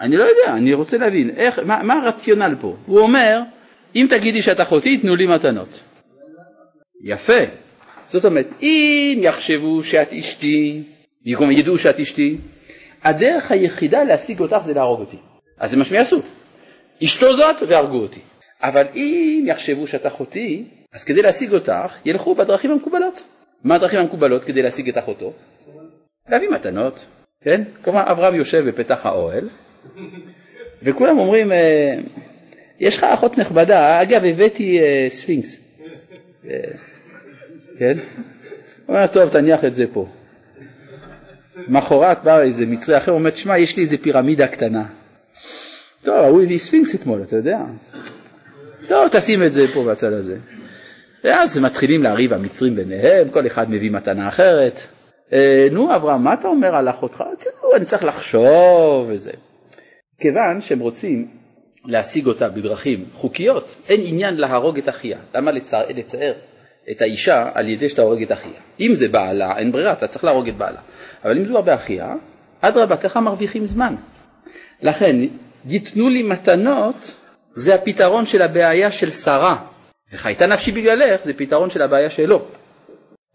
אני 0.00 0.16
לא 0.16 0.24
יודע, 0.24 0.56
אני 0.56 0.74
רוצה 0.74 0.98
להבין, 0.98 1.30
איך, 1.30 1.58
מה, 1.58 1.82
מה 1.82 1.94
הרציונל 1.94 2.54
פה? 2.60 2.76
הוא 2.86 3.00
אומר, 3.00 3.40
אם 3.96 4.06
תגידי 4.10 4.42
שאת 4.42 4.60
אחותי, 4.60 4.98
תנו 4.98 5.16
לי 5.16 5.26
מתנות. 5.26 5.80
יפה. 7.04 7.40
זאת 8.06 8.24
אומרת, 8.24 8.48
אם 8.62 9.18
יחשבו 9.22 9.82
שאת 9.82 10.12
אשתי, 10.12 10.82
במקום 11.26 11.50
ידעו 11.50 11.78
שאת 11.78 12.00
אשתי, 12.00 12.36
הדרך 13.04 13.50
היחידה 13.50 14.04
להשיג 14.04 14.40
אותך 14.40 14.58
זה 14.62 14.74
להרוג 14.74 15.00
אותי. 15.00 15.16
אז 15.58 15.70
זה 15.70 15.76
מה 15.76 15.84
שהם 15.84 15.94
יעשו. 15.94 16.22
אשתו 17.04 17.36
זאת 17.36 17.56
והרגו 17.68 17.96
אותי. 17.96 18.20
אבל 18.62 18.86
אם 18.94 19.44
יחשבו 19.46 19.86
שאת 19.86 20.06
אחותי, 20.06 20.64
אז 20.92 21.04
כדי 21.04 21.22
להשיג 21.22 21.52
אותך, 21.52 21.94
ילכו 22.04 22.34
בדרכים 22.34 22.70
המקובלות. 22.70 23.22
מה 23.64 23.74
הדרכים 23.74 23.98
המקובלות 23.98 24.44
כדי 24.44 24.62
להשיג 24.62 24.88
את 24.88 24.98
אחותו? 24.98 25.32
להביא 26.28 26.48
מתנות, 26.48 27.04
כן? 27.40 27.62
כלומר, 27.84 28.12
אברהם 28.12 28.34
יושב 28.34 28.68
בפתח 28.68 29.06
האוהל, 29.06 29.48
וכולם 30.82 31.18
אומרים, 31.18 31.52
אה, 31.52 31.94
יש 32.80 32.96
לך 32.96 33.04
אחות 33.04 33.38
נכבדה, 33.38 34.02
אגב, 34.02 34.24
הבאתי 34.24 34.80
אה, 34.80 35.10
ספינקס. 35.10 35.60
אה, 36.50 36.58
כן? 37.78 37.98
אומר, 38.88 39.06
טוב, 39.06 39.28
תניח 39.28 39.64
את 39.64 39.74
זה 39.74 39.86
פה. 39.92 40.06
מחרת 41.68 42.24
בא 42.24 42.40
איזה 42.40 42.66
מצרי 42.66 42.96
אחר, 42.96 43.12
אומר, 43.12 43.30
שמע, 43.30 43.58
יש 43.58 43.76
לי 43.76 43.82
איזה 43.82 43.96
פירמידה 43.98 44.46
קטנה. 44.46 44.84
טוב, 46.02 46.24
הוא 46.24 46.42
הביא 46.42 46.58
ספינקס 46.58 46.94
אתמול, 46.94 47.22
אתה 47.22 47.36
יודע. 47.36 47.58
טוב, 48.88 49.08
תשים 49.08 49.42
את 49.42 49.52
זה 49.52 49.66
פה 49.74 49.84
בצד 49.84 50.12
הזה. 50.12 50.36
ואז 51.24 51.58
מתחילים 51.58 52.02
לריב 52.02 52.32
המצרים 52.32 52.74
ביניהם, 52.74 53.28
כל 53.28 53.46
אחד 53.46 53.70
מביא 53.70 53.90
מתנה 53.90 54.28
אחרת. 54.28 54.80
אה, 55.32 55.68
נו, 55.72 55.94
אברהם, 55.96 56.24
מה 56.24 56.34
אתה 56.34 56.48
אומר 56.48 56.74
על 56.76 56.88
אחותך? 56.88 57.24
אני 57.76 57.84
צריך 57.84 58.04
לחשוב 58.04 59.06
וזה. 59.08 59.32
כיוון 60.20 60.60
שהם 60.60 60.78
רוצים 60.78 61.28
להשיג 61.84 62.26
אותה 62.26 62.48
בדרכים 62.48 63.04
חוקיות, 63.12 63.74
אין 63.88 64.00
עניין 64.04 64.36
להרוג 64.36 64.78
את 64.78 64.88
אחיה. 64.88 65.18
למה 65.34 65.50
לצער, 65.50 65.84
לצער 65.88 66.32
את 66.90 67.02
האישה 67.02 67.50
על 67.54 67.68
ידי 67.68 67.88
שאתה 67.88 68.02
הורג 68.02 68.22
את 68.22 68.32
אחיה? 68.32 68.60
אם 68.80 68.94
זה 68.94 69.08
בעלה, 69.08 69.58
אין 69.58 69.72
ברירה, 69.72 69.92
אתה 69.92 70.06
צריך 70.06 70.24
להרוג 70.24 70.48
את 70.48 70.56
בעלה. 70.56 70.80
אבל 71.24 71.36
אם 71.36 71.42
מדובר 71.42 71.60
באחיה, 71.60 72.14
אדרבה, 72.60 72.96
ככה 72.96 73.20
מרוויחים 73.20 73.64
זמן. 73.64 73.94
לכן, 74.82 75.16
ייתנו 75.66 76.08
לי 76.08 76.22
מתנות, 76.22 77.14
זה 77.54 77.74
הפתרון 77.74 78.26
של 78.26 78.42
הבעיה 78.42 78.90
של 78.90 79.10
שרה. 79.10 79.56
וחייתה 80.12 80.46
נפשי 80.46 80.72
בגללך, 80.72 81.22
זה 81.22 81.32
פתרון 81.34 81.70
של 81.70 81.82
הבעיה 81.82 82.10
שלו. 82.10 82.44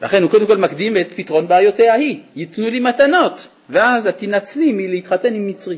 לכן 0.02 0.24
הוא 0.24 0.32
קודם 0.32 0.48
כל 0.48 0.58
מקדים 0.58 0.98
את 0.98 1.08
פתרון 1.16 1.48
בעיותיה 1.48 1.94
היא, 1.94 2.20
ייתנו 2.36 2.70
לי 2.70 2.80
מתנות, 2.80 3.48
ואז 3.70 4.08
את 4.08 4.18
תנצלי 4.18 4.72
מלהתחתן 4.72 5.34
עם 5.34 5.48
מצרי. 5.48 5.78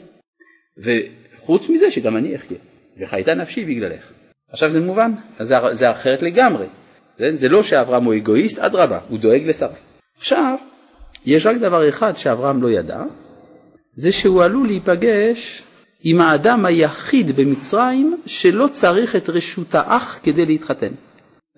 וחוץ 0.78 1.70
מזה 1.70 1.92
שגם 1.92 2.18
אני 2.18 2.36
אחיה, 2.36 2.58
וחייתה 3.00 3.34
נפשי 3.34 3.66
בגללך. 3.66 4.12
עכשיו 4.50 4.72
זה 4.72 4.80
מובן? 4.82 5.12
זה, 5.40 5.56
זה 5.72 5.92
אחרת 5.92 6.22
לגמרי. 6.22 6.66
זה, 7.20 7.36
זה 7.36 7.50
לא 7.50 7.64
שאברהם 7.64 8.04
הוא 8.04 8.16
אגואיסט, 8.16 8.60
אדרבה, 8.60 9.00
הוא 9.10 9.20
דואג 9.20 9.42
לשרה. 9.46 9.76
עכשיו, 10.18 10.58
יש 11.26 11.46
רק 11.46 11.58
דבר 11.58 11.90
אחד 11.90 12.18
שאברהם 12.18 12.62
לא 12.62 12.72
ידע, 12.72 13.04
זה 13.94 14.12
שהוא 14.12 14.44
עלול 14.44 14.68
להיפגש 14.68 15.64
עם 16.04 16.22
האדם 16.22 16.66
היחיד 16.66 17.36
במצרים 17.36 18.18
שלא 18.26 18.68
צריך 18.72 19.16
את 19.16 19.30
רשות 19.30 19.76
האח 19.76 20.20
כדי 20.24 20.46
להתחתן. 20.46 20.92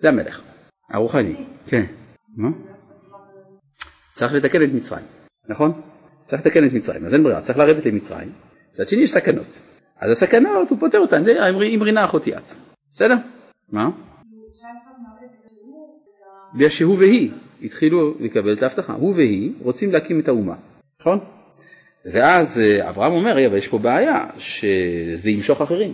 זה 0.01 0.09
המלך, 0.09 0.41
הרוחני, 0.91 1.35
כן. 1.67 1.85
מה? 2.37 2.49
צריך 4.11 4.33
לתקן 4.33 4.63
את 4.63 4.69
מצרים, 4.73 5.05
נכון? 5.49 5.81
צריך 6.25 6.41
לתקן 6.41 6.67
את 6.67 6.73
מצרים, 6.73 7.05
אז 7.05 7.13
אין 7.13 7.23
ברירה, 7.23 7.41
צריך 7.41 7.57
לרדת 7.57 7.85
למצרים. 7.85 8.31
מצד 8.69 8.87
שני 8.87 9.01
יש 9.01 9.11
סכנות. 9.11 9.59
אז 9.99 10.11
הסכנות, 10.11 10.69
הוא 10.69 10.79
פותר 10.79 10.99
אותן 10.99 11.23
עם 11.73 11.81
רינה 11.81 12.05
אחותי 12.05 12.35
את. 12.35 12.43
בסדר? 12.91 13.15
מה? 13.71 13.89
בגלל 16.55 16.69
שהוא 16.69 16.97
והיא 16.97 17.31
התחילו 17.63 18.13
לקבל 18.19 18.53
את 18.53 18.63
ההבטחה. 18.63 18.93
הוא 18.93 19.15
והיא 19.15 19.51
רוצים 19.61 19.91
להקים 19.91 20.19
את 20.19 20.27
האומה, 20.27 20.55
נכון? 21.01 21.19
ואז 22.05 22.59
אה, 22.59 22.89
אברהם 22.89 23.13
אומר, 23.13 23.47
אבל 23.47 23.57
יש 23.57 23.67
פה 23.67 23.77
בעיה, 23.77 24.25
שזה 24.37 25.31
ימשוך 25.31 25.61
אחרים. 25.61 25.93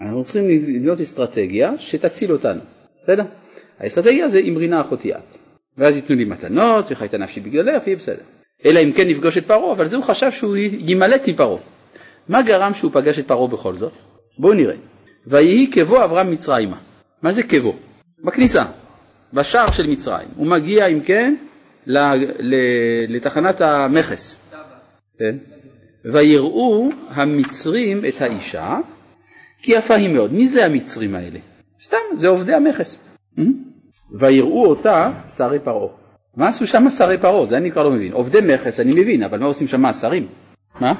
אנחנו 0.00 0.22
צריכים 0.22 0.48
לבנות 0.48 1.00
אסטרטגיה 1.00 1.72
שתציל 1.78 2.32
אותנו, 2.32 2.60
בסדר? 3.02 3.24
האסטרטגיה 3.78 4.28
זה 4.28 4.40
אמרינה 4.48 4.80
אחותי 4.80 5.12
את. 5.12 5.38
ואז 5.78 5.96
ייתנו 5.96 6.16
לי 6.16 6.24
מתנות, 6.24 6.84
וחייתה 6.90 7.18
נפשי 7.18 7.40
בגללך, 7.40 7.86
יהיה 7.86 7.96
בסדר. 7.96 8.22
אלא 8.64 8.80
אם 8.80 8.92
כן 8.92 9.08
נפגוש 9.08 9.38
את 9.38 9.46
פרעה, 9.46 9.72
אבל 9.72 9.86
זה 9.86 9.96
הוא 9.96 10.04
חשב 10.04 10.30
שהוא 10.30 10.56
יימלט 10.56 11.28
מפרעה. 11.28 11.60
מה 12.28 12.42
גרם 12.42 12.74
שהוא 12.74 12.90
פגש 12.92 13.18
את 13.18 13.28
פרעה 13.28 13.48
בכל 13.48 13.74
זאת? 13.74 13.92
בואו 14.38 14.52
נראה. 14.52 14.76
ויהי 15.26 15.70
כבוא 15.72 16.04
אברהם 16.04 16.30
מצרימה. 16.30 16.76
מה 17.22 17.32
זה 17.32 17.42
כבוא? 17.42 17.74
בכניסה, 18.24 18.64
בשער 19.32 19.70
של 19.70 19.86
מצרים. 19.86 20.28
הוא 20.36 20.46
מגיע, 20.46 20.86
אם 20.86 21.00
כן, 21.00 21.34
לתחנת 23.08 23.60
המכס. 23.60 24.42
כן? 25.18 25.36
ויראו 26.04 26.88
המצרים 27.08 28.04
את 28.08 28.22
האישה, 28.22 28.78
כי 29.62 29.72
יפה 29.72 29.94
היא 29.94 30.14
מאוד. 30.14 30.32
מי 30.32 30.48
זה 30.48 30.66
המצרים 30.66 31.14
האלה? 31.14 31.38
סתם, 31.82 31.96
זה 32.14 32.28
עובדי 32.28 32.54
המכס. 32.54 32.98
Hmm? 33.36 33.40
ויראו 34.18 34.66
אותה 34.66 35.10
שרי 35.36 35.58
פרעה. 35.58 35.88
מה 36.36 36.48
עשו 36.48 36.66
שם 36.66 36.90
שרי 36.90 37.18
פרעה? 37.18 37.46
זה 37.46 37.56
אני 37.56 37.70
כבר 37.70 37.82
לא 37.82 37.90
מבין. 37.90 38.12
עובדי 38.12 38.38
מכס 38.40 38.80
אני 38.80 38.92
מבין, 38.92 39.22
אבל 39.22 39.38
מה 39.38 39.46
עושים 39.46 39.68
שם 39.68 39.84
השרים? 39.84 40.26
מה? 40.80 40.94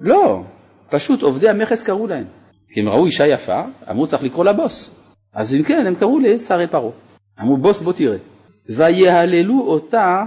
לא, 0.00 0.42
פשוט 0.90 1.22
עובדי 1.22 1.48
המכס 1.48 1.82
קראו 1.82 2.06
להם. 2.06 2.24
כי 2.68 2.80
הם 2.80 2.88
ראו 2.88 3.06
אישה 3.06 3.26
יפה, 3.26 3.62
אמרו 3.90 4.06
צריך 4.06 4.22
לקרוא 4.22 4.44
לה 4.44 4.52
בוס. 4.52 4.90
אז 5.34 5.54
אם 5.54 5.62
כן, 5.62 5.86
הם 5.86 5.94
קראו 5.94 6.18
לשרי 6.18 6.66
פרעה. 6.66 6.90
אמרו 7.40 7.56
בוס 7.56 7.80
בוא 7.80 7.92
תראה. 7.92 8.16
ויהללו 8.68 9.60
אותה 9.60 10.24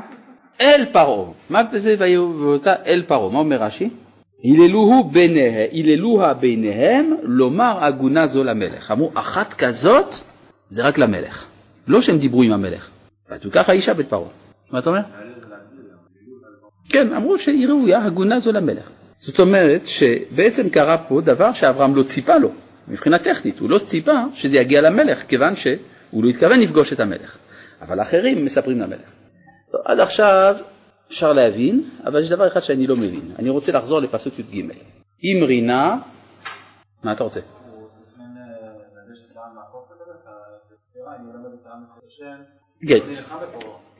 אל 0.61 0.85
פרעה. 0.91 1.31
מה 1.49 1.61
זה 1.73 1.95
ויהללו 1.99 2.53
אותה 2.53 2.73
אל 2.85 3.03
פרעה? 3.07 3.29
מה 3.31 3.39
אומר 3.39 3.57
רש"י? 3.57 3.89
היללוה 5.71 6.33
ביניהם 6.33 7.15
לומר 7.23 7.77
עגונה 7.81 8.27
זו 8.27 8.43
למלך. 8.43 8.91
אמרו 8.91 9.11
אחת 9.13 9.53
כזאת 9.53 10.15
זה 10.69 10.87
רק 10.87 10.97
למלך. 10.97 11.45
לא 11.87 12.01
שהם 12.01 12.17
דיברו 12.17 12.43
עם 12.43 12.51
המלך. 12.51 12.89
ותוקח 13.31 13.69
האישה 13.69 13.93
בית 13.93 14.07
פרעה. 14.09 14.29
מה 14.71 14.79
אתה 14.79 14.89
אומר? 14.89 15.01
כן, 16.89 17.13
אמרו 17.13 17.37
שהיא 17.37 17.67
ראויה, 17.67 18.03
הגונה 18.05 18.39
זו 18.39 18.51
למלך. 18.51 18.89
זאת 19.19 19.39
אומרת 19.39 19.87
שבעצם 19.87 20.69
קרה 20.69 20.97
פה 20.97 21.21
דבר 21.21 21.53
שאברהם 21.53 21.95
לא 21.95 22.03
ציפה 22.03 22.37
לו, 22.37 22.49
מבחינה 22.87 23.19
טכנית, 23.19 23.59
הוא 23.59 23.69
לא 23.69 23.77
ציפה 23.77 24.23
שזה 24.33 24.57
יגיע 24.57 24.81
למלך, 24.81 25.23
כיוון 25.27 25.55
שהוא 26.09 26.23
לא 26.23 26.29
התכוון 26.29 26.59
לפגוש 26.59 26.93
את 26.93 26.99
המלך. 26.99 27.37
אבל 27.81 27.99
האחרים 27.99 28.45
מספרים 28.45 28.79
למלך. 28.79 29.09
טוב, 29.71 29.81
עד 29.85 29.99
עכשיו 29.99 30.55
אפשר 31.07 31.33
להבין, 31.33 31.89
אבל 32.05 32.21
יש 32.21 32.29
דבר 32.29 32.47
אחד 32.47 32.59
שאני 32.59 32.87
לא 32.87 32.95
מבין. 32.95 33.31
אני 33.39 33.49
רוצה 33.49 33.71
לחזור 33.71 33.99
לפסוק 33.99 34.39
י"ג. 34.39 34.71
אם 35.23 35.43
רינה, 35.43 35.95
מה 37.03 37.11
אתה 37.11 37.23
רוצה? 37.23 37.39
כן, 42.87 42.99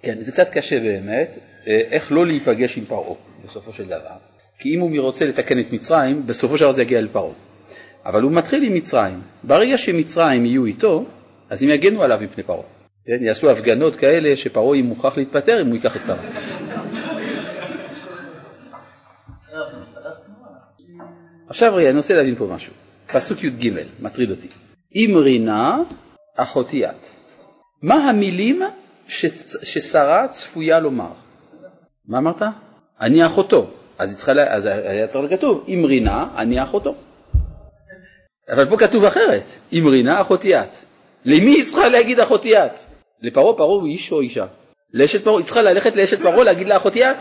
כן, 0.01 0.19
זה 0.19 0.31
קצת 0.31 0.49
קשה 0.49 0.79
באמת, 0.79 1.37
אה, 1.67 1.81
איך 1.91 2.11
לא 2.11 2.25
להיפגש 2.25 2.77
עם 2.77 2.85
פרעה 2.85 3.15
בסופו 3.45 3.73
של 3.73 3.85
דבר. 3.85 4.17
כי 4.59 4.75
אם 4.75 4.79
הוא 4.79 4.99
רוצה 4.99 5.25
לתקן 5.25 5.59
את 5.59 5.71
מצרים, 5.71 6.27
בסופו 6.27 6.57
של 6.57 6.63
דבר 6.63 6.71
זה 6.71 6.81
יגיע 6.81 6.99
אל 6.99 7.07
פרעה. 7.07 7.33
אבל 8.05 8.21
הוא 8.21 8.31
מתחיל 8.31 8.63
עם 8.63 8.73
מצרים. 8.73 9.21
ברגע 9.43 9.77
שמצרים 9.77 10.45
יהיו 10.45 10.65
איתו, 10.65 11.05
אז 11.49 11.63
הם 11.63 11.69
יגנו 11.69 12.03
עליו 12.03 12.19
מפני 12.21 12.43
פרעה. 12.43 12.63
כן? 13.05 13.17
יעשו 13.21 13.49
הפגנות 13.51 13.95
כאלה 13.95 14.37
שפרעה 14.37 14.75
יהיה 14.75 14.87
מוכרח 14.87 15.17
להתפטר 15.17 15.61
אם 15.61 15.67
הוא 15.67 15.75
ייקח 15.75 15.95
את 15.95 16.03
שרה. 16.03 16.23
עכשיו 21.49 21.79
אני 21.79 21.97
רוצה 21.97 22.15
להבין 22.15 22.35
פה 22.35 22.47
משהו. 22.47 22.73
פסוק 23.07 23.43
י"ג, 23.43 23.81
מטריד 24.01 24.31
אותי. 24.31 24.47
אם 24.95 25.13
רינה 25.15 25.77
אחותי 26.35 26.85
את. 26.85 27.07
מה 27.81 28.09
המילים 28.09 28.61
ששרה 29.07 30.27
צפויה 30.27 30.79
לומר? 30.79 31.11
מה 32.07 32.17
אמרת? 32.17 32.41
אני 33.01 33.25
אחותו. 33.25 33.69
אז 33.97 34.25
היה 34.65 35.07
צריך 35.07 35.31
לכתוב, 35.31 35.65
אם 35.67 35.85
רינה, 35.85 36.27
אני 36.35 36.63
אחותו. 36.63 36.95
אבל 38.49 38.69
פה 38.69 38.77
כתוב 38.77 39.05
אחרת, 39.05 39.43
אם 39.73 39.87
רינה 39.87 40.21
אחותי 40.21 40.55
את. 40.55 40.86
למי 41.27 41.51
היא 41.51 41.65
צריכה 41.65 41.89
להגיד 41.89 42.19
אחותי 42.19 42.57
את? 42.57 42.71
לפרעה, 43.21 43.57
פרעה 43.57 43.69
הוא 43.69 43.87
איש 43.87 44.11
או 44.11 44.21
אישה? 44.21 44.45
לאשת 44.93 45.23
פרעה, 45.23 45.37
היא 45.37 45.45
צריכה 45.45 45.61
ללכת 45.61 45.95
לאשת 45.95 46.19
פרעה 46.19 46.43
להגיד 46.43 46.67
לה 46.67 46.77
אחותי 46.77 47.03
את? 47.05 47.15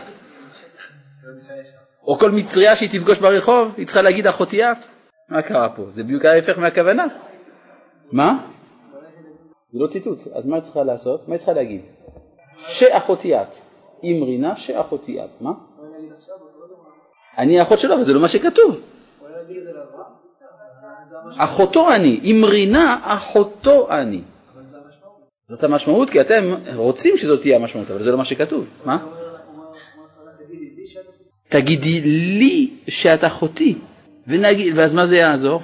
או 2.06 2.18
כל 2.18 2.30
מצריה 2.30 2.76
שהיא 2.76 2.90
תפגוש 2.90 3.18
ברחוב, 3.18 3.74
היא 3.76 3.86
צריכה 3.86 4.02
להגיד 4.02 4.26
אחותי 4.26 4.64
את? 4.64 4.76
מה 5.28 5.42
קרה 5.42 5.68
פה? 5.68 5.82
זה 5.90 6.04
בדיוק 6.04 6.24
ההפך 6.24 6.58
מהכוונה. 6.58 7.04
מה? 8.12 8.46
זה 9.68 9.78
לא 9.78 9.86
ציטוט, 9.86 10.18
אז 10.34 10.46
מה 10.46 10.56
היא 10.56 10.62
צריכה 10.62 10.82
לעשות? 10.82 11.28
מה 11.28 11.34
היא 11.34 11.38
צריכה 11.38 11.52
להגיד? 11.52 11.80
שאחותי 12.58 13.36
את. 13.36 13.54
אם 14.02 14.22
רינה 14.26 14.56
שאחותי 14.56 15.24
את. 15.24 15.30
מה? 15.40 15.50
אני 17.38 17.60
האחות 17.60 17.78
שלו, 17.78 17.94
אבל 17.94 18.02
זה 18.02 18.12
לא 18.12 18.20
מה 18.20 18.28
שכתוב. 18.28 18.80
אחותו 21.36 21.92
אני, 21.92 22.20
אם 22.24 22.44
רינה 22.44 23.00
אחותו 23.02 23.88
אני. 23.90 24.22
זאת 25.48 25.64
המשמעות, 25.64 26.10
כי 26.10 26.20
אתם 26.20 26.54
רוצים 26.74 27.16
שזאת 27.16 27.40
תהיה 27.40 27.56
המשמעות, 27.56 27.90
אבל 27.90 28.02
זה 28.02 28.12
לא 28.12 28.18
מה 28.18 28.24
שכתוב. 28.24 28.68
מה? 28.84 28.98
תגידי 31.48 32.00
לי 32.38 32.70
שאת 32.88 33.24
אחותי, 33.24 33.78
ונגיד, 34.26 34.78
ואז 34.78 34.94
מה 34.94 35.06
זה 35.06 35.16
יעזור? 35.16 35.60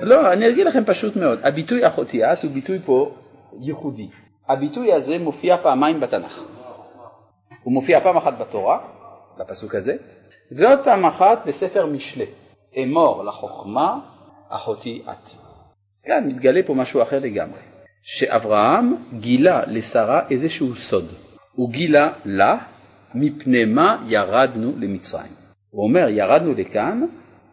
לא, 0.00 0.32
אני 0.32 0.48
אגיד 0.48 0.66
לכם 0.66 0.84
פשוט 0.84 1.16
מאוד. 1.16 1.38
הביטוי 1.42 1.86
אחותי 1.86 2.24
את 2.24 2.42
הוא 2.42 2.50
ביטוי 2.50 2.78
פה 2.84 3.14
ייחודי. 3.60 4.08
הביטוי 4.48 4.92
הזה 4.92 5.18
מופיע 5.18 5.56
פעמיים 5.62 6.00
בתנ"ך. 6.00 6.42
הוא 7.62 7.72
מופיע 7.72 8.00
פעם 8.00 8.16
אחת 8.16 8.38
בתורה, 8.38 8.78
בפסוק 9.38 9.74
הזה, 9.74 9.96
ועוד 10.52 10.78
פעם 10.84 11.04
אחת 11.04 11.42
בספר 11.46 11.86
משלי. 11.86 12.26
אמור 12.76 13.24
לחוכמה 13.24 13.98
אחותי 14.48 15.02
את. 15.04 15.28
אז 15.94 16.02
כאן 16.02 16.24
מתגלה 16.26 16.60
פה 16.66 16.74
משהו 16.74 17.02
אחר 17.02 17.18
לגמרי, 17.18 17.60
שאברהם 18.02 18.94
גילה 19.12 19.62
לשרה 19.66 20.20
איזשהו 20.30 20.74
סוד. 20.74 21.04
הוא 21.52 21.70
גילה 21.70 22.12
לה 22.24 22.58
מפני 23.14 23.64
מה 23.64 24.04
ירדנו 24.06 24.72
למצרים. 24.78 25.32
הוא 25.70 25.84
אומר 25.84 26.08
ירדנו 26.08 26.52
לכאן 26.54 27.06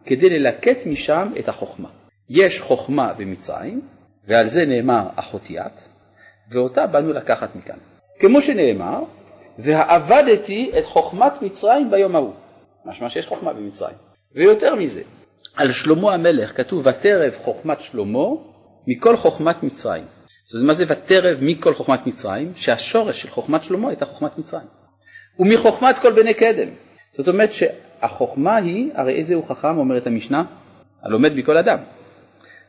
כדי 0.05 0.29
ללקט 0.29 0.85
משם 0.85 1.31
את 1.39 1.49
החוכמה. 1.49 1.89
יש 2.29 2.61
חוכמה 2.61 3.13
במצרים, 3.13 3.81
ועל 4.27 4.47
זה 4.47 4.65
נאמר 4.65 5.07
אחותי 5.15 5.59
את, 5.59 5.79
ואותה 6.51 6.87
באנו 6.87 7.13
לקחת 7.13 7.55
מכאן. 7.55 7.77
כמו 8.19 8.41
שנאמר, 8.41 9.03
והעבדתי 9.59 10.71
את 10.79 10.85
חוכמת 10.85 11.41
מצרים 11.41 11.91
ביום 11.91 12.15
ההוא. 12.15 12.33
משמע 12.85 13.09
שיש 13.09 13.27
חוכמה 13.27 13.53
במצרים. 13.53 14.08
ויותר 14.35 14.75
מזה, 14.75 15.01
על 15.55 15.71
שלמה 15.71 16.13
המלך 16.13 16.57
כתוב 16.57 16.85
ותרב 16.85 17.33
חוכמת 17.43 17.79
שלמה 17.79 18.25
מכל 18.87 19.17
חוכמת 19.17 19.63
מצרים. 19.63 20.03
זאת 20.45 20.53
אומרת, 20.53 20.67
מה 20.67 20.73
זה 20.73 20.85
ותרב 20.87 21.37
מכל 21.41 21.73
חוכמת 21.73 22.07
מצרים? 22.07 22.51
שהשורש 22.55 23.21
של 23.21 23.29
חוכמת 23.29 23.63
שלמה 23.63 23.89
הייתה 23.89 24.05
חוכמת 24.05 24.37
מצרים. 24.37 24.67
ומחוכמת 25.39 25.99
כל 25.99 26.11
בני 26.11 26.33
קדם. 26.33 26.69
זאת 27.11 27.27
אומרת 27.27 27.49
שהחוכמה 27.53 28.55
היא, 28.55 28.91
הרי 28.95 29.15
איזה 29.15 29.35
הוא 29.35 29.47
חכם, 29.47 29.77
אומרת 29.77 30.07
המשנה? 30.07 30.43
הלומד 31.03 31.35
מכל 31.35 31.57
אדם. 31.57 31.77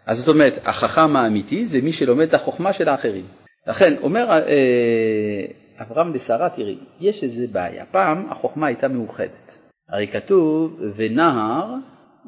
אז 0.06 0.18
זאת 0.18 0.28
אומרת, 0.28 0.58
החכם 0.64 1.16
האמיתי 1.16 1.66
זה 1.66 1.80
מי 1.82 1.92
שלומד 1.92 2.28
את 2.28 2.34
החוכמה 2.34 2.72
של 2.72 2.88
האחרים. 2.88 3.24
לכן, 3.66 3.94
אומר 4.02 4.30
אה, 4.30 4.42
אברהם 5.80 6.14
לשרה, 6.14 6.50
תראי, 6.50 6.78
יש 7.00 7.22
איזה 7.22 7.46
בעיה. 7.52 7.84
פעם 7.90 8.26
החוכמה 8.30 8.66
הייתה 8.66 8.88
מאוחדת. 8.88 9.59
הרי 9.92 10.06
כתוב, 10.06 10.80
ונהר 10.96 11.74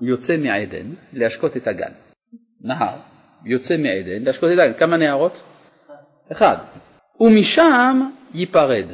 יוצא 0.03 0.37
מעדן 0.37 0.87
להשקות 1.13 1.57
את 1.57 1.67
הגן. 1.67 1.93
נהר 2.61 2.97
יוצא 3.45 3.77
מעדן 3.77 4.23
להשקות 4.25 4.53
את 4.53 4.59
הגן. 4.59 4.73
כמה 4.73 4.97
נהרות? 4.97 5.43
אחד. 6.33 6.57
ומשם 7.21 8.09
ייפרד. 8.35 8.87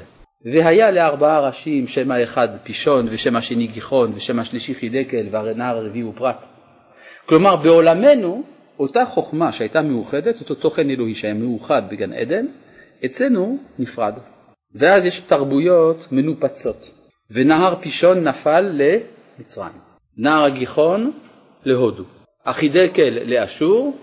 והיה 0.44 0.90
לארבעה 0.90 1.40
ראשים 1.40 1.86
שם 1.86 2.10
האחד 2.10 2.48
פישון 2.62 3.06
ושם 3.10 3.36
השני 3.36 3.66
גיחון 3.66 4.12
ושם 4.14 4.38
השלישי 4.38 4.74
חידקל 4.74 5.26
והנהר 5.30 5.76
הרביעי 5.76 6.02
הוא 6.02 6.14
פרת. 6.16 6.36
כלומר 7.26 7.56
בעולמנו 7.56 8.42
אותה 8.78 9.04
חוכמה 9.04 9.52
שהייתה 9.52 9.82
מאוחדת, 9.82 10.40
אותו 10.40 10.54
תוכן 10.54 10.90
אלוהי 10.90 11.14
שהיה 11.14 11.34
מאוחד 11.34 11.82
בגן 11.90 12.12
עדן, 12.12 12.46
אצלנו 13.04 13.58
נפרד. 13.78 14.14
ואז 14.74 15.06
יש 15.06 15.20
תרבויות 15.20 16.12
מנופצות. 16.12 16.97
ונהר 17.30 17.74
פישון 17.80 18.28
נפל 18.28 18.70
למצרים, 18.72 19.72
נהר 20.16 20.42
הגיחון 20.42 21.12
להודו, 21.64 22.04
החידקל 22.44 23.18
לאשור 23.24 23.96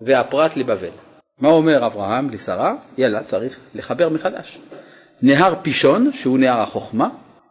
והפרת 0.00 0.56
לבבל. 0.56 0.90
מה 1.38 1.48
אומר 1.48 1.86
אברהם 1.86 2.30
לשרה? 2.30 2.74
יאללה, 2.98 3.22
צריך 3.22 3.58
לחבר 3.74 4.08
מחדש. 4.08 4.60
נהר 5.22 5.54
פישון, 5.62 6.12
שהוא 6.12 6.38
נהר 6.38 6.60
החוכמה, 6.60 7.08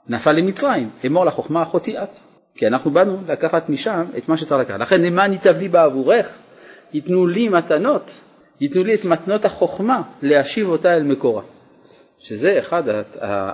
נפל 0.08 0.32
למצרים, 0.32 0.90
אמור 1.08 1.26
לחוכמה 1.26 1.64
אחותי 1.64 1.98
את. 1.98 2.10
כי 2.56 2.68
אנחנו 2.68 2.92
באנו 2.92 3.18
לקחת 3.28 3.70
משם 3.70 4.06
את 4.18 4.30
מה 4.30 4.38
שצריך 4.38 4.62
לקחת. 4.62 4.80
לכן 4.80 5.02
למען 5.02 5.34
ייטב 5.34 5.58
לי 5.58 5.68
בעבורך, 5.68 6.28
ייתנו 6.94 7.28
לי 7.28 7.50
מתנות, 7.50 8.22
ייתנו 8.62 8.84
לי 8.84 8.96
את 8.96 9.06
מתנות 9.06 9.46
החוכמה, 9.46 10.02
להשיב 10.22 10.70
אותה 10.70 10.94
אל 10.94 11.04
מקורה. 11.04 11.42
שזה 12.20 12.60
אחד, 12.60 12.84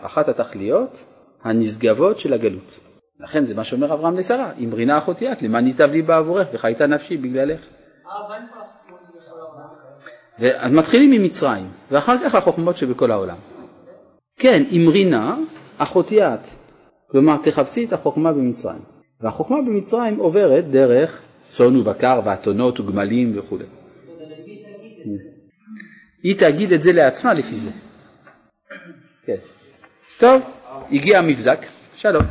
אחת 0.01 0.29
התכליות 0.29 1.03
הנשגבות 1.45 2.19
של 2.19 2.33
הגלות. 2.33 2.79
לכן 3.19 3.45
זה 3.45 3.55
מה 3.55 3.63
שאומר 3.63 3.93
אברהם 3.93 4.17
לשרה, 4.17 4.51
אם 4.59 4.69
רינה 4.73 4.97
אחותי 4.97 5.31
את, 5.31 5.41
למען 5.41 5.67
ייטב 5.67 5.91
לי 5.91 6.01
בעבורך, 6.01 6.47
וחייתה 6.53 6.87
נפשי 6.87 7.17
בגללך. 7.17 7.59
אז 10.37 10.71
מתחילים 10.71 11.11
ממצרים, 11.11 11.67
ואחר 11.91 12.17
כך 12.23 12.35
החוכמות 12.35 12.77
שבכל 12.77 13.11
העולם. 13.11 13.37
כן, 14.37 14.63
אם 14.71 14.85
רינה 14.91 15.37
אחותי 15.77 16.23
את, 16.23 16.47
כלומר 17.07 17.37
תחפשי 17.43 17.85
את 17.85 17.93
החוכמה 17.93 18.33
במצרים. 18.33 18.81
והחוכמה 19.21 19.61
במצרים 19.61 20.17
עוברת 20.17 20.71
דרך 20.71 21.21
צאן 21.51 21.75
ובקר 21.75 22.21
ואתונות 22.25 22.79
וגמלים 22.79 23.39
וכו'. 23.39 23.57
היא 26.23 26.39
תגיד 26.39 26.73
את 26.73 26.83
זה 26.83 26.91
לעצמה 26.91 27.33
לפי 27.33 27.55
זה. 27.55 27.69
כן. 29.25 29.35
טוב, 30.19 30.41
הגיע 30.91 31.19
המבזק, 31.19 31.65
שלום. 31.97 32.23